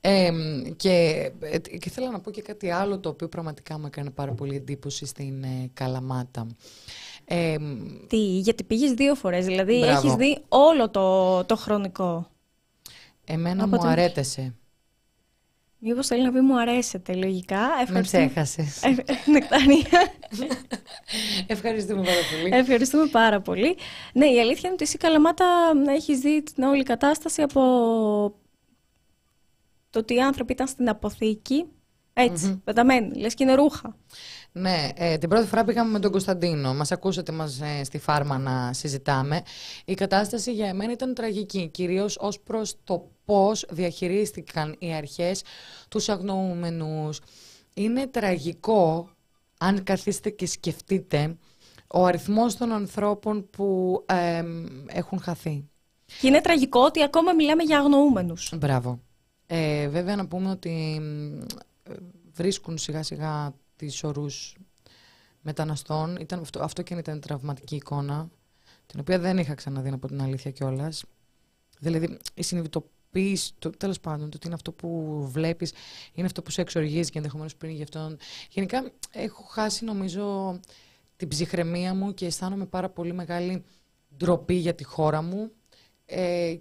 Ε, 0.00 0.30
και, 0.76 0.90
ε, 1.40 1.58
και 1.58 1.90
θέλω 1.90 2.10
να 2.10 2.20
πω 2.20 2.30
και 2.30 2.42
κάτι 2.42 2.70
άλλο 2.70 2.98
το 2.98 3.08
οποίο 3.08 3.28
πραγματικά 3.28 3.78
μου 3.78 3.86
έκανε 3.86 4.10
πάρα 4.10 4.32
πολύ 4.32 4.56
εντύπωση 4.56 5.06
στην 5.06 5.42
ε, 5.42 5.70
Καλαμάτα. 5.74 6.46
Ε, 7.28 7.56
Τι, 8.08 8.16
γιατί 8.16 8.64
πήγες 8.64 8.92
δύο 8.92 9.14
φορές, 9.14 9.44
δηλαδή 9.46 9.78
Μπράβο. 9.78 9.98
έχεις 9.98 10.14
δει 10.14 10.38
όλο 10.48 10.90
το, 10.90 11.44
το 11.44 11.56
χρονικό. 11.56 12.30
εμένα 13.24 13.62
Από 13.64 13.74
μου 13.74 13.78
την- 13.80 13.88
αρέτεσε. 13.88 14.54
Μήπως 15.78 16.06
θέλει 16.06 16.22
να 16.22 16.32
πει 16.32 16.40
μου 16.40 16.58
αρέσετε, 16.60 17.14
λογικά. 17.14 17.60
Με 17.76 17.82
Ευχαριστούμε. 17.82 18.26
ξέχασες. 18.26 18.82
Ε, 18.82 18.88
ε, 18.88 19.30
Νεκταρία. 19.30 20.12
Ευχαριστούμε 21.46 22.02
πάρα 22.02 22.20
πολύ. 22.30 22.54
Ευχαριστούμε 22.56 23.06
πάρα 23.06 23.40
πολύ. 23.40 23.76
Ναι, 24.12 24.26
η 24.26 24.40
αλήθεια 24.40 24.60
είναι 24.64 24.72
ότι 24.72 24.84
εσύ 24.84 24.96
Καλαμάτα 24.96 25.44
έχεις 25.88 26.18
δει 26.18 26.42
την 26.42 26.62
όλη 26.64 26.82
κατάσταση 26.82 27.42
από 27.42 27.60
το 29.90 29.98
ότι 29.98 30.14
οι 30.14 30.20
άνθρωποι 30.20 30.52
ήταν 30.52 30.66
στην 30.66 30.88
αποθήκη, 30.88 31.64
έτσι, 32.12 32.60
πεταμένοι, 32.64 33.16
λες 33.18 33.34
και 33.34 33.42
είναι 33.44 33.54
ρούχα. 33.54 33.96
Ναι, 34.58 34.88
ε, 34.94 35.18
την 35.18 35.28
πρώτη 35.28 35.46
φορά 35.46 35.64
πήγαμε 35.64 35.90
με 35.90 35.98
τον 35.98 36.10
Κωνσταντίνο. 36.10 36.74
Μας 36.74 36.92
ακούσατε 36.92 37.32
μας 37.32 37.60
ε, 37.60 37.84
στη 37.84 37.98
φάρμα 37.98 38.38
να 38.38 38.72
συζητάμε. 38.72 39.42
Η 39.84 39.94
κατάσταση 39.94 40.52
για 40.52 40.68
εμένα 40.68 40.92
ήταν 40.92 41.14
τραγική, 41.14 41.68
κυρίως 41.68 42.16
ως 42.20 42.40
προς 42.40 42.76
το 42.84 43.10
πώς 43.24 43.66
διαχειρίστηκαν 43.70 44.76
οι 44.78 44.94
αρχές 44.94 45.42
τους 45.88 46.08
αγνοούμενους. 46.08 47.20
Είναι 47.74 48.06
τραγικό, 48.06 49.10
αν 49.58 49.82
καθίσετε 49.82 50.30
και 50.30 50.46
σκεφτείτε, 50.46 51.36
ο 51.86 52.04
αριθμός 52.04 52.56
των 52.56 52.72
ανθρώπων 52.72 53.50
που 53.50 54.02
ε, 54.06 54.44
έχουν 54.86 55.20
χαθεί. 55.20 55.64
Και 56.20 56.26
είναι 56.26 56.40
τραγικό 56.40 56.80
ότι 56.80 57.02
ακόμα 57.02 57.32
μιλάμε 57.32 57.62
για 57.62 57.78
αγνοούμενους. 57.78 58.52
Μπράβο. 58.56 59.00
Ε, 59.46 59.88
βέβαια 59.88 60.16
να 60.16 60.26
πούμε 60.26 60.50
ότι 60.50 60.98
μ, 61.00 61.40
ε, 61.90 61.94
βρίσκουν 62.32 62.78
σιγά 62.78 63.02
σιγά 63.02 63.54
τις 63.76 64.04
ορούς 64.04 64.56
μεταναστών. 65.40 66.16
Ήταν, 66.16 66.40
αυτό, 66.40 66.62
αυτό 66.62 66.82
και 66.82 66.92
αν 66.92 66.98
ήταν 66.98 67.20
τραυματική 67.20 67.76
εικόνα, 67.76 68.28
την 68.86 69.00
οποία 69.00 69.18
δεν 69.18 69.38
είχα 69.38 69.54
ξαναδεί 69.54 69.88
από 69.88 70.06
την 70.06 70.22
αλήθεια 70.22 70.50
κιόλας. 70.50 71.04
Δηλαδή 71.78 72.18
η 72.34 72.42
συνειδητοποίηση, 72.42 73.52
το, 73.58 73.70
τέλος 73.70 74.00
πάντων, 74.00 74.30
το 74.30 74.36
ότι 74.36 74.46
είναι 74.46 74.54
αυτό 74.54 74.72
που 74.72 75.20
βλέπεις, 75.30 75.72
είναι 76.12 76.26
αυτό 76.26 76.42
που 76.42 76.50
σε 76.50 76.60
εξοργίζει 76.60 77.10
και 77.10 77.18
ενδεχομένως 77.18 77.56
πριν 77.56 77.72
γι' 77.72 77.82
αυτόν. 77.82 78.18
Γενικά 78.50 78.90
έχω 79.12 79.42
χάσει 79.42 79.84
νομίζω 79.84 80.58
την 81.16 81.28
ψυχραιμία 81.28 81.94
μου 81.94 82.14
και 82.14 82.26
αισθάνομαι 82.26 82.66
πάρα 82.66 82.88
πολύ 82.88 83.12
μεγάλη 83.12 83.64
ντροπή 84.16 84.54
για 84.54 84.74
τη 84.74 84.84
χώρα 84.84 85.22
μου, 85.22 85.50
ε, 86.04 86.56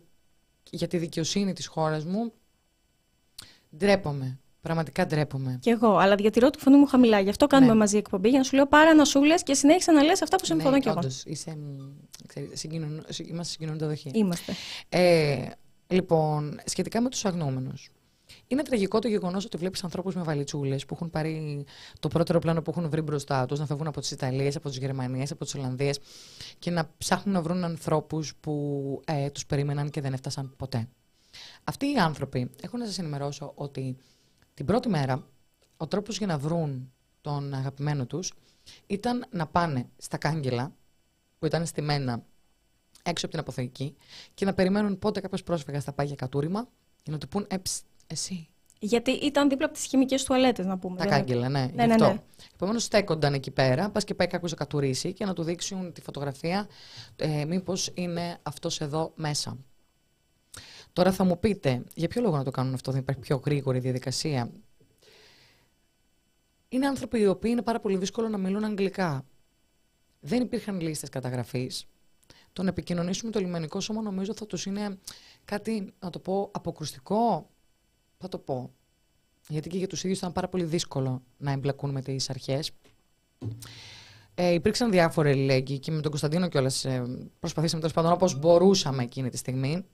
για 0.70 0.88
τη 0.88 0.98
δικαιοσύνη 0.98 1.54
της 1.54 1.68
χώρας 1.68 2.06
μου. 2.06 2.34
Ντρέπομαι. 3.78 4.40
Πραγματικά 4.66 5.06
ντρέπομαι. 5.06 5.58
Κι 5.62 5.70
εγώ, 5.70 5.98
αλλά 5.98 6.16
διατηρώ 6.16 6.50
τη 6.50 6.60
φωνή 6.60 6.78
μου 6.78 6.86
χαμηλά. 6.86 7.20
Γι' 7.20 7.30
αυτό 7.30 7.48
κάνουμε 7.48 7.72
Ναι. 7.72 7.78
μαζί 7.80 7.98
εκπομπή, 7.98 8.30
για 8.30 8.38
να 8.38 8.44
σου 8.44 8.56
λέω 8.56 8.68
πάρα 8.68 8.94
να 8.94 9.06
σου 9.06 9.24
λες 9.24 9.44
και 9.44 9.54
συνέχισα 9.54 9.92
να 9.92 10.04
λες 10.04 10.22
αυτά 10.22 10.38
που 10.38 10.46
συμφωνώ 10.46 10.70
ναι, 10.72 10.80
κι 10.80 10.88
εγώ. 10.88 10.98
όντως, 10.98 11.24
είσαι, 11.26 11.56
μ, 11.56 11.92
ξέρεις, 12.28 12.60
συγκοινωνο- 12.60 13.02
συ- 13.10 13.28
είμαστε 13.30 13.52
συγκοινωνούντα 13.52 13.88
δοχεία. 13.88 14.12
Είμαστε. 14.16 14.54
Ε, 14.90 15.46
λοιπόν, 15.88 16.60
σχετικά 16.66 17.02
με 17.02 17.10
τους 17.10 17.26
αγνώμενους. 17.26 17.90
Είναι 18.48 18.62
τραγικό 18.64 19.00
το 19.00 19.08
γεγονός 19.08 19.46
ότι 19.46 19.58
βλέπεις 19.58 19.84
ανθρώπους 19.84 20.16
με 20.16 20.22
βαλιτσούλες 20.24 20.86
που 20.86 20.94
έχουν 20.94 21.10
πάρει 21.10 21.64
το 22.00 22.08
πρώτο 22.08 22.40
πλάνο 22.40 22.62
που 22.62 22.72
έχουν 22.76 22.90
βρει 22.90 23.02
μπροστά 23.02 23.46
τους 23.46 23.60
να 23.60 23.66
φεύγουν 23.66 23.88
από 23.88 24.00
τις 24.00 24.12
Ιταλίες, 24.12 24.56
από 24.56 24.70
τις 24.70 24.78
Γερμανίες, 24.78 25.32
από 25.32 25.44
τις 25.44 25.56
Ολλανδίες 25.56 26.00
και 26.60 26.72
να 26.72 26.90
ψάχνουν 26.98 27.34
να 27.36 27.42
βρουν 27.42 27.64
ανθρώπους 27.64 28.36
που 28.40 29.02
ε, 29.06 29.30
τους 29.30 29.46
περίμεναν 29.46 29.90
και 29.90 30.02
δεν 30.02 30.14
έφτασαν 30.14 30.54
ποτέ. 30.58 30.88
Αυτοί 31.64 31.86
οι 31.86 31.96
άνθρωποι, 31.98 32.50
έχω 32.62 32.78
να 32.78 32.86
σας 32.86 33.00
ενημερώσω 33.00 33.52
ότι 33.56 33.98
την 34.56 34.66
πρώτη 34.66 34.90
μέρα 34.90 35.28
ο 35.78 35.88
τρόπος 35.88 36.18
για 36.18 36.28
να 36.28 36.38
βρουν 36.38 36.94
τον 37.22 37.54
αγαπημένο 37.54 38.06
τους 38.06 38.34
ήταν 38.88 39.26
να 39.30 39.48
πάνε 39.48 39.90
στα 39.98 40.18
κάγκελα 40.18 40.76
που 41.40 41.46
ήταν 41.46 41.66
στημένα 41.66 42.26
έξω 43.04 43.26
από 43.26 43.36
την 43.36 43.44
αποθήκη 43.44 43.96
και 44.34 44.46
να 44.46 44.54
περιμένουν 44.54 45.00
πότε 45.00 45.20
κάποιος 45.20 45.44
πρόσφυγας 45.44 45.84
θα 45.84 45.94
πάει 45.94 46.06
για 46.06 46.16
κατούριμα 46.16 46.68
και 47.04 47.12
να 47.12 47.18
του 47.18 47.28
πούν 47.28 47.46
«Ε, 47.50 47.56
εσύ. 48.08 48.48
Γιατί 48.80 49.12
ήταν 49.12 49.50
δίπλα 49.50 49.66
από 49.66 49.76
τις 49.76 49.86
χημικές 49.86 50.24
τουαλέτες, 50.24 50.66
να 50.66 50.78
πούμε. 50.78 50.98
Τα 50.98 51.06
κάγκελα, 51.06 51.50
ναι. 51.50 51.70
ναι, 51.74 51.86
ναι, 51.86 51.96
ναι. 51.96 52.22
Επομένως, 52.54 52.84
στέκονταν 52.84 53.34
εκεί 53.34 53.52
πέρα, 53.52 53.90
πας 53.90 54.04
και 54.04 54.14
πάει 54.14 54.28
κάποιος 54.28 54.52
να 54.52 54.58
κατουρίσει 54.58 55.14
και 55.14 55.26
να 55.26 55.34
του 55.34 55.44
δείξουν 55.44 55.94
τη 55.94 56.02
φωτογραφία, 56.02 56.68
ε, 57.16 57.46
μήπως 57.46 57.92
είναι 57.94 58.38
αυτός 58.44 58.82
εδώ 58.82 59.12
μέσα. 59.16 59.58
Τώρα 60.96 61.12
θα 61.12 61.24
μου 61.24 61.40
πείτε, 61.40 61.84
για 61.94 62.08
ποιο 62.08 62.22
λόγο 62.22 62.38
να 62.38 62.44
το 62.44 62.52
κάνουν 62.52 62.74
αυτό, 62.74 62.92
δεν 62.92 63.00
υπάρχει 63.00 63.22
πιο 63.22 63.42
γρήγορη 63.46 63.80
διαδικασία; 63.80 64.52
Είναι 66.70 66.88
άνθρωποι 66.88 67.20
οι 67.20 67.28
οποίοι 67.28 67.52
είναι 67.54 67.62
πάρα 67.62 67.80
πολύ 67.80 67.98
δύσκολο 67.98 68.30
να 68.30 68.38
μιλούν 68.38 68.64
αγγλικά. 68.64 69.26
Δεν 70.20 70.42
υπήρχαν 70.42 70.80
λίστες 70.80 71.10
καταγραφής. 71.10 71.86
Το 72.54 72.64
να 72.64 72.70
επικοινωνήσουμε 72.70 73.32
το 73.32 73.40
λιμενικό 73.40 73.80
σώμα 73.80 74.02
νομίζω 74.02 74.34
θα 74.34 74.46
τους 74.46 74.66
είναι 74.66 74.98
κάτι, 75.46 75.94
να 76.00 76.10
το 76.10 76.20
πω, 76.20 76.50
αποκρουστικό. 76.54 77.50
Θα 78.18 78.28
το 78.28 78.38
πω. 78.38 78.72
Γιατί 79.48 79.70
και 79.70 79.78
για 79.78 79.88
τους 79.88 80.04
ίδιους 80.04 80.18
ήταν 80.18 80.32
πάρα 80.32 80.48
πολύ 80.48 80.64
δύσκολο 80.64 81.22
να 81.38 81.52
εμπλακούν 81.52 81.92
με 81.92 82.02
τις 82.02 82.30
αρχές. 82.30 82.72
Ε, 84.36 84.54
υπήρξαν 84.54 84.92
διάφοροι 84.92 85.30
αλληλέγγυοι 85.30 85.80
και 85.80 85.92
με 85.92 86.02
τον 86.02 86.10
Κωνσταντίνο 86.10 86.48
κιόλας 86.48 86.86
ε, 86.86 87.28
προσπαθήσαμε 87.40 87.82
τέλος 87.82 87.96
πάντων 87.96 88.12
όπως 88.12 88.40
μπορούσαμε 88.40 89.04
εκείνη 89.04 89.30
τη 89.30 89.38
στιγμή 89.38 89.86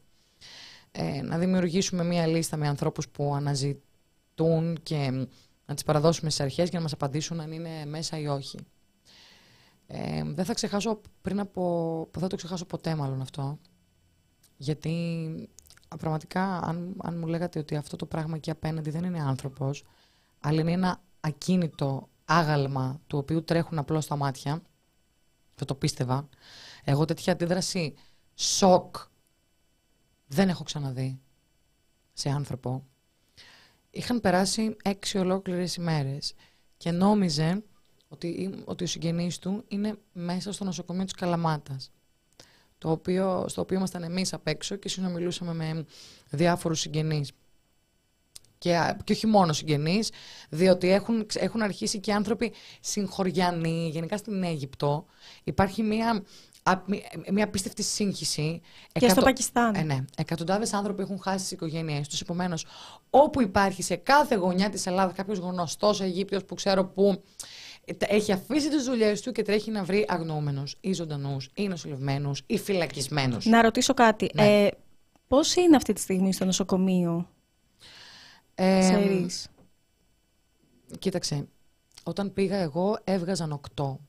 ε, 0.92 1.22
να 1.22 1.38
δημιουργήσουμε 1.38 2.04
μία 2.04 2.28
λίστα 2.28 2.58
με 2.58 2.68
ανθρώπους 2.68 3.10
που 3.10 3.36
αναζητούν 3.36 4.78
και 4.84 5.28
να 5.66 5.74
τις 5.74 5.84
παραδώσουμε 5.84 6.30
στις 6.30 6.44
αρχές 6.44 6.70
για 6.70 6.78
να 6.78 6.84
μας 6.84 6.94
απαντήσουν 6.94 7.40
αν 7.40 7.52
είναι 7.52 7.86
μέσα 7.86 8.20
ή 8.20 8.28
όχι. 8.28 8.60
Ε, 9.88 10.24
δεν 10.26 10.46
θα 10.46 10.54
ξεχάσω 10.54 11.02
πριν 11.22 11.40
από... 11.40 12.08
δεν 12.12 12.22
θα 12.22 12.28
το 12.28 12.36
ξεχάσω 12.36 12.66
ποτέ 12.66 12.96
μάλλον 12.96 13.22
αυτό. 13.22 13.60
Γιατί 14.58 15.50
πραγματικά 16.00 16.58
αν, 16.58 16.96
αν 17.04 17.18
μου 17.18 17.28
λέγατε 17.28 17.60
ότι 17.60 17.76
αυτό 17.76 17.96
το 17.96 18.06
πράγμα 18.06 18.36
εκεί 18.36 18.50
απέναντι 18.52 18.90
δεν 18.90 19.04
είναι 19.04 19.22
άνθρωπος, 19.22 19.84
αλλά 20.40 20.62
είναι 20.62 20.72
ένα 20.72 21.02
ακίνητο 21.20 22.10
άγαλμα 22.26 23.02
του 23.08 23.18
οποίου 23.18 23.44
τρέχουν 23.44 23.78
απλώς 23.78 24.08
τα 24.08 24.16
μάτια, 24.16 24.62
θα 25.56 25.66
το 25.66 25.76
πίστευα. 25.76 26.30
Εγώ 26.84 27.06
τέτοια 27.06 27.34
αντίδραση 27.34 27.94
σοκ 28.34 28.96
δεν 30.34 30.50
έχω 30.50 30.64
ξαναδεί 30.64 31.20
σε 32.14 32.30
άνθρωπο. 32.30 32.86
Είχαν 33.90 34.22
περάσει 34.22 34.76
έξι 34.84 35.18
ολόκληρες 35.18 35.76
ημέρες 35.76 36.34
και 36.78 36.92
νόμιζε 36.92 37.64
ότι, 38.08 38.62
ότι 38.66 38.84
ο 38.84 38.88
συγγενής 38.88 39.40
του 39.40 39.64
είναι 39.68 39.98
μέσα 40.14 40.52
στο 40.52 40.64
νοσοκομείο 40.64 41.04
της 41.04 41.14
Καλαμάτας. 41.14 41.92
Το 42.78 42.92
οποίο, 42.92 43.46
στο 43.48 43.62
οποίο 43.62 43.78
ήμασταν 43.78 44.04
εμείς 44.04 44.34
απ' 44.34 44.48
έξω 44.48 44.76
και 44.76 44.90
συνομιλούσαμε 44.90 45.54
με 45.54 45.86
διάφορους 46.30 46.80
συγγενείς. 46.80 47.32
Και, 48.58 48.96
και 49.04 49.14
όχι 49.14 49.28
μόνο 49.28 49.54
συγγενείς, 49.54 50.12
διότι 50.50 50.90
έχουν, 50.90 51.28
έχουν 51.36 51.62
αρχίσει 51.62 52.00
και 52.00 52.14
άνθρωποι 52.14 52.54
συγχωριανοί, 52.82 53.90
γενικά 53.92 54.18
στην 54.18 54.44
Αίγυπτο. 54.44 55.06
Υπάρχει 55.44 55.84
μια 55.84 56.24
μια 57.32 57.44
απίστευτη 57.44 57.84
σύγχυση. 57.84 58.62
Και 58.92 59.10
στο 59.10 59.22
Πακιστάν. 59.22 59.76
Ε, 59.76 59.82
ναι. 59.82 60.06
Εκατοντάδες 60.18 60.74
άνθρωποι 60.74 61.02
έχουν 61.02 61.20
χάσει 61.22 61.38
τις 61.38 61.52
οικογένειές 61.52 62.08
τους. 62.08 62.22
Επομένως, 62.22 62.66
όπου 63.10 63.42
υπάρχει 63.42 63.84
σε 63.84 63.96
κάθε 63.96 64.36
γωνιά 64.36 64.70
της 64.70 64.86
Ελλάδας 64.86 65.16
κάποιος 65.16 65.38
γνωστός 65.38 66.02
Αιγύπτιος 66.02 66.46
που 66.46 66.56
ξέρω 66.56 66.86
που 66.86 67.24
έχει 67.98 68.32
αφήσει 68.32 68.70
τις 68.70 68.84
δουλειές 68.84 69.22
του 69.22 69.32
και 69.32 69.42
τρέχει 69.42 69.72
να 69.72 69.84
βρει 69.84 70.06
αγνοούμενους 70.08 70.76
ή 70.82 70.94
ζωντανούς 70.94 71.50
ή 71.54 71.68
νοσηλευμένους 71.68 72.44
ή 72.46 72.58
φυλακισμένους. 72.58 73.46
Να 73.46 73.62
ρωτήσω 73.62 73.94
κάτι. 73.94 74.30
Ναι. 74.34 74.66
Ε, 74.66 74.72
Πώς 75.32 75.56
είναι 75.56 75.76
αυτή 75.76 75.94
τη 75.94 76.00
στιγμή 76.00 76.34
στο 76.34 76.46
νοσοκομείο, 76.46 77.30
ε, 78.56 78.80
Ξέρεις. 78.80 79.48
Κοίταξε. 81.00 81.48
Όταν 82.04 82.34
πήγα 82.34 82.58
εγώ 82.58 82.98
έβγαζαν 83.04 83.52
οκτώ. 83.52 84.00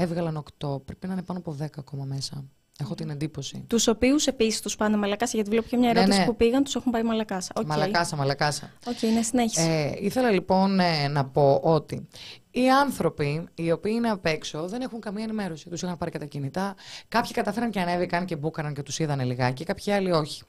Έβγαλαν 0.00 0.44
8. 0.58 0.84
Πρέπει 0.84 1.06
να 1.06 1.12
είναι 1.12 1.22
πάνω 1.22 1.38
από 1.38 1.56
10 1.60 1.66
ακόμα 1.78 2.04
μέσα. 2.04 2.44
Έχω 2.80 2.94
την 2.94 3.10
εντύπωση. 3.10 3.64
Τους 3.66 3.86
οποίους 3.86 4.26
επίσης 4.26 4.60
τους 4.60 4.76
πάνε 4.76 4.96
Μαλακάσα, 4.96 5.32
γιατί 5.34 5.50
βλέπω 5.50 5.68
και 5.68 5.76
μια 5.76 5.92
ναι, 5.92 5.98
ερώτηση 5.98 6.18
ναι, 6.18 6.24
ναι. 6.24 6.30
που 6.30 6.36
πήγαν, 6.36 6.64
τους 6.64 6.74
έχουν 6.74 6.92
πάει 6.92 7.02
Μαλακάσα. 7.02 7.52
Okay. 7.54 7.64
Μαλακάσα, 7.64 8.16
Μαλακάσα. 8.16 8.70
OK, 8.86 8.96
okay, 9.00 9.12
ναι, 9.14 9.22
συνέχιση. 9.22 9.68
Ε, 9.68 9.92
ήθελα 9.98 10.30
λοιπόν 10.30 10.80
ε, 10.80 11.08
να 11.08 11.24
πω 11.24 11.60
ότι 11.62 12.08
οι 12.50 12.70
άνθρωποι 12.70 13.48
οι 13.54 13.72
οποίοι 13.72 13.92
είναι 13.96 14.10
απ' 14.10 14.26
έξω 14.26 14.68
δεν 14.68 14.80
έχουν 14.80 15.00
καμία 15.00 15.24
ενημέρωση. 15.24 15.68
Τους 15.68 15.82
είχαν 15.82 15.96
πάρει 15.96 16.10
και 16.10 16.18
τα 16.18 16.24
κινητά. 16.24 16.74
Κάποιοι 17.08 17.32
καταφέραν 17.32 17.70
και 17.70 17.80
ανέβηκαν 17.80 18.24
και 18.24 18.36
μπούκαναν 18.36 18.74
και 18.74 18.82
τους 18.82 18.98
είδαν 18.98 19.20
λιγάκι, 19.20 19.64
κάποιοι 19.64 19.92
άλλοι 19.92 20.10
όχι. 20.10 20.42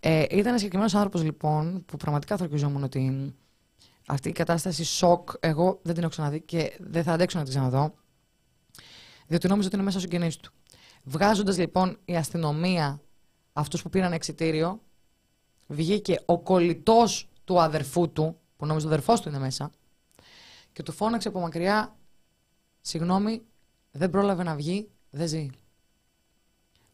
Ε, 0.00 0.22
ήταν 0.22 0.46
ένα 0.46 0.56
συγκεκριμένος 0.56 0.94
άνθρωπος 0.94 1.22
λοιπόν 1.22 1.84
που 1.86 1.96
πραγματικά 1.96 2.36
θα 2.36 2.48
ότι 2.82 3.34
αυτή 4.06 4.28
η 4.28 4.32
κατάσταση 4.32 4.84
σοκ 4.84 5.30
εγώ 5.40 5.78
δεν 5.82 5.94
την 5.94 6.02
έχω 6.02 6.12
ξαναδεί 6.12 6.40
και 6.40 6.76
δεν 6.78 7.02
θα 7.02 7.12
αντέξω 7.12 7.38
να 7.38 7.44
την 7.44 7.52
ξαναδώ 7.52 7.94
διότι 9.30 9.48
νόμιζε 9.48 9.66
ότι 9.66 9.76
είναι 9.76 9.84
μέσα 9.84 9.98
στους 9.98 10.10
συγγενείς 10.10 10.36
του. 10.36 10.52
Βγάζοντας 11.02 11.58
λοιπόν 11.58 11.98
η 12.04 12.16
αστυνομία 12.16 13.00
αυτούς 13.52 13.82
που 13.82 13.90
πήραν 13.90 14.12
εξητήριο, 14.12 14.80
βγήκε 15.66 16.20
ο 16.24 16.38
κολλητός 16.38 17.28
του 17.44 17.60
αδερφού 17.60 18.12
του, 18.12 18.36
που 18.56 18.66
νόμιζε 18.66 18.86
ο 18.86 18.88
αδερφός 18.88 19.20
του 19.20 19.28
είναι 19.28 19.38
μέσα, 19.38 19.70
και 20.72 20.82
του 20.82 20.92
φώναξε 20.92 21.28
από 21.28 21.40
μακριά: 21.40 21.96
Συγγνώμη, 22.80 23.42
δεν 23.90 24.10
πρόλαβε 24.10 24.42
να 24.42 24.54
βγει, 24.54 24.90
δεν 25.10 25.28
ζει. 25.28 25.48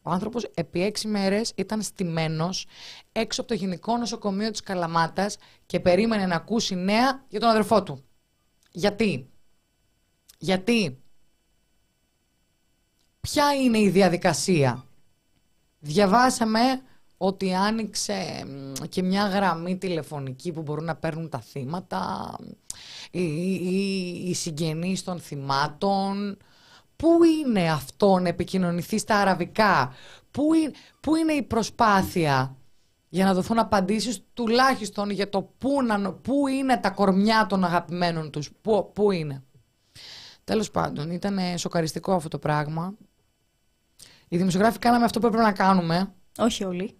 Ο 0.01 0.09
άνθρωπος 0.09 0.43
επί 0.43 0.81
έξι 0.81 1.07
μέρες 1.07 1.51
ήταν 1.55 1.81
στημένος 1.81 2.67
έξω 3.11 3.41
από 3.41 3.49
το 3.49 3.55
γενικό 3.55 3.97
νοσοκομείο 3.97 4.51
της 4.51 4.61
Καλαμάτας 4.61 5.37
και 5.65 5.79
περίμενε 5.79 6.25
να 6.25 6.35
ακούσει 6.35 6.75
νέα 6.75 7.25
για 7.27 7.39
τον 7.39 7.49
αδερφό 7.49 7.83
του. 7.83 8.03
Γιατί; 8.71 9.29
Γιατί; 10.37 11.01
Ποια 13.31 13.53
είναι 13.53 13.79
η 13.79 13.89
διαδικασία; 13.89 14.85
Διαβάσαμε 15.79 16.59
ότι 17.17 17.53
άνοιξε 17.53 18.45
και 18.89 19.03
μια 19.03 19.27
γραμμή 19.27 19.77
τηλεφωνική 19.77 20.51
που 20.51 20.61
μπορούν 20.61 20.83
να 20.83 20.95
παίρνουν 20.95 21.29
τα 21.29 21.39
θύματα, 21.39 22.35
οι, 23.11 23.23
οι, 23.23 24.29
οι 24.29 24.33
συγγενείς 24.33 25.03
των 25.03 25.19
θυμάτων. 25.19 26.37
Πού 26.95 27.23
είναι 27.23 27.71
αυτό 27.71 28.19
να 28.19 28.27
επικοινωνηθεί 28.27 28.97
στα 28.97 29.15
αραβικά, 29.15 29.93
πού 30.31 30.53
είναι, 30.53 30.71
πού 30.99 31.15
είναι 31.15 31.33
η 31.33 31.43
προσπάθεια; 31.43 32.55
Για 33.09 33.25
να 33.25 33.33
δοθούν 33.33 33.59
απαντήσεις 33.59 34.23
τουλάχιστον 34.33 35.09
για 35.09 35.29
το 35.29 35.41
πού, 35.57 35.83
να, 35.83 36.13
πού 36.13 36.47
είναι 36.47 36.77
τα 36.77 36.89
κορμιά 36.89 37.45
των 37.49 37.63
αγαπημένων 37.63 38.31
τους, 38.31 38.51
πού, 38.61 38.91
πού 38.93 39.11
είναι; 39.11 39.43
Τέλος 40.43 40.71
πάντων, 40.71 41.11
ήταν 41.11 41.39
σοκαριστικό 41.57 42.13
αυτό 42.13 42.29
το 42.29 42.39
πράγμα. 42.39 42.95
Οι 44.27 44.37
δημοσιογράφοι 44.37 44.79
κάναμε 44.79 45.05
αυτό 45.05 45.19
που 45.19 45.25
έπρεπε 45.25 45.43
να 45.43 45.51
κάνουμε. 45.51 46.13
Όχι 46.37 46.63
όλοι. 46.63 46.97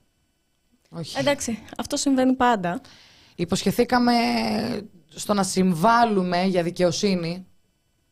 Όχι. 0.89 1.19
Εντάξει, 1.19 1.59
αυτό 1.77 1.97
συμβαίνει 1.97 2.33
πάντα. 2.33 2.81
Υποσχεθήκαμε 3.35 4.13
στο 5.07 5.33
να 5.33 5.43
συμβάλλουμε 5.43 6.43
για 6.43 6.63
δικαιοσύνη. 6.63 7.45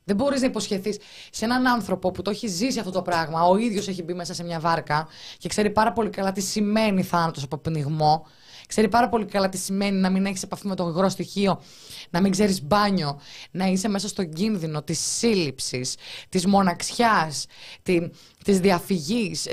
Δεν 0.03 0.15
μπορείς 0.15 0.41
να 0.41 0.47
υποσχεθείς 0.47 0.97
σε 1.31 1.45
έναν 1.45 1.67
άνθρωπο 1.67 2.11
που 2.11 2.21
το 2.21 2.29
έχει 2.29 2.47
ζήσει 2.47 2.79
αυτό 2.79 2.91
το 2.91 3.01
πράγμα. 3.01 3.43
Ο 3.43 3.57
ίδιος 3.57 3.87
έχει 3.87 4.03
μπει 4.03 4.13
μέσα 4.13 4.33
σε 4.33 4.43
μια 4.43 4.59
βάρκα 4.59 5.07
και 5.37 5.47
ξέρει 5.47 5.69
πάρα 5.69 5.93
πολύ 5.93 6.09
καλά 6.09 6.31
τι 6.31 6.41
σημαίνει 6.41 7.03
θάνατος 7.03 7.43
από 7.43 7.57
πνιγμό. 7.57 8.25
Ξέρει 8.67 8.89
πάρα 8.89 9.09
πολύ 9.09 9.25
καλά 9.25 9.49
τι 9.49 9.57
σημαίνει 9.57 9.99
να 9.99 10.09
μην 10.09 10.25
έχεις 10.25 10.43
επαφή 10.43 10.67
με 10.67 10.75
το 10.75 10.87
υγρό 10.87 11.09
στοιχείο, 11.09 11.61
να 12.09 12.21
μην 12.21 12.31
ξέρεις 12.31 12.63
μπάνιο, 12.63 13.19
να 13.51 13.65
είσαι 13.65 13.87
μέσα 13.87 14.07
στον 14.07 14.29
κίνδυνο 14.29 14.83
της 14.83 14.99
σύλληψης, 14.99 15.95
της 16.29 16.45
μοναξιάς, 16.45 17.45
τη 18.43 18.51
διαφυγής, 18.51 19.49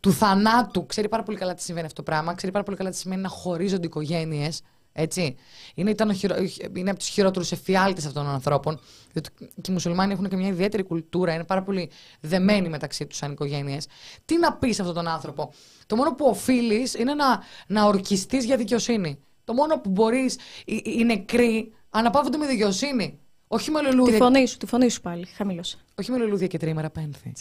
του 0.00 0.12
θανάτου. 0.12 0.86
Ξέρει 0.86 1.08
πάρα 1.08 1.22
πολύ 1.22 1.38
καλά 1.38 1.54
τι 1.54 1.62
συμβαίνει 1.62 1.86
αυτό 1.86 2.02
το 2.02 2.10
πράγμα. 2.10 2.34
Ξέρει 2.34 2.52
πάρα 2.52 2.64
πολύ 2.64 2.76
καλά 2.76 2.90
τι 2.90 2.96
σημαίνει 2.96 3.22
να 3.22 3.28
χωρίζονται 3.28 3.86
οικογένειες. 3.86 4.60
Έτσι. 4.96 5.36
Είναι, 5.74 5.90
ήταν 5.90 6.14
χειρο... 6.14 6.36
είναι 6.74 6.90
από 6.90 6.98
τους 6.98 7.08
χειρότερους 7.08 7.52
εφιάλτες 7.52 8.06
αυτών 8.06 8.24
των 8.24 8.32
ανθρώπων. 8.32 8.80
Διότι 9.12 9.30
και 9.38 9.70
οι 9.70 9.72
μουσουλμάνοι 9.72 10.12
έχουν 10.12 10.28
και 10.28 10.36
μια 10.36 10.48
ιδιαίτερη 10.48 10.82
κουλτούρα, 10.82 11.34
είναι 11.34 11.44
πάρα 11.44 11.62
πολύ 11.62 11.90
δεμένοι 12.20 12.68
μεταξύ 12.68 13.06
τους 13.06 13.16
σαν 13.16 13.32
οικογένειες. 13.32 13.86
Τι 14.24 14.38
να 14.38 14.52
πεις 14.52 14.74
σε 14.74 14.80
αυτόν 14.80 14.96
τον 14.96 15.08
άνθρωπο; 15.08 15.52
Το 15.86 15.96
μόνο 15.96 16.14
που 16.14 16.26
οφείλεις 16.26 16.94
είναι 16.94 17.14
να, 17.14 17.42
να 17.66 17.84
ορκιστείς 17.84 18.44
για 18.44 18.56
δικαιοσύνη. 18.56 19.18
Το 19.44 19.52
μόνο 19.52 19.78
που 19.80 19.90
μπορείς, 19.90 20.38
οι, 20.64 20.82
οι 20.84 21.04
νεκροί, 21.04 21.72
αναπαύονται 21.90 22.36
με 22.36 22.46
δικαιοσύνη. 22.46 23.18
Όχι 23.46 23.70
με 23.70 23.82
λουλούδια. 23.82 24.12
Τη 24.12 24.18
φωνή 24.18 24.46
σου, 24.46 24.56
τη 24.56 24.66
φωνή 24.66 24.88
σου 24.88 25.00
πάλι. 25.00 25.26
Χαμήλωσε. 25.26 25.78
Όχι 25.94 26.10
με 26.10 26.18
λουλούδια 26.18 26.46
και 26.46 26.58
τρίμερα 26.58 26.90
πένθη. 26.90 27.32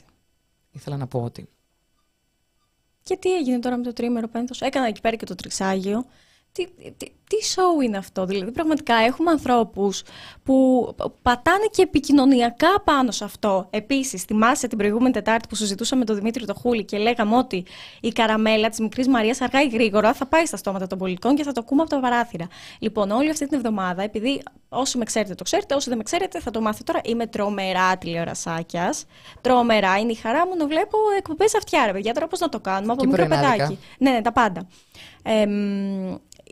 Ήθελα 0.72 0.98
να 0.98 1.08
πω 1.08 1.24
ότι. 1.24 1.50
Και 3.04 3.18
τι 3.18 3.36
έγινε 3.36 3.60
τώρα 3.60 3.78
με 3.78 3.84
το 3.84 3.94
τρίμερο 3.94 4.28
πένθος; 4.28 4.62
Έκανα 4.62 4.88
εκεί 4.88 5.02
πέρα 5.02 5.16
και 5.16 5.26
το 5.26 5.36
τριξάγιο 5.36 6.06
τι, 6.54 6.68
τι, 6.98 7.06
τι 7.34 7.54
show 7.56 7.84
είναι 7.84 7.98
αυτό, 7.98 8.26
δηλαδή 8.26 8.52
πραγματικά 8.52 8.96
έχουμε 8.96 9.32
ανθρώπους 9.32 10.04
που 10.44 10.88
πατάνε 11.22 11.66
και 11.72 11.82
επικοινωνιακά 11.82 12.82
πάνω 12.84 13.12
σε 13.12 13.24
αυτό. 13.24 13.68
Επίσης, 13.70 14.24
θυμάσαι 14.24 14.68
την 14.68 14.78
προηγούμενη 14.78 15.14
Τετάρτη 15.14 15.48
που 15.48 15.56
συζητούσαμε 15.56 16.00
με 16.00 16.06
τον 16.06 16.16
Δημήτρη 16.16 16.46
το 16.46 16.54
Χούλη 16.54 16.84
και 16.84 16.98
λέγαμε 16.98 17.36
ότι 17.36 17.66
η 18.02 18.10
καραμέλα 18.10 18.70
της 18.70 18.80
μικρής 18.80 19.08
Μαρίας 19.08 19.42
αργά 19.42 19.62
ή 19.62 19.68
γρήγορα 19.68 20.14
θα 20.14 20.26
πάει 20.26 20.46
στα 20.46 20.58
στόματα 20.58 20.88
των 20.88 20.98
πολιτικών 20.98 21.36
και 21.36 21.44
θα 21.44 21.52
το 21.52 21.62
ακούμε 21.64 21.82
από 21.82 21.90
τα 21.90 22.00
παράθυρα. 22.00 22.48
Λοιπόν, 22.80 23.12
όλη 23.12 23.30
αυτή 23.30 23.48
την 23.48 23.58
εβδομάδα, 23.58 24.04
επειδή 24.04 24.44
όσοι 24.70 24.98
με 24.98 25.06
ξέρετε 25.06 25.36
το 25.36 25.44
ξέρετε, 25.44 25.76
όσοι 25.76 25.90
δεν 25.90 25.98
με 25.98 26.04
ξέρετε 26.04 26.40
θα 26.40 26.52
το 26.52 26.62
μάθετε 26.62 26.92
τώρα, 26.92 27.02
είμαι 27.06 27.28
τρομερά 27.28 27.98
τηλεορασάκιας. 27.98 29.06
Τρομερά, 29.42 29.98
είναι 29.98 30.12
η 30.12 30.16
χαρά 30.16 30.48
μου 30.48 30.56
να 30.58 30.68
βλέπω 30.68 30.98
εκπομπές 31.18 31.56
αυτιά, 31.56 31.86
ρε 31.86 31.92
παιδιά. 31.92 32.14
Τώρα 32.14 32.28
πώς 32.28 32.40
να 32.40 32.50
το 32.50 32.60
κάνουμε 32.60 32.94
από 32.94 33.06
μικρό 33.06 33.28
παιδάκι. 33.28 33.80
Ναι, 34.00 34.12
ναι, 34.12 34.22
τα 34.22 34.32
πάντα. 34.32 34.68
Ε, 35.24 35.46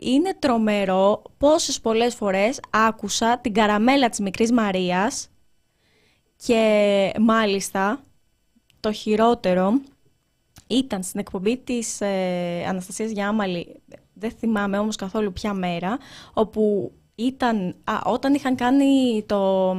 είναι 0.00 0.34
τρομερό 0.72 1.22
πόσες 1.38 1.80
πολλές 1.80 2.14
φορές 2.14 2.60
άκουσα 2.70 3.38
την 3.38 3.54
καραμέλα 3.54 4.08
της 4.08 4.18
μικρής 4.18 4.52
Μαρίας 4.52 5.28
και 6.36 7.12
μάλιστα 7.20 8.02
το 8.80 8.92
χειρότερο 8.92 9.80
ήταν 10.66 11.02
στην 11.02 11.20
εκπομπή 11.20 11.56
της 11.56 12.00
ε, 12.00 12.64
Αναστασίας 12.68 13.10
Γιάμαλη, 13.10 13.82
δεν 14.12 14.30
θυμάμαι 14.30 14.78
όμως 14.78 14.96
καθόλου 14.96 15.32
ποια 15.32 15.54
μέρα, 15.54 15.98
όπου 16.32 16.92
ήταν, 17.26 17.74
α, 17.84 17.92
όταν 18.04 18.34
είχαν 18.34 18.54
κάνει 18.54 19.22
το, 19.26 19.70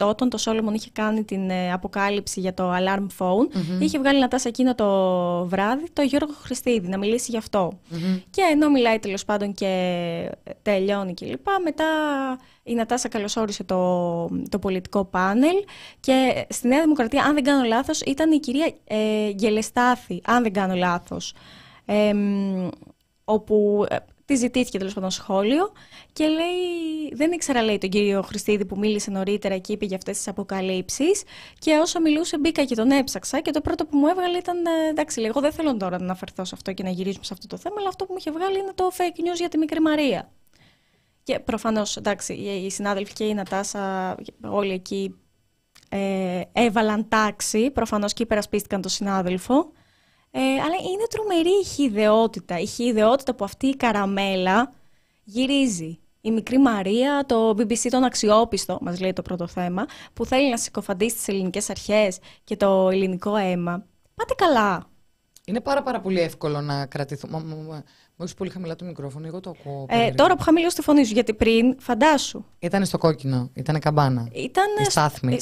όταν 0.00 0.28
το 0.28 0.38
Σόλομον 0.38 0.74
είχε 0.74 0.90
κάνει 0.92 1.24
την 1.24 1.50
ε, 1.50 1.72
αποκάλυψη 1.72 2.40
για 2.40 2.54
το 2.54 2.72
alarm 2.72 3.06
phone, 3.18 3.54
είχε 3.80 3.98
βγάλει 3.98 4.20
να 4.20 4.28
τάσει 4.28 4.48
εκείνο 4.48 4.74
το 4.74 4.86
βράδυ 5.46 5.90
το 5.92 6.02
Γιώργο 6.02 6.32
Χριστίδη 6.42 6.88
να 6.88 6.98
μιλήσει 6.98 7.30
γι' 7.30 7.36
αυτό. 7.36 7.72
Και 8.30 8.42
ενώ 8.52 8.68
μιλάει 8.70 8.98
τέλος 8.98 9.24
πάντων 9.24 9.54
και 9.54 10.30
τελειώνει 10.62 11.14
κλπ. 11.14 11.46
Μετά 11.64 11.86
η 12.62 12.74
Νατάσα 12.74 13.08
καλωσόρισε 13.08 13.64
το, 13.64 14.28
το 14.48 14.58
πολιτικό 14.58 15.04
πάνελ 15.04 15.56
και 16.00 16.46
στη 16.48 16.68
Νέα 16.68 16.80
Δημοκρατία, 16.82 17.24
αν 17.24 17.34
δεν 17.34 17.44
κάνω 17.44 17.64
λάθος, 17.64 18.00
ήταν 18.00 18.32
η 18.32 18.38
κυρία 18.38 18.72
ε, 18.84 19.28
Γελεστάθη, 19.28 20.20
αν 20.24 20.42
δεν 20.42 20.52
κάνω 20.52 20.74
λάθος. 20.74 21.34
Ε, 21.84 22.12
όπου 23.24 23.86
Τη 24.30 24.36
ζητήθηκε 24.36 24.78
τέλος 24.78 24.94
πάντων 24.94 25.10
σχόλιο 25.10 25.72
και 26.12 26.26
λέει, 26.26 27.12
δεν 27.12 27.32
ήξερα 27.32 27.62
λέει 27.62 27.78
τον 27.78 27.90
κύριο 27.90 28.22
Χριστίδη 28.22 28.64
που 28.64 28.78
μίλησε 28.78 29.10
νωρίτερα 29.10 29.58
και 29.58 29.72
είπε 29.72 29.84
για 29.84 29.96
αυτές 29.96 30.16
τις 30.16 30.28
αποκαλύψεις. 30.28 31.22
Και 31.58 31.78
όσο 31.82 32.00
μιλούσε, 32.00 32.38
μπήκα 32.38 32.64
και 32.64 32.74
τον 32.74 32.90
έψαξα. 32.90 33.40
Και 33.40 33.50
το 33.50 33.60
πρώτο 33.60 33.86
που 33.86 33.96
μου 33.96 34.06
έβγαλε 34.06 34.38
ήταν, 34.38 34.66
ε, 34.66 34.88
εντάξει, 34.90 35.20
λέει, 35.20 35.28
εγώ 35.28 35.40
δεν 35.40 35.52
θέλω 35.52 35.76
τώρα 35.76 35.98
να 35.98 36.04
αναφερθώ 36.04 36.44
σε 36.44 36.54
αυτό 36.54 36.72
και 36.72 36.82
να 36.82 36.90
γυρίσουμε 36.90 37.24
σε 37.24 37.32
αυτό 37.32 37.46
το 37.46 37.56
θέμα, 37.56 37.74
αλλά 37.78 37.88
αυτό 37.88 38.04
που 38.04 38.12
μου 38.12 38.18
είχε 38.20 38.30
βγάλει 38.30 38.58
είναι 38.58 38.72
το 38.74 38.90
fake 38.96 39.20
news 39.20 39.36
για 39.36 39.48
τη 39.48 39.58
μικρή 39.58 39.80
Μαρία. 39.80 40.30
Και 41.22 41.38
προφανώς, 41.38 41.96
εντάξει, 41.96 42.32
οι 42.32 42.70
συνάδελφοι 42.70 43.12
και 43.12 43.24
η 43.24 43.34
Νατάσα, 43.34 44.14
όλοι 44.40 44.72
εκεί 44.72 45.14
ε, 45.88 46.40
έβαλαν 46.52 47.08
τάξη. 47.08 47.70
Προφανώς 47.70 48.12
και 48.12 48.22
υπερασπίστηκαν 48.22 48.80
τον 48.80 48.90
συνάδελφο. 48.90 49.72
Ε, 50.30 50.40
αλλά 50.40 50.76
είναι 50.92 51.06
τρομερή 51.10 51.60
η 51.62 51.64
χειδεότητα. 51.64 52.58
Η 52.58 52.66
χειδεότητα 52.66 53.34
που 53.34 53.44
αυτή 53.44 53.66
η 53.66 53.76
καραμέλα 53.76 54.72
γυρίζει. 55.24 55.98
Η 56.20 56.30
μικρή 56.30 56.58
Μαρία, 56.58 57.24
το 57.26 57.50
BBC 57.50 57.88
τον 57.90 58.04
αξιόπιστο, 58.04 58.78
μας 58.80 59.00
λέει 59.00 59.12
το 59.12 59.22
πρώτο 59.22 59.46
θέμα, 59.46 59.86
που 60.12 60.24
θέλει 60.26 60.50
να 60.50 60.56
συκοφαντήσει 60.56 61.16
τις 61.16 61.28
ελληνικές 61.28 61.70
αρχές 61.70 62.18
και 62.44 62.56
το 62.56 62.88
ελληνικό 62.88 63.36
αίμα. 63.36 63.84
Πάτε 64.14 64.34
καλά. 64.36 64.88
Είναι 65.44 65.60
πάρα 65.60 65.82
πάρα 65.82 66.00
πολύ 66.00 66.20
εύκολο 66.20 66.60
να 66.60 66.86
κρατηθούμε. 66.86 67.38
Μου 68.16 68.24
έχει 68.24 68.34
πολύ 68.34 68.50
χαμηλά 68.50 68.76
το 68.76 68.84
μικρόφωνο, 68.84 69.26
εγώ 69.26 69.40
το 69.40 69.50
ακούω. 69.50 69.86
Ε, 69.88 70.10
τώρα 70.10 70.36
που 70.36 70.42
χαμηλώ 70.42 70.68
τη 70.68 70.82
φωνή 70.82 71.04
σου, 71.04 71.12
γιατί 71.12 71.34
πριν, 71.34 71.76
φαντάσου. 71.80 72.44
Ήταν 72.58 72.84
στο 72.84 72.98
κόκκινο, 72.98 73.50
ήταν 73.54 73.78
καμπάνα. 73.78 74.28
Ήταν 74.32 74.66
στάθμη. 74.88 75.34
Ε, 75.34 75.38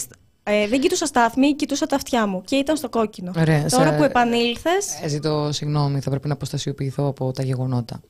δεν 0.69 0.81
κοιτούσα 0.81 1.07
στάθμη, 1.07 1.55
κοιτούσα 1.55 1.87
τα 1.87 1.97
αυτιά 1.97 2.27
μου 2.27 2.43
και 2.45 2.57
ήταν 2.57 2.77
στο 2.77 2.89
κόκκινο. 2.89 3.33
Τώρα 3.71 3.97
που 3.97 4.03
επανήλθε. 4.03 4.71
Ε, 5.03 5.09
ζητώ 5.09 5.49
συγγνώμη, 5.53 6.01
θα 6.01 6.11
πρέπει 6.11 6.29
να 6.29 6.35
αποστασιοποιηθώ 6.35 7.07
από 7.07 7.33
τα 7.33 7.43
γεγονότα. 7.43 8.01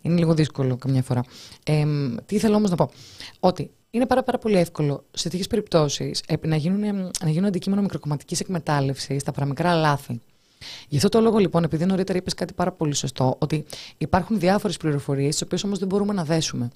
Είναι 0.00 0.18
λίγο 0.18 0.34
δύσκολο 0.34 0.76
καμιά 0.76 1.02
φορά. 1.02 1.24
Ε, 1.64 1.84
τι 2.26 2.34
ήθελα 2.34 2.56
όμως 2.56 2.70
να 2.70 2.76
πω. 2.76 2.90
Ότι 3.40 3.70
είναι 3.90 4.06
πάρα, 4.06 4.22
πάρα 4.22 4.38
πολύ 4.38 4.56
εύκολο 4.56 5.04
σε 5.10 5.28
τέτοιες 5.28 5.46
περιπτώσεις 5.46 6.22
να, 6.40 6.56
γίνουν, 6.56 7.10
να 7.22 7.30
γίνουν 7.30 7.44
αντικείμενο 7.44 7.82
μικροκομματικής 7.82 8.40
εκμετάλλευσης 8.40 9.22
τα 9.22 9.32
παραμικρά 9.32 9.74
λάθη. 9.74 10.20
Γι' 10.88 10.96
αυτό 10.96 11.08
το 11.08 11.20
λόγο 11.20 11.38
λοιπόν, 11.38 11.64
επειδή 11.64 11.86
νωρίτερα 11.86 12.18
είπες 12.18 12.34
κάτι 12.34 12.52
πάρα 12.52 12.72
πολύ 12.72 12.94
σωστό, 12.94 13.36
ότι 13.38 13.64
υπάρχουν 13.98 14.38
διάφορες 14.38 14.76
πληροφορίες, 14.76 15.30
τις 15.30 15.42
οποίες 15.42 15.64
όμως 15.64 15.78
δεν 15.78 15.88
μπορούμε 15.88 16.12
να 16.12 16.24
δέσουμε. 16.24 16.70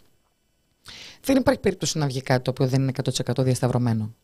Δεν 1.25 1.37
υπάρχει 1.37 1.61
περίπτωση 1.61 1.99
να 1.99 2.07
βγει 2.07 2.23
κάτι 2.23 2.43
το 2.43 2.51
οποίο 2.51 2.67
δεν 2.67 2.83
είναι 2.83 2.93
100% 3.35 3.45
διασταυρωμένο. 3.45 4.15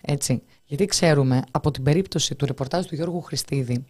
Έτσι. 0.00 0.42
Γιατί 0.64 0.84
ξέρουμε 0.84 1.42
από 1.50 1.70
την 1.70 1.82
περίπτωση 1.82 2.34
του 2.34 2.46
ρεπορτάζ 2.46 2.86
του 2.86 2.94
Γιώργου 2.94 3.20
Χριστίδη 3.20 3.84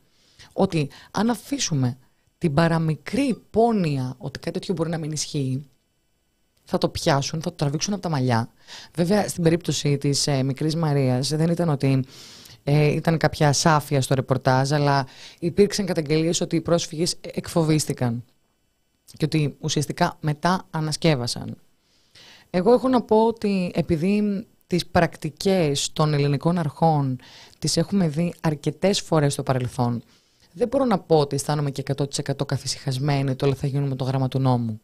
ότι 0.52 0.90
αν 1.10 1.30
αφήσουμε 1.30 1.98
την 2.38 2.54
παραμικρή 2.54 3.42
πόνοια 3.50 4.14
ότι 4.18 4.38
κάτι 4.38 4.58
τέτοιο 4.58 4.74
μπορεί 4.74 4.90
να 4.90 4.98
μην 4.98 5.12
ισχύει, 5.12 5.68
θα 6.64 6.78
το 6.78 6.88
πιάσουν, 6.88 7.42
θα 7.42 7.50
το 7.50 7.56
τραβήξουν 7.56 7.92
από 7.92 8.02
τα 8.02 8.08
μαλλιά. 8.08 8.48
Βέβαια, 8.94 9.28
στην 9.28 9.42
περίπτωση 9.42 9.98
της 9.98 10.26
ε, 10.26 10.42
μικρής 10.42 10.76
Μαρίας 10.76 11.28
δεν 11.28 11.50
ήταν 11.50 11.68
ότι 11.68 12.04
ε, 12.64 12.86
ήταν 12.86 13.18
κάποια 13.18 13.48
ασάφεια 13.48 14.02
στο 14.02 14.14
ρεπορτάζ, 14.14 14.72
αλλά 14.72 15.06
υπήρξαν 15.38 15.86
καταγγελίες 15.86 16.40
ότι 16.40 16.56
οι 16.56 16.60
πρόσφυγες 16.60 17.16
εκφοβίστηκαν 17.20 18.24
και 19.16 19.24
ότι 19.24 19.56
ουσιαστικά 19.60 20.16
μετά 20.20 20.66
ανασκεύασαν. 20.70 21.56
Εγώ 22.50 22.72
έχω 22.72 22.88
να 22.88 23.02
πω 23.02 23.26
ότι 23.26 23.70
επειδή 23.74 24.46
τις 24.68 24.86
πρακτικές 24.86 25.92
των 25.92 26.14
ελληνικών 26.14 26.58
αρχών 26.58 27.18
τις 27.58 27.76
έχουμε 27.76 28.08
δει 28.08 28.34
αρκετές 28.40 29.00
φορές 29.00 29.32
στο 29.32 29.42
παρελθόν. 29.42 30.02
Δεν 30.52 30.68
μπορώ 30.68 30.84
να 30.84 30.98
πω 30.98 31.18
ότι 31.18 31.34
αισθάνομαι 31.34 31.70
και 31.70 31.82
100% 31.96 32.46
καθησυχασμένη 32.46 33.34
το 33.34 33.46
όλα 33.46 33.54
θα 33.54 33.66
γίνουν 33.66 33.88
με 33.88 33.96
το 33.96 34.04
γράμμα 34.04 34.28
του 34.28 34.38
νόμου. 34.38 34.80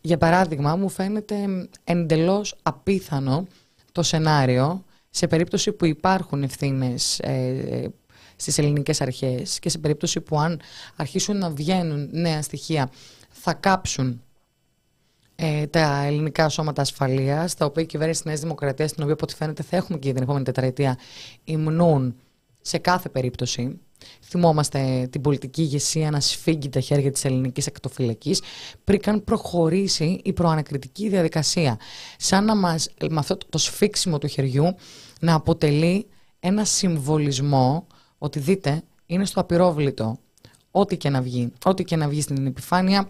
Για 0.00 0.18
παράδειγμα, 0.18 0.76
μου 0.76 0.88
φαίνεται 0.88 1.68
εντελώς 1.84 2.54
απίθανο 2.62 3.46
το 3.92 4.02
σενάριο 4.02 4.84
σε 5.10 5.26
περίπτωση 5.26 5.72
που 5.72 5.84
υπάρχουν 5.84 6.42
ευθύνες 6.42 7.18
ε, 7.18 7.90
στις 8.36 8.58
ελληνικές 8.58 9.00
αρχές 9.00 9.58
και 9.58 9.68
σε 9.68 9.78
περίπτωση 9.78 10.20
που 10.20 10.40
αν 10.40 10.60
αρχίσουν 10.96 11.36
να 11.36 11.50
βγαίνουν 11.50 12.08
νέα 12.12 12.42
στοιχεία 12.42 12.90
θα 13.30 13.52
κάψουν 13.54 14.22
ε, 15.44 15.66
τα 15.66 16.04
ελληνικά 16.04 16.48
σώματα 16.48 16.82
ασφαλείας, 16.82 17.54
τα 17.54 17.64
οποία 17.64 17.82
η 17.82 17.86
κυβέρνηση 17.86 18.20
της 18.20 18.28
Νέας 18.28 18.40
Δημοκρατίας, 18.40 18.92
την 18.92 19.02
οποία 19.02 19.14
από 19.14 19.24
ό,τι 19.24 19.34
φαίνεται 19.34 19.62
θα 19.62 19.76
έχουμε 19.76 19.98
και 19.98 20.12
την 20.12 20.22
επόμενη 20.22 20.44
τετραετία, 20.44 20.98
υμνούν 21.44 22.14
σε 22.60 22.78
κάθε 22.78 23.08
περίπτωση. 23.08 23.80
Θυμόμαστε 24.24 25.08
την 25.10 25.20
πολιτική 25.20 25.62
ηγεσία 25.62 26.10
να 26.10 26.20
σφίγγει 26.20 26.68
τα 26.68 26.80
χέρια 26.80 27.12
της 27.12 27.24
ελληνικής 27.24 27.66
ακτοφυλακή 27.66 28.36
πριν 28.84 29.00
καν 29.00 29.24
προχωρήσει 29.24 30.20
η 30.24 30.32
προανακριτική 30.32 31.08
διαδικασία. 31.08 31.78
Σαν 32.16 32.44
να 32.44 32.56
μας, 32.56 32.88
με 33.08 33.18
αυτό 33.18 33.36
το 33.48 33.58
σφίξιμο 33.58 34.18
του 34.18 34.26
χεριού 34.26 34.74
να 35.20 35.34
αποτελεί 35.34 36.06
ένα 36.40 36.64
συμβολισμό 36.64 37.86
ότι 38.18 38.38
δείτε 38.38 38.82
είναι 39.06 39.24
στο 39.24 39.40
απειρόβλητο 39.40 40.18
ό,τι 40.70 40.96
και 40.96 41.10
να 41.10 41.22
βγει, 41.22 41.52
ό,τι 41.64 41.84
και 41.84 41.96
να 41.96 42.08
βγει 42.08 42.20
στην 42.20 42.46
επιφάνεια 42.46 43.08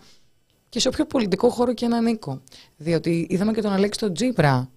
και 0.73 0.81
σε 0.81 0.89
όποιο 0.89 1.07
πολιτικό 1.07 1.49
χώρο 1.49 1.75
και 1.75 1.89
να 1.89 1.97
ανήκω. 1.97 2.43
Διότι 2.77 3.27
είδαμε 3.31 3.53
και 3.53 3.61
τον 3.61 3.73
Αλέξη 3.73 3.99
τον 3.99 4.15
Τζίπρα 4.15 4.71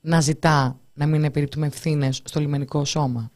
να 0.00 0.20
ζητά 0.20 0.80
να 0.94 1.06
μην 1.06 1.24
επιρρύπτουμε 1.24 1.66
ευθύνες 1.66 2.20
στο 2.24 2.40
λιμενικό 2.40 2.84
σώμα. 2.84 3.30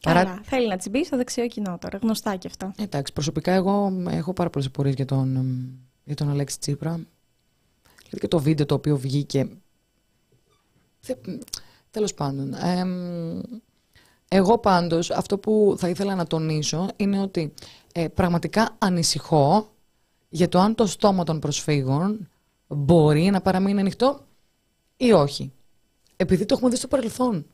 Καλά, 0.00 0.24
Παρά... 0.24 0.40
θέλει 0.42 0.68
να 0.68 0.76
τσιμπήσει 0.76 1.04
στο 1.04 1.16
δεξιό 1.16 1.46
κοινό 1.46 1.78
τώρα, 1.80 1.98
γνωστά 2.02 2.36
και 2.36 2.46
αυτά. 2.46 2.74
Εντάξει, 2.78 3.12
προσωπικά 3.12 3.52
εγώ 3.52 4.02
έχω 4.08 4.32
πάρα 4.32 4.50
πολλές 4.50 4.68
απορίες 4.68 4.94
για 4.94 5.04
τον, 5.04 5.68
για 6.04 6.14
τον 6.14 6.30
Αλέξη 6.30 6.58
Τσίπρα. 6.58 7.00
Γιατί 8.00 8.18
και 8.20 8.28
το 8.28 8.38
βίντεο 8.38 8.66
το 8.66 8.74
οποίο 8.74 8.96
βγήκε. 8.96 9.48
Τέλος 11.90 12.14
πάντων. 12.14 12.54
Ε, 12.54 12.84
εγώ 14.28 14.58
πάντως 14.58 15.10
αυτό 15.10 15.38
που 15.38 15.74
θα 15.78 15.88
ήθελα 15.88 16.14
να 16.14 16.26
τονίσω 16.26 16.88
είναι 16.96 17.20
ότι 17.20 17.52
ε, 17.92 18.08
πραγματικά 18.08 18.76
ανησυχώ 18.78 19.71
για 20.34 20.48
το 20.48 20.58
αν 20.58 20.74
το 20.74 20.86
στόμα 20.86 21.24
των 21.24 21.38
προσφύγων 21.38 22.28
μπορεί 22.66 23.30
να 23.30 23.40
παραμείνει 23.40 23.80
ανοιχτό 23.80 24.26
ή 24.96 25.12
όχι. 25.12 25.52
Επειδή 26.16 26.44
το 26.44 26.54
έχουμε 26.54 26.70
δει 26.70 26.76
στο 26.76 26.88
παρελθόν. 26.88 27.46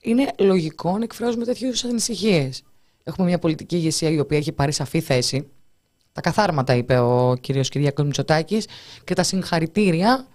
Είναι 0.00 0.30
λογικό 0.38 0.98
να 0.98 1.04
εκφράζουμε 1.04 1.44
τέτοιους 1.44 1.84
ανησυχίες. 1.84 2.62
Έχουμε 3.02 3.26
μια 3.26 3.38
πολιτική 3.38 3.76
ηγεσία 3.76 4.10
η 4.10 4.18
οποία 4.18 4.38
έχει 4.38 4.52
πάρει 4.52 4.72
σαφή 4.72 5.00
θέση 5.00 5.50
τα 6.12 6.20
καθάρματα, 6.20 6.74
είπε 6.74 6.98
ο 6.98 7.36
κύριος 7.40 7.68
Κυριάκος 7.68 8.04
Μητσοτάκης, 8.04 8.66
και 9.04 9.14
τα 9.14 9.22
συγχαρητήρια 9.22 10.26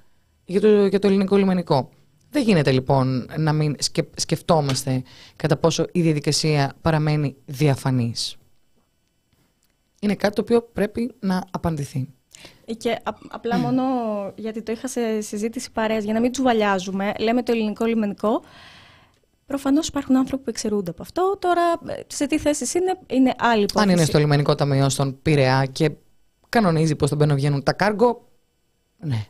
για 0.46 0.62
το, 0.62 0.86
για 0.86 1.00
το 1.00 1.08
ελληνικό 1.08 1.36
λιμενικό. 1.36 1.90
Δεν 2.30 2.44
γίνεται 2.44 2.72
λοιπόν 2.72 3.30
να 3.38 3.54
μην 3.54 3.76
σκεφτόμαστε 4.16 5.04
κατά 5.36 5.58
πόσο 5.58 5.86
η 5.92 6.02
διαδικασία 6.02 6.74
παραμένει 6.82 7.36
διαφανής. 7.46 8.38
Είναι 10.06 10.16
κάτι 10.16 10.36
το 10.36 10.42
οποίο 10.42 10.62
πρέπει 10.74 11.16
να 11.20 11.44
απαντηθεί. 11.52 12.10
Και 12.78 13.00
απλά 13.30 13.58
μόνο 13.58 13.84
γιατί 14.36 14.62
το 14.62 14.72
είχα 14.72 14.88
σε 14.88 15.22
συζήτηση 15.22 15.72
παρέας, 15.72 16.04
για 16.04 16.14
να 16.14 16.20
μην 16.20 16.32
τσουβαλιάζουμε, 16.32 17.14
λέμε 17.20 17.44
το 17.44 17.52
ελληνικό 17.52 17.86
λιμενικό, 17.86 18.42
Προφανώς 19.46 19.88
υπάρχουν 19.88 20.16
άνθρωποι 20.18 20.44
που 20.44 20.50
εξαιρούνται 20.50 20.90
από 20.90 21.02
αυτό. 21.02 21.38
Τώρα, 21.40 21.62
σε 22.08 22.28
τι 22.28 22.40
θέση 22.40 22.78
είναι, 22.78 23.00
είναι 23.08 23.34
άλλη 23.38 23.64
υπόθεση. 23.64 23.90
Αν 23.90 23.98
είναι 23.98 24.06
στο 24.06 24.18
λιμενικό 24.18 24.56
ταμείο 24.56 24.90
στον 24.90 25.22
Πειραιά 25.22 25.66
και 25.66 25.92
κανονίζει 26.50 26.96
πώ 26.96 27.08
θα 27.08 27.16
μπαίνουν 27.16 27.36
βγαίνουν 27.36 27.64
τα 27.64 27.74
κάργο. 27.74 28.28
Ναι. 28.98 29.26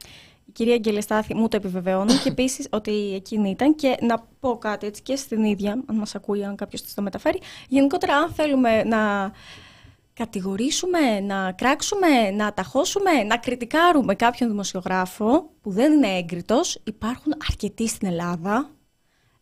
Η 0.46 0.52
κυρία 0.52 0.78
Γκελεστάθη 0.78 1.36
μου 1.36 1.48
το 1.48 1.58
επιβεβαιώνει 1.58 2.14
και 2.14 2.30
επίσης 2.30 2.68
ότι 2.70 3.14
εκείνη 3.16 3.50
ήταν. 3.50 3.76
Και 3.76 3.98
να 4.02 4.28
πω 4.40 4.58
κάτι 4.58 4.88
έτσι 4.88 5.02
και 5.02 5.16
στην 5.16 5.44
ίδια, 5.44 5.72
αν 5.72 5.96
μας 5.96 6.16
ακούει, 6.16 6.44
αν 6.44 6.56
κάποιος 6.56 6.94
το 6.94 7.02
μεταφέρει. 7.02 7.40
Γενικότερα, 7.68 8.16
αν 8.16 8.30
θέλουμε 8.34 8.84
να 8.84 9.32
κατηγορήσουμε, 10.16 11.20
να 11.20 11.52
κράξουμε, 11.52 12.32
να 12.32 12.48
αταχώσουμε, 12.48 13.24
να 13.24 13.38
κριτικάρουμε 13.38 14.16
κάποιον 14.16 14.50
δημοσιογράφο 14.50 15.50
που 15.62 15.72
δεν 15.72 15.94
είναι 15.94 16.18
έγκριτος, 16.18 16.82
υπάρχουν 16.84 17.34
αρκετοί 17.50 17.88
στην 17.88 18.08
Ελλάδα 18.08 18.70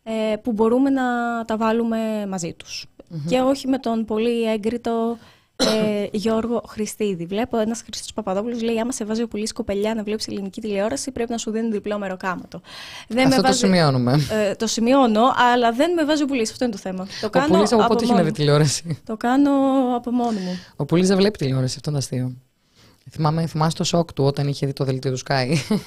ε, 0.03 0.36
που 0.43 0.51
μπορούμε 0.51 0.89
να 0.89 1.03
τα 1.45 1.57
βάλουμε 1.57 2.26
μαζί 2.28 2.53
τους. 2.53 2.86
Και 3.28 3.39
όχι 3.39 3.67
με 3.67 3.78
τον 3.78 4.05
πολύ 4.05 4.43
έγκριτο 4.43 5.17
ε, 5.56 6.08
Γιώργο 6.12 6.64
Χριστίδη. 6.68 7.26
Βλέπω 7.26 7.58
ένας 7.58 7.82
Χριστό 7.82 8.14
Παπαδόπουλος 8.14 8.62
λέει: 8.62 8.80
Άμα 8.80 8.91
σε 8.91 9.06
βάζει 9.06 9.22
ο 9.22 9.28
πουλής 9.28 9.54
κοπελιά 9.54 9.93
να 9.95 10.04
βλέπεις 10.04 10.28
ελληνική 10.28 10.62
τηλεόραση, 10.62 11.12
πρέπει 11.12 11.32
να 11.32 11.38
σου 11.38 11.51
δίνει 11.51 11.70
διπλό 11.70 11.97
μεροκάματο. 11.97 12.62
Δεν 13.08 13.28
Αυτό 13.28 13.41
με 13.41 13.47
το 13.47 13.54
σημειώνουμε. 13.54 14.20
Ε, 14.32 14.56
το 14.56 14.68
σημειώνω, 14.68 15.22
αλλά 15.54 15.72
δεν 15.72 15.93
με 15.93 16.06
βάζει 16.06 16.24
ο 16.24 16.26
πουλής. 16.26 16.51
Αυτό 16.51 16.64
είναι 16.64 16.74
το 16.74 16.80
θέμα. 16.80 17.08
Το 17.22 17.26
ο 17.26 17.30
κάνω 17.30 17.47
πουλής 17.47 17.72
από 17.72 17.88
πότε 17.88 18.04
έχει 18.04 18.14
να 18.14 18.24
δει 18.24 18.32
τηλεόραση; 18.32 18.99
Το 19.06 19.18
κάνω 19.18 19.51
από 19.95 20.12
μόνο 20.12 20.39
μου. 20.39 20.60
Ο 20.76 20.86
πουλής 20.86 21.08
δεν 21.08 21.18
βλέπει 21.18 21.38
τηλεόραση, 21.38 21.74
αυτό 21.76 21.89
είναι 21.89 21.99
αστείο. 21.99 22.36
Θυμάμαι, 23.10 23.47
θυμάσαι 23.47 23.78
το 23.78 23.84
σοκ 23.84 24.14
του 24.14 24.24
όταν 24.24 24.47
είχε 24.47 24.66
δει 24.66 24.74
το 24.74 24.84
δελτίο 24.84 25.12
του 25.12 25.20
Sky; 25.28 25.56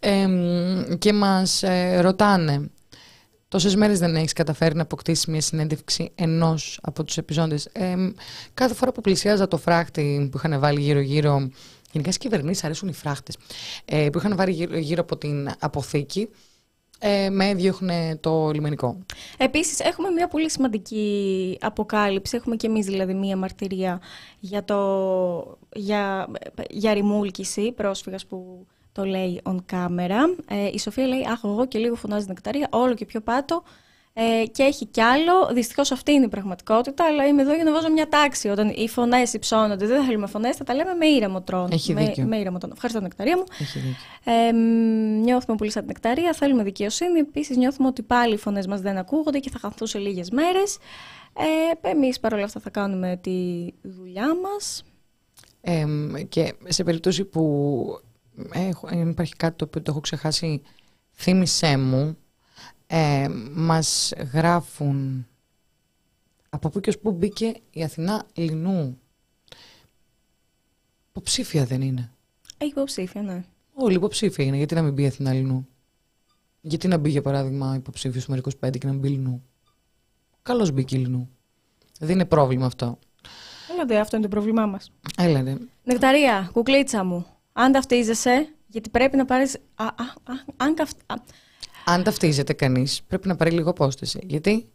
ε, 0.00 0.26
και 0.98 1.12
μας 1.12 1.62
ε, 1.62 2.00
ρωτάνε 2.00 2.70
Τόσες 3.48 3.76
μέρες 3.76 3.98
δεν 3.98 4.16
έχεις 4.16 4.32
καταφέρει 4.32 4.74
να 4.74 4.82
αποκτήσεις 4.82 5.26
μια 5.26 5.40
συνέντευξη 5.40 6.12
ενός 6.14 6.78
από 6.82 7.04
τους 7.04 7.16
επιζώντες. 7.16 7.68
Ε, 7.72 7.94
κάθε 8.54 8.74
φορά 8.74 8.92
που 8.92 9.00
πλησιάζα 9.00 9.48
το 9.48 9.56
φράχτη 9.56 10.28
που 10.30 10.36
είχαν 10.36 10.60
βάλει 10.60 10.80
γύρω-γύρω. 10.80 11.50
Γενικά 11.92 12.12
στις 12.12 12.18
κυβερνήσεις 12.18 12.64
αρέσουν 12.64 12.88
οι 12.88 12.92
φράχτες. 12.92 13.36
Ε, 13.84 14.08
που 14.12 14.18
είχαν 14.18 14.36
βάλει 14.36 14.68
γύρω, 14.78 15.02
από 15.02 15.16
την 15.16 15.48
αποθήκη. 15.58 16.28
Ε, 16.98 17.30
με 17.30 17.48
έδιωχνε 17.48 18.18
το 18.20 18.50
λιμενικό. 18.50 18.98
Επίσης, 19.36 19.80
έχουμε 19.80 20.10
μια 20.10 20.28
πολύ 20.28 20.50
σημαντική 20.50 21.58
αποκάλυψη. 21.60 22.36
Έχουμε 22.36 22.56
και 22.56 22.66
εμείς 22.66 22.86
δηλαδή 22.86 23.14
μια 23.14 23.36
μαρτυρία 23.36 24.00
για, 24.38 24.64
το, 24.64 25.58
για, 25.72 26.28
για 26.70 26.94
ρυμούλκηση 26.94 27.72
πρόσφυγας 27.72 28.26
που 28.26 28.66
το 28.96 29.04
λέει 29.04 29.40
on 29.44 29.56
camera. 29.72 30.20
Ε, 30.48 30.68
η 30.72 30.78
Σοφία 30.78 31.06
λέει, 31.06 31.26
αχ, 31.30 31.40
εγώ 31.44 31.66
και 31.66 31.78
λίγο 31.78 31.94
φωνάζει 31.94 32.26
Νεκταρία, 32.28 32.68
όλο 32.70 32.94
και 32.94 33.04
πιο 33.04 33.20
πάτω. 33.20 33.62
Ε, 34.12 34.46
και 34.46 34.62
έχει 34.62 34.86
κι 34.86 35.00
άλλο. 35.00 35.48
Δυστυχώς 35.52 35.92
αυτή 35.92 36.12
είναι 36.12 36.24
η 36.24 36.28
πραγματικότητα, 36.28 37.04
αλλά 37.04 37.26
είμαι 37.26 37.42
εδώ 37.42 37.54
για 37.54 37.64
να 37.64 37.72
βάζω 37.72 37.90
μια 37.90 38.08
τάξη. 38.08 38.48
Όταν 38.48 38.68
οι 38.68 38.88
φωνές 38.88 39.32
υψώνονται, 39.32 39.86
δεν 39.86 40.04
θέλουμε 40.04 40.26
φωνές, 40.26 40.56
θα 40.56 40.64
τα 40.64 40.74
λέμε 40.74 40.94
με 40.94 41.06
ήρεμο 41.06 41.42
τόνο. 41.42 41.68
Έχει 41.70 41.92
με, 41.94 42.04
δίκιο. 42.04 42.24
με 42.24 42.36
ήρεμο 42.36 42.58
τόνο. 42.58 42.74
Ευχαριστώ, 42.74 43.02
Νεκταρία 43.02 43.36
μου. 43.36 43.44
Έχει 43.60 43.78
δίκιο. 43.78 43.96
Ε, 44.24 44.52
νιώθουμε 45.22 45.56
πολύ 45.56 45.70
σαν 45.70 45.82
την 45.82 45.92
νεκταρία, 45.92 46.32
θέλουμε 46.32 46.62
δικαιοσύνη. 46.62 47.18
Επίσης, 47.18 47.56
νιώθουμε 47.56 47.88
ότι 47.88 48.02
πάλι 48.02 48.34
οι 48.34 48.38
φωνές 48.38 48.66
μας 48.66 48.80
δεν 48.80 48.96
ακούγονται 48.96 49.38
και 49.38 49.50
θα 49.50 49.58
χαθούν 49.58 49.86
σε 49.86 49.98
λίγες 49.98 50.30
μέρες. 50.30 50.78
Ε, 51.82 51.88
Εμείς 51.88 52.20
παρόλα 52.20 52.44
αυτά 52.44 52.60
θα 52.60 52.70
κάνουμε 52.70 53.18
τη 53.22 53.66
δουλειά 53.82 54.34
μας. 54.34 54.84
Ε, 55.60 55.84
και 56.28 56.54
σε 56.64 56.84
περίπτωση 56.84 57.24
που 57.24 57.44
έχω, 58.52 58.88
υπάρχει 59.08 59.36
κάτι 59.36 59.56
το 59.56 59.64
οποίο 59.64 59.82
το 59.82 59.90
έχω 59.90 60.00
ξεχάσει, 60.00 60.62
θύμισέ 61.12 61.76
μου, 61.76 62.16
ε, 62.86 63.28
μας 63.54 64.12
γράφουν 64.32 65.26
από 66.48 66.68
πού 66.68 66.80
και 66.80 66.88
ως 66.88 66.98
πού 66.98 67.12
μπήκε 67.12 67.54
η 67.70 67.82
Αθηνά 67.82 68.26
Λινού. 68.34 68.98
Υποψήφια 71.08 71.64
δεν 71.64 71.82
είναι. 71.82 72.10
Έχει 72.58 72.70
υποψήφια, 72.70 73.22
ναι. 73.22 73.44
Όλοι 73.74 73.94
υποψήφια 73.94 74.44
είναι. 74.44 74.56
Γιατί 74.56 74.74
να 74.74 74.82
μην 74.82 74.92
μπει 74.92 75.02
η 75.02 75.06
Αθηνά 75.06 75.32
Λινού. 75.32 75.68
Γιατί 76.60 76.88
να 76.88 76.96
μπει, 76.96 77.10
για 77.10 77.22
παράδειγμα, 77.22 77.74
υποψήφιος 77.74 78.22
στο 78.22 78.32
μερικό 78.32 78.50
5 78.66 78.78
και 78.78 78.86
να 78.86 78.92
μην 78.92 79.00
μπει 79.00 79.08
Λινού. 79.08 79.42
Καλώς 80.42 80.70
μπήκε 80.70 80.96
η 80.96 80.98
Λινού. 80.98 81.28
Δεν 81.98 82.10
είναι 82.10 82.24
πρόβλημα 82.24 82.66
αυτό. 82.66 82.98
Έλατε, 83.72 83.98
αυτό 83.98 84.16
είναι 84.16 84.24
το 84.24 84.30
πρόβλημά 84.30 84.66
μας. 84.66 84.92
Έλατε. 85.18 85.58
Νεκταρία, 85.84 86.50
κουκλίτσα 86.52 87.04
μου 87.04 87.26
αν 87.58 87.72
ταυτίζεσαι, 87.72 88.48
γιατί 88.66 88.90
πρέπει 88.90 89.16
να 89.16 89.24
πάρεις... 89.24 89.56
Α, 89.74 89.84
α, 89.84 89.88
α, 90.24 90.34
αν, 90.56 90.74
αν 91.84 92.02
ταυτίζεται 92.02 92.52
κανείς, 92.52 93.02
πρέπει 93.08 93.28
να 93.28 93.36
πάρει 93.36 93.50
λίγο 93.50 93.70
απόσταση. 93.70 94.18
Γιατί 94.22 94.66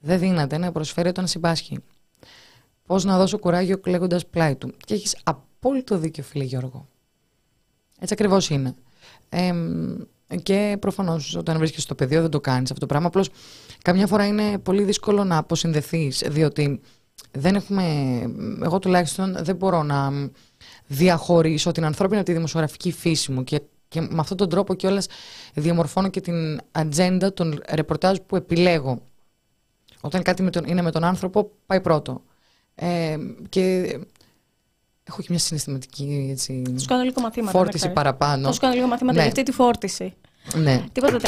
δεν 0.00 0.18
δύναται 0.18 0.58
να 0.58 0.72
προσφέρει 0.72 1.08
όταν 1.08 1.26
συμπάσχει. 1.26 1.78
Πώς 2.86 3.04
να 3.04 3.18
δώσω 3.18 3.38
κουράγιο 3.38 3.78
κλαίγοντας 3.78 4.26
πλάι 4.26 4.54
του. 4.54 4.74
Και 4.84 4.94
έχεις 4.94 5.16
απόλυτο 5.22 5.98
δίκιο, 5.98 6.22
φίλε 6.22 6.44
Γιώργο. 6.44 6.88
Έτσι 8.00 8.14
ακριβώς 8.14 8.50
είναι. 8.50 8.74
Ε, 9.28 9.54
και 10.42 10.76
προφανώς 10.80 11.34
όταν 11.34 11.58
βρίσκεσαι 11.58 11.82
στο 11.82 11.94
πεδίο 11.94 12.20
δεν 12.20 12.30
το 12.30 12.40
κάνεις 12.40 12.70
αυτό 12.70 12.80
το 12.80 12.86
πράγμα. 12.86 13.06
Απλώς 13.06 13.30
καμιά 13.82 14.06
φορά 14.06 14.26
είναι 14.26 14.58
πολύ 14.58 14.82
δύσκολο 14.82 15.24
να 15.24 15.36
αποσυνδεθείς, 15.36 16.24
διότι 16.26 16.80
δεν 17.32 17.54
έχουμε. 17.54 17.84
Εγώ 18.62 18.78
τουλάχιστον 18.78 19.36
δεν 19.40 19.56
μπορώ 19.56 19.82
να 19.82 20.30
διαχωρίσω 20.86 21.72
την 21.72 21.84
ανθρώπινη 21.84 22.18
από 22.18 22.28
τη 22.28 22.34
δημοσιογραφική 22.34 22.92
φύση 22.92 23.32
μου 23.32 23.44
και, 23.44 23.60
και 23.88 24.00
με 24.00 24.18
αυτόν 24.18 24.36
τον 24.36 24.48
τρόπο 24.48 24.74
κιόλας 24.74 25.06
διαμορφώνω 25.54 26.08
και 26.08 26.20
την 26.20 26.60
ατζέντα 26.72 27.32
των 27.32 27.62
ρεπορτάζ 27.70 28.16
που 28.26 28.36
επιλέγω. 28.36 29.02
Όταν 30.00 30.22
κάτι 30.22 30.42
με 30.42 30.50
τον, 30.50 30.64
είναι 30.64 30.82
με 30.82 30.90
τον 30.90 31.04
άνθρωπο, 31.04 31.50
πάει 31.66 31.80
πρώτο. 31.80 32.22
Ε, 32.74 33.16
και 33.48 33.62
έχω 35.04 35.20
και 35.20 35.26
μια 35.28 35.38
συναισθηματική 35.38 36.28
έτσι, 36.30 36.62
φόρτιση 37.44 37.88
παραπάνω. 37.90 38.46
Θα 38.46 38.52
σου 38.52 38.60
κάνω 38.60 38.74
λίγο 38.74 38.86
μαθήματα 38.86 39.16
ναι. 39.16 39.22
για 39.22 39.30
αυτή 39.30 39.42
τη 39.42 39.52
φόρτιση. 39.52 40.14
Ναι. 40.54 40.84
Τίποτα, 40.92 41.18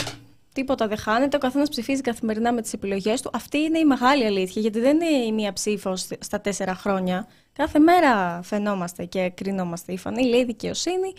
τίποτα 0.52 0.88
δεν 0.88 0.96
χάνεται. 0.96 1.36
Ο 1.36 1.38
καθένας 1.38 1.68
ψηφίζει 1.68 2.00
καθημερινά 2.00 2.52
με 2.52 2.62
τις 2.62 2.72
επιλογές 2.72 3.20
του. 3.20 3.30
Αυτή 3.32 3.58
είναι 3.58 3.78
η 3.78 3.84
μεγάλη 3.84 4.24
αλήθεια, 4.24 4.62
γιατί 4.62 4.80
δεν 4.80 5.00
είναι 5.00 5.24
η 5.24 5.32
μία 5.32 5.52
ψήφος 5.52 6.06
στα 6.18 6.40
τέσσερα 6.40 6.74
χρόνια. 6.74 7.26
Κάθε 7.58 7.78
μέρα 7.78 8.42
φαινόμαστε 8.42 9.04
και 9.04 9.32
κρίνομαστε. 9.34 9.92
Η 9.92 9.96
Φανή 9.96 10.26
λέει 10.26 10.44
δικαιοσύνη. 10.44 11.12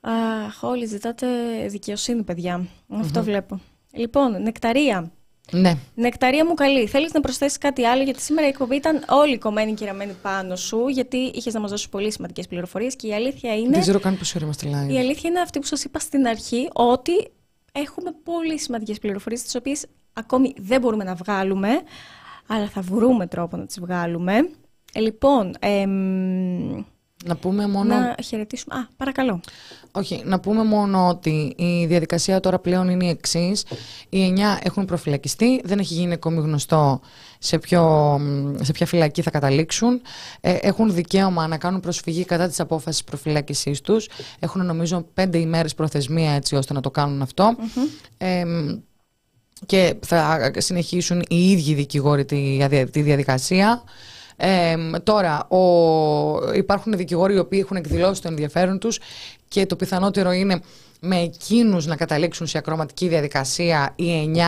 Αχ, 0.00 0.62
όλοι 0.62 0.86
ζητάτε 0.86 1.26
δικαιοσύνη, 1.68 2.24
Αυτό 2.88 3.22
βλέπω. 3.22 3.60
Λοιπόν, 3.92 4.42
νεκταρία. 4.42 5.12
Ναι. 5.52 5.74
Νεκταρία 5.94 6.46
μου 6.46 6.54
καλή. 6.54 6.86
Θέλεις 6.86 7.12
να 7.12 7.20
προσθέσεις 7.20 7.58
κάτι 7.58 7.84
άλλο, 7.84 8.02
γιατί 8.02 8.20
σήμερα 8.20 8.46
η 8.46 8.50
εκπομπή 8.50 8.76
ήταν 8.76 9.04
όλη 9.08 9.38
κομμένη 9.38 9.74
και 9.74 9.84
ραμμένη 9.84 10.16
πάνω 10.22 10.56
σου, 10.56 10.88
γιατί 10.88 11.16
είχες 11.16 11.54
να 11.54 11.60
μας 11.60 11.70
δώσεις 11.70 11.88
πολύ 11.88 12.12
σημαντικές 12.12 12.46
πληροφορίες 12.46 12.96
και 12.96 13.06
η 13.06 13.14
αλήθεια 13.14 13.56
είναι. 13.56 13.70
Δεν 13.70 13.80
ξέρω 13.80 14.00
καν 14.00 14.18
πόση 14.18 14.32
ώρα 14.36 14.44
είμαστε 14.44 14.68
live. 14.68 14.92
Η 14.92 14.98
αλήθεια 14.98 15.30
είναι 15.30 15.40
αυτή 15.40 15.58
που 15.58 15.66
σας 15.66 15.84
είπα 15.84 15.98
στην 15.98 16.26
αρχή, 16.26 16.68
ότι 16.72 17.12
έχουμε 17.72 18.10
πολύ 18.24 18.58
σημαντικές 18.58 18.98
πληροφορίες, 18.98 19.42
τις 19.42 19.54
οποίες 19.54 19.86
ακόμη 20.12 20.54
δεν 20.58 20.80
μπορούμε 20.80 21.04
να 21.04 21.14
βγάλουμε, 21.14 21.68
αλλά 22.46 22.68
θα 22.68 22.80
βρούμε 22.80 23.26
τρόπο 23.26 23.56
να 23.56 23.66
τις 23.66 23.80
βγάλουμε. 23.80 24.50
Ε, 24.92 25.00
λοιπόν, 25.00 25.54
να 27.24 27.36
πούμε 27.36 27.66
μόνο... 27.66 27.94
Να 27.94 28.14
χαιρετήσουμε... 28.24 28.74
Α, 28.74 28.88
παρακαλώ. 28.96 29.40
Όχι, 29.92 30.22
να 30.24 30.40
πούμε 30.40 30.64
μόνο 30.64 31.08
ότι 31.08 31.54
η 31.56 31.86
διαδικασία 31.86 32.40
τώρα 32.40 32.58
πλέον 32.58 32.88
είναι 32.88 33.04
η 33.04 33.08
εξής. 33.08 33.64
Οι 34.08 34.22
εννιά 34.22 34.60
έχουν 34.62 34.84
προφυλακιστεί, 34.84 35.60
δεν 35.64 35.78
έχει 35.78 35.94
γίνει 35.94 36.12
ακόμη 36.12 36.40
γνωστό 36.40 37.00
σε, 37.38 37.58
ποιο, 37.58 38.16
σε 38.60 38.72
ποια 38.72 38.86
φυλακή 38.86 39.22
θα 39.22 39.30
καταλήξουν. 39.30 40.00
Ε, 40.40 40.56
έχουν 40.60 40.94
δικαίωμα 40.94 41.46
να 41.46 41.58
κάνουν 41.58 41.80
προσφυγή 41.80 42.24
κατά 42.24 42.48
της 42.48 42.60
απόφασης 42.60 43.04
προφυλάκησής 43.04 43.80
τους. 43.80 44.08
Έχουν 44.38 44.66
νομίζω 44.66 45.06
πέντε 45.14 45.38
ημέρες 45.38 45.74
προθεσμία 45.74 46.32
έτσι 46.32 46.56
ώστε 46.56 46.72
να 46.72 46.80
το 46.80 46.90
κάνουν 46.90 47.26
και 49.66 49.94
θα 50.06 50.50
συνεχίσουν 50.56 51.22
οι 51.28 51.50
ίδιοι 51.50 51.74
δικηγόροι 51.74 52.24
τη 52.90 53.02
διαδικασία 53.02 53.82
τώρα, 55.02 55.48
ο, 55.48 56.52
υπάρχουν 56.54 56.96
δικηγόροι 56.96 57.34
οι 57.34 57.38
οποίοι 57.38 57.60
έχουν 57.62 57.76
εκδηλώσει 57.76 58.22
το 58.22 58.28
ενδιαφέρον 58.28 58.78
τους 58.78 59.00
και 59.48 59.66
το 59.66 59.76
πιθανότερο 59.76 60.32
είναι 60.32 60.60
με 61.00 61.20
εκείνους 61.20 61.86
να 61.86 61.96
καταλήξουν 61.96 62.46
σε 62.46 62.58
ακροματική 62.58 63.08
διαδικασία 63.08 63.92
οι 63.96 64.30
9 64.34 64.40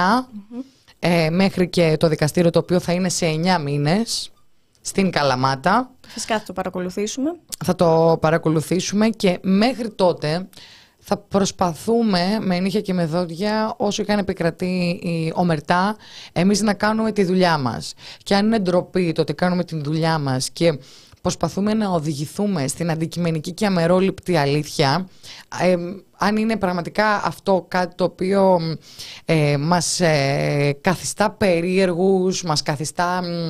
ε, 0.99 1.31
μέχρι 1.31 1.69
και 1.69 1.97
το 1.99 2.09
δικαστήριο 2.09 2.51
το 2.51 2.59
οποίο 2.59 2.81
θα 2.81 2.93
είναι 2.93 3.09
σε 3.09 3.27
9 3.59 3.63
μήνες 3.63 4.33
στην 4.81 5.11
Καλαμάτα. 5.11 5.91
Φυσικά 6.07 6.39
θα 6.39 6.45
το 6.45 6.53
παρακολουθήσουμε. 6.53 7.31
Θα 7.65 7.75
το 7.75 8.19
παρακολουθήσουμε 8.21 9.09
και 9.09 9.39
μέχρι 9.43 9.91
τότε 9.91 10.49
θα 11.05 11.17
προσπαθούμε 11.17 12.39
με 12.41 12.59
νύχια 12.59 12.81
και 12.81 12.93
με 12.93 13.07
δόντια 13.07 13.75
όσο 13.77 14.03
και 14.03 14.13
αν 14.13 14.19
επικρατεί 14.19 15.01
η 15.03 15.33
ομερτά 15.35 15.97
εμείς 16.33 16.61
να 16.61 16.75
κάνουμε 16.75 17.13
τη 17.13 17.25
δουλειά 17.25 17.59
μας. 17.59 17.95
Και 18.23 18.35
αν 18.35 18.47
είναι 18.47 18.59
ντροπή 18.59 19.13
το 19.13 19.21
ότι 19.21 19.35
κάνουμε 19.35 19.65
τη 19.65 19.81
δουλειά 19.81 20.19
μας 20.19 20.51
και 20.51 20.79
προσπαθούμε 21.21 21.75
να 21.75 21.89
οδηγηθούμε 21.89 22.67
στην 22.69 22.91
αντικειμενική 22.91 23.53
και 23.53 23.67
αμερόληπτη 23.67 24.37
αλήθεια 24.37 25.09
ε, 25.61 25.77
αν 26.19 26.37
είναι 26.37 26.57
πραγματικά 26.57 27.25
αυτό 27.25 27.65
κάτι 27.69 27.95
το 27.95 28.05
οποίο 28.05 28.61
ε, 29.25 29.57
μας 29.57 30.01
ε, 30.01 30.77
καθιστά 30.81 31.31
περίεργους, 31.31 32.43
μας 32.43 32.63
καθιστά 32.63 33.21
ε, 33.25 33.49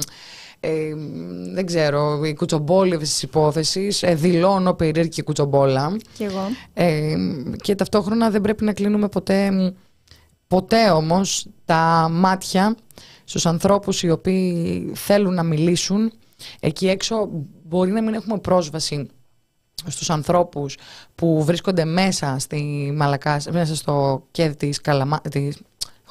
δεν 1.53 1.67
ξέρω, 1.67 2.25
η 2.25 2.35
κουτσομπόλη 2.35 2.97
της 2.97 3.23
υπόθεσης. 3.23 4.03
Ε, 4.03 4.15
δηλώνω 4.15 4.75
περίεργη 4.75 5.23
κουτσομπόλα. 5.23 5.97
Και 6.19 6.25
εγώ. 6.25 6.49
Ε, 6.75 7.15
και 7.63 7.75
ταυτόχρονα 7.75 8.31
δεν 8.31 8.41
πρέπει 8.41 8.65
να 8.65 8.73
κλείνουμε 8.73 9.09
ποτέ, 9.09 9.73
ποτέ 10.47 10.91
όμως 10.91 11.47
τα 11.65 12.09
μάτια 12.13 12.77
στους 13.25 13.47
ανθρώπους 13.47 14.03
οι 14.03 14.11
οποίοι 14.11 14.91
θέλουν 14.95 15.35
να 15.35 15.43
μιλήσουν. 15.43 16.13
Εκεί 16.61 16.89
έξω 16.89 17.29
μπορεί 17.63 17.91
να 17.91 18.03
μην 18.03 18.15
έχουμε 18.15 18.39
πρόσβαση 18.39 19.09
στους 19.87 20.11
ανθρώπους 20.11 20.77
που 21.15 21.45
βρίσκονται 21.45 21.85
μέσα 21.85 22.37
στη 22.39 22.93
Μαλακά, 22.97 23.41
μέσα 23.51 23.77
στο 23.77 24.27
κέδι 24.31 24.57
της, 24.57 24.81
Καλαμα... 24.81 25.21
της 25.21 25.59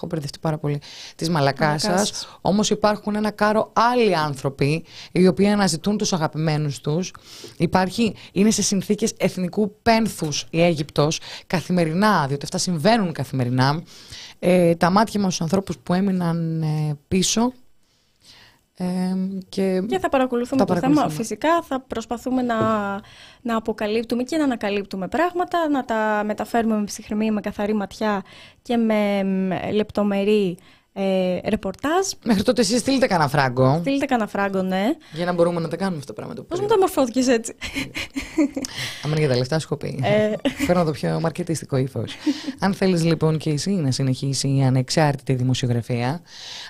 έχω 0.01 0.09
μπερδευτεί 0.09 0.39
πάρα 0.39 0.57
πολύ, 0.57 0.81
της 1.15 1.29
Μαλακάσα. 1.29 2.05
Όμως 2.41 2.69
υπάρχουν 2.69 3.15
ένα 3.15 3.31
κάρο 3.31 3.71
άλλοι 3.73 4.15
άνθρωποι 4.15 4.83
οι 5.11 5.27
οποίοι 5.27 5.47
αναζητούν 5.47 5.97
τους 5.97 6.13
αγαπημένους 6.13 6.81
τους. 6.81 7.13
Υπάρχει, 7.57 8.15
είναι 8.31 8.51
σε 8.51 8.61
συνθήκες 8.61 9.13
εθνικού 9.17 9.75
πένθους 9.81 10.47
η 10.49 10.61
Αίγυπτος 10.61 11.19
καθημερινά, 11.47 12.25
διότι 12.27 12.43
αυτά 12.43 12.57
συμβαίνουν 12.57 13.11
καθημερινά. 13.13 13.83
Ε, 14.39 14.75
τα 14.75 14.89
μάτια 14.89 15.19
μας 15.19 15.33
στου 15.33 15.43
ανθρώπους 15.43 15.77
που 15.77 15.93
έμειναν 15.93 16.61
ε, 16.61 16.97
πίσω 17.07 17.53
και, 19.49 19.83
και 19.87 19.99
θα 19.99 20.09
παρακολουθούμε 20.09 20.65
το 20.65 20.75
θέμα. 20.75 21.09
Φυσικά 21.09 21.61
θα 21.61 21.79
προσπαθούμε 21.79 22.41
να, 22.41 22.57
να 23.41 23.55
αποκαλύπτουμε 23.55 24.23
και 24.23 24.37
να 24.37 24.43
ανακαλύπτουμε 24.43 25.07
πράγματα, 25.07 25.69
να 25.69 25.85
τα 25.85 26.21
μεταφέρουμε 26.25 26.75
με 26.77 26.83
ψυχραιμία, 26.83 27.31
με 27.31 27.41
καθαρή 27.41 27.73
ματιά 27.73 28.23
και 28.61 28.77
με 28.77 29.21
λεπτομερή 29.73 30.57
ε, 30.93 31.39
ρεπορτάζ. 31.49 32.07
Μέχρι 32.23 32.43
τότε 32.43 32.61
εσείς 32.61 32.79
στείλτε 32.79 33.07
κανένα 33.07 33.29
φράγκο. 33.29 33.77
Στείλτε 33.79 34.05
κανένα 34.05 34.29
φράγκο, 34.29 34.61
ναι. 34.61 34.89
Για 35.11 35.25
να 35.25 35.33
μπορούμε 35.33 35.59
να 35.59 35.67
τα 35.67 35.75
κάνουμε 35.75 35.97
αυτά 35.97 36.13
τα 36.13 36.19
πράγματα. 36.19 36.43
Πώς 36.43 36.59
μου 36.59 36.67
τα 36.67 36.77
μορφώθηκες 36.77 37.27
έτσι; 37.27 37.55
Αν 39.03 39.11
είναι 39.11 39.19
για 39.19 39.29
τα 39.29 39.35
λεφτά, 39.35 39.59
σου 39.59 39.77
πει. 39.77 39.99
Ε. 40.03 40.49
Φέρνω 40.65 40.83
το 40.83 40.91
πιο 40.91 41.19
μαρκετιστικό 41.19 41.77
ύφος. 41.77 42.15
Αν 42.63 42.73
θέλεις 42.73 43.03
λοιπόν 43.03 43.37
και 43.37 43.49
εσύ 43.49 43.71
να 43.71 43.91
συνεχίσει 43.91 44.55
η 44.55 44.63
ανεξάρτητη 44.63 45.33
δημοσιογραφία, 45.33 46.21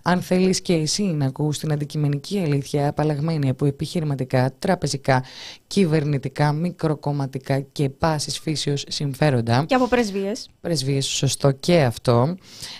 αν 0.04 0.22
θέλεις 0.22 0.62
και 0.62 0.74
εσύ 0.74 1.04
να 1.04 1.26
ακούς 1.26 1.58
την 1.58 1.72
αντικειμενική 1.72 2.40
αλήθεια 2.40 2.88
απαλλαγμένη 2.88 3.50
από 3.50 3.66
επιχειρηματικά, 3.66 4.54
τραπεζικά, 4.60 5.24
κυβερνητικά, 5.68 6.52
μικροκομματικά 6.52 7.60
και 7.60 7.90
πάσης 7.90 8.40
φύσεως 8.40 8.84
συμφέροντα. 8.88 9.66
Και 9.68 9.76
από 9.76 9.88
πρεσβείες. 9.88 10.50
Πρεσβείες, 10.62 11.06
σωστό 11.06 11.52
και 11.52 11.82
αυτό. 11.82 12.36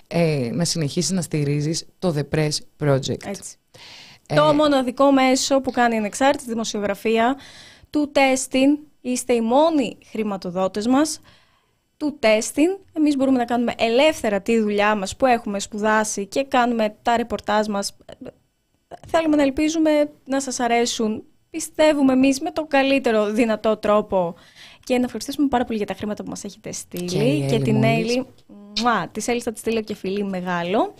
Ε, 0.08 0.50
να 0.54 0.66
συνεχίσεις 0.66 1.12
να 1.12 1.22
στηρίζεις 1.22 1.86
το 2.00 2.16
The 2.18 2.36
Press 2.36 2.58
Project. 2.84 3.26
Έτσι. 3.26 3.56
Ε, 4.28 4.36
το 4.36 4.54
μοναδικό 4.54 5.12
μέσο 5.12 5.62
που 5.62 5.72
κάνει 5.72 5.98
ανεξάρτητη 5.98 6.50
δημοσιογραφία 6.50 7.38
του 7.90 8.12
τέστην, 8.12 8.78
είστε 9.02 9.34
οι 9.34 9.42
μόνοι 9.42 9.98
χρηματοδότες 10.12 10.88
μας, 10.88 11.20
του 12.02 12.18
τέστην, 12.20 12.78
εμείς 12.94 13.16
μπορούμε 13.16 13.38
να 13.38 13.46
κάνουμε 13.46 13.74
ελεύθερα 13.78 14.42
τη 14.42 14.60
δουλειά 14.60 14.96
μας 14.96 15.16
που 15.16 15.26
έχουμε 15.26 15.60
σπουδάσει 15.60 16.26
και 16.26 16.44
κάνουμε 16.44 16.96
τα 17.02 17.18
ρεπορτάζ 17.18 17.68
μας. 17.68 17.98
Θέλουμε 19.08 19.36
να 19.36 19.42
ελπίζουμε 19.42 20.12
να 20.26 20.42
σας 20.42 20.60
αρέσουν. 20.60 21.24
Πιστεύουμε 21.50 22.14
εμείς 22.14 22.40
με 22.40 22.52
τον 22.52 22.68
καλύτερο 22.68 23.32
δυνατό 23.32 23.78
τρόπο 23.78 24.36
και 24.84 24.98
να 24.98 25.04
ευχαριστήσουμε 25.04 25.48
πάρα 25.48 25.66
πολύ 25.66 25.78
για 25.78 25.88
τα 25.88 25.94
χρήματα 25.94 26.24
που 26.24 26.30
μας 26.30 26.44
έχετε 26.44 26.72
στείλει 26.72 27.08
και, 27.08 27.56
και 27.56 27.64
την 27.64 27.84
Έλλη. 27.84 28.26
Τη 29.12 29.24
Έλλη 29.28 29.42
θα 29.42 29.52
τη 29.52 29.60
στείλω 29.60 29.82
και 29.82 29.96
φιλί 29.96 30.24
μεγάλο. 30.24 30.94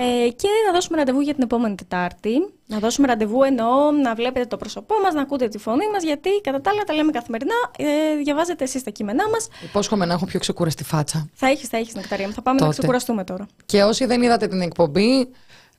Ε, 0.00 0.28
και 0.28 0.48
να 0.66 0.72
δώσουμε 0.72 0.96
ραντεβού 0.96 1.20
για 1.20 1.34
την 1.34 1.42
επόμενη 1.42 1.74
Τετάρτη. 1.74 2.30
Να 2.66 2.78
δώσουμε 2.78 3.06
ραντεβού 3.06 3.42
εννοώ 3.42 3.90
να 3.90 4.14
βλέπετε 4.14 4.46
το 4.46 4.56
πρόσωπό 4.56 4.94
μας, 5.02 5.14
να 5.14 5.20
ακούτε 5.20 5.48
τη 5.48 5.58
φωνή 5.58 5.90
μας, 5.92 6.02
γιατί 6.02 6.30
κατά 6.42 6.60
τα 6.60 6.70
άλλα 6.70 6.82
τα 6.82 6.94
λέμε 6.94 7.10
καθημερινά. 7.10 7.54
Ε, 7.78 7.84
διαβάζετε 8.22 8.64
εσείς 8.64 8.82
τα 8.82 8.90
κείμενά 8.90 9.28
μας. 9.28 9.48
Υπόσχομαι 9.64 10.04
να 10.04 10.12
έχω 10.12 10.26
πιο 10.26 10.38
ξεκουραστή 10.38 10.84
φάτσα. 10.84 11.28
Θα 11.34 11.46
έχεις, 11.46 11.68
θα 11.68 11.76
έχεις, 11.76 11.94
Νεκταρία 11.94 12.26
μου. 12.26 12.32
Θα 12.32 12.42
πάμε 12.42 12.58
Τότε. 12.58 12.70
να 12.70 12.76
ξεκουραστούμε 12.78 13.24
τώρα. 13.24 13.46
Και 13.66 13.82
όσοι 13.82 14.04
δεν 14.06 14.22
είδατε 14.22 14.46
την 14.46 14.60
εκπομπή, 14.60 15.28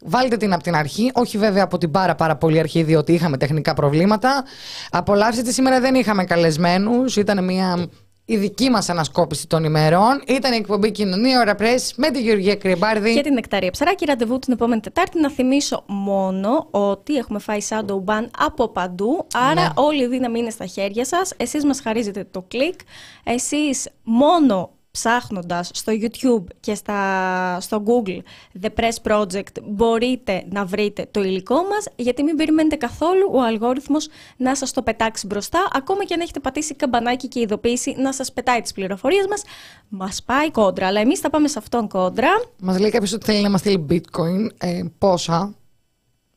Βάλτε 0.05 0.37
την 0.37 0.53
από 0.53 0.63
την 0.63 0.75
αρχή, 0.75 1.11
όχι 1.13 1.37
βέβαια 1.37 1.63
από 1.63 1.77
την 1.77 1.91
πάρα 1.91 2.15
πάρα 2.15 2.35
πολύ 2.35 2.59
αρχή, 2.59 2.83
διότι 2.83 3.13
είχαμε 3.13 3.37
τεχνικά 3.37 3.73
προβλήματα. 3.73 4.43
Απολαύστε 4.91 5.51
σήμερα 5.51 5.79
δεν 5.79 5.95
είχαμε 5.95 6.23
καλεσμένους. 6.23 7.15
Ήταν 7.15 7.43
μια 7.43 7.89
η 8.29 8.37
δική 8.37 8.69
μας 8.69 8.89
ανασκόπηση 8.89 9.47
των 9.47 9.63
ημερών. 9.63 10.21
Ήταν 10.27 10.53
η 10.53 10.55
εκπομπή 10.55 10.91
Κοινωνία 10.91 11.39
Ωρα 11.39 11.55
Πρέσ 11.55 11.93
με 11.95 12.11
τη 12.11 12.21
Γεωργία 12.21 12.55
Κρυμπάρδη. 12.55 13.13
Και 13.13 13.21
την 13.21 13.33
Νεκταρία 13.33 13.71
Ψαράκη. 13.71 14.05
Ραντεβού 14.05 14.39
την 14.39 14.53
επόμενη 14.53 14.81
Τετάρτη. 14.81 15.19
Να 15.19 15.29
θυμίσω 15.29 15.83
μόνο 15.87 16.67
ότι 16.71 17.15
έχουμε 17.15 17.39
φάει 17.39 17.59
shadow 17.69 18.03
ban 18.05 18.27
από 18.37 18.67
παντού. 18.67 19.27
Άρα 19.33 19.61
ναι. 19.61 19.69
όλη 19.75 20.03
η 20.03 20.07
δύναμη 20.07 20.39
είναι 20.39 20.49
στα 20.49 20.65
χέρια 20.65 21.05
σας. 21.05 21.33
Εσείς 21.37 21.65
μας 21.65 21.81
χαρίζετε 21.81 22.27
το 22.31 22.43
κλικ. 22.47 22.79
Εσείς 23.23 23.87
μόνο 24.03 24.69
ψάχνοντας 24.99 25.69
στο 25.73 25.93
YouTube 26.01 26.43
και 26.59 26.75
στα, 26.75 27.57
στο 27.59 27.83
Google 27.85 28.19
The 28.61 28.69
Press 28.79 29.11
Project 29.11 29.61
μπορείτε 29.63 30.43
να 30.49 30.65
βρείτε 30.65 31.07
το 31.11 31.23
υλικό 31.23 31.55
μας 31.55 31.87
γιατί 31.95 32.23
μην 32.23 32.35
περιμένετε 32.35 32.75
καθόλου 32.75 33.29
ο 33.31 33.43
αλγόριθμος 33.43 34.07
να 34.37 34.55
σας 34.55 34.71
το 34.71 34.81
πετάξει 34.81 35.27
μπροστά 35.27 35.67
ακόμα 35.71 36.03
και 36.03 36.13
αν 36.13 36.19
έχετε 36.19 36.39
πατήσει 36.39 36.75
καμπανάκι 36.75 37.27
και 37.27 37.39
ειδοποίηση 37.39 37.95
να 37.97 38.13
σας 38.13 38.33
πετάει 38.33 38.61
τις 38.61 38.73
πληροφορίες 38.73 39.25
μας. 39.29 39.43
Μας 39.89 40.23
πάει 40.23 40.51
κόντρα 40.51 40.87
αλλά 40.87 40.99
εμείς 40.99 41.19
θα 41.19 41.29
πάμε 41.29 41.47
σε 41.47 41.59
αυτόν 41.59 41.87
κόντρα. 41.87 42.29
Μας 42.59 42.79
λέει 42.79 42.89
κάποιος 42.89 43.13
ότι 43.13 43.25
θέλει 43.25 43.41
να 43.41 43.49
μας 43.49 43.59
στείλει 43.59 43.85
bitcoin. 43.89 44.47
Ε, 44.57 44.81
πόσα; 44.97 45.53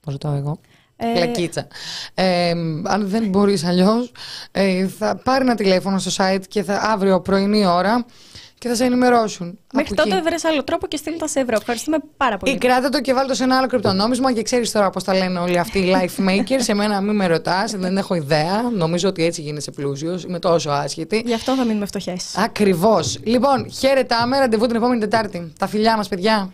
Πώς 0.00 0.18
το 0.18 0.28
εγώ. 0.28 0.60
Ε... 0.96 1.18
Λακίτσα. 1.18 1.66
Ε, 2.14 2.50
αν 2.84 3.08
δεν 3.08 3.28
μπορείς 3.28 3.64
αλλιώς, 3.64 4.12
ε, 4.50 4.86
θα 4.86 5.16
πάρει 5.24 5.44
ένα 5.44 5.54
τηλέφωνο 5.54 5.98
στο 5.98 6.24
site 6.24 6.42
και 6.48 6.62
θα 6.62 6.74
αύριο 6.74 7.20
πρωινή 7.20 7.66
ώρα 7.66 8.06
και 8.62 8.68
θα 8.68 8.74
σε 8.74 8.84
ενημερώσουν. 8.84 9.58
Μέχρι 9.72 9.94
τότε 9.94 10.20
βρες 10.22 10.44
άλλο 10.44 10.64
τρόπο 10.64 10.86
και 10.86 10.96
στείλει 10.96 11.16
τα 11.16 11.26
σε 11.26 11.40
ευρώ. 11.40 11.56
Ευχαριστούμε 11.60 11.98
πάρα 12.16 12.36
πολύ. 12.36 12.52
Ή 12.52 12.58
κράτα 12.58 12.88
το 12.88 13.00
και 13.00 13.12
βάλτε 13.12 13.28
το 13.28 13.34
σε 13.34 13.44
ένα 13.44 13.56
άλλο 13.56 13.66
κρυπτονόμισμα 13.66 14.32
και 14.32 14.42
ξέρεις 14.42 14.70
τώρα 14.70 14.90
πώς 14.90 15.04
τα 15.04 15.14
λένε 15.14 15.38
όλοι 15.38 15.58
αυτοί 15.58 15.78
οι 15.78 15.94
life 15.94 16.28
makers. 16.28 16.60
σε 16.60 16.74
μένα 16.74 17.00
μην 17.00 17.14
με 17.14 17.26
ρωτάς, 17.26 17.72
δεν 17.72 17.96
έχω 17.96 18.14
ιδέα. 18.14 18.62
Νομίζω 18.76 19.08
ότι 19.08 19.24
έτσι 19.24 19.40
γίνεσαι 19.40 19.70
πλούσιος. 19.70 20.24
Είμαι 20.24 20.38
τόσο 20.38 20.70
άσχετη. 20.70 21.22
Γι' 21.26 21.34
αυτό 21.34 21.54
θα 21.54 21.64
μείνουμε 21.64 21.86
φτωχές. 21.86 22.36
Ακριβώς. 22.36 23.18
Λοιπόν, 23.22 23.70
χαίρετάμε. 23.70 24.38
Ραντεβού 24.38 24.66
την 24.66 24.76
επόμενη 24.76 25.00
Τετάρτη. 25.00 25.52
Τα 25.58 25.66
φιλιά 25.66 25.96
μας, 25.96 26.08
παιδιά. 26.08 26.52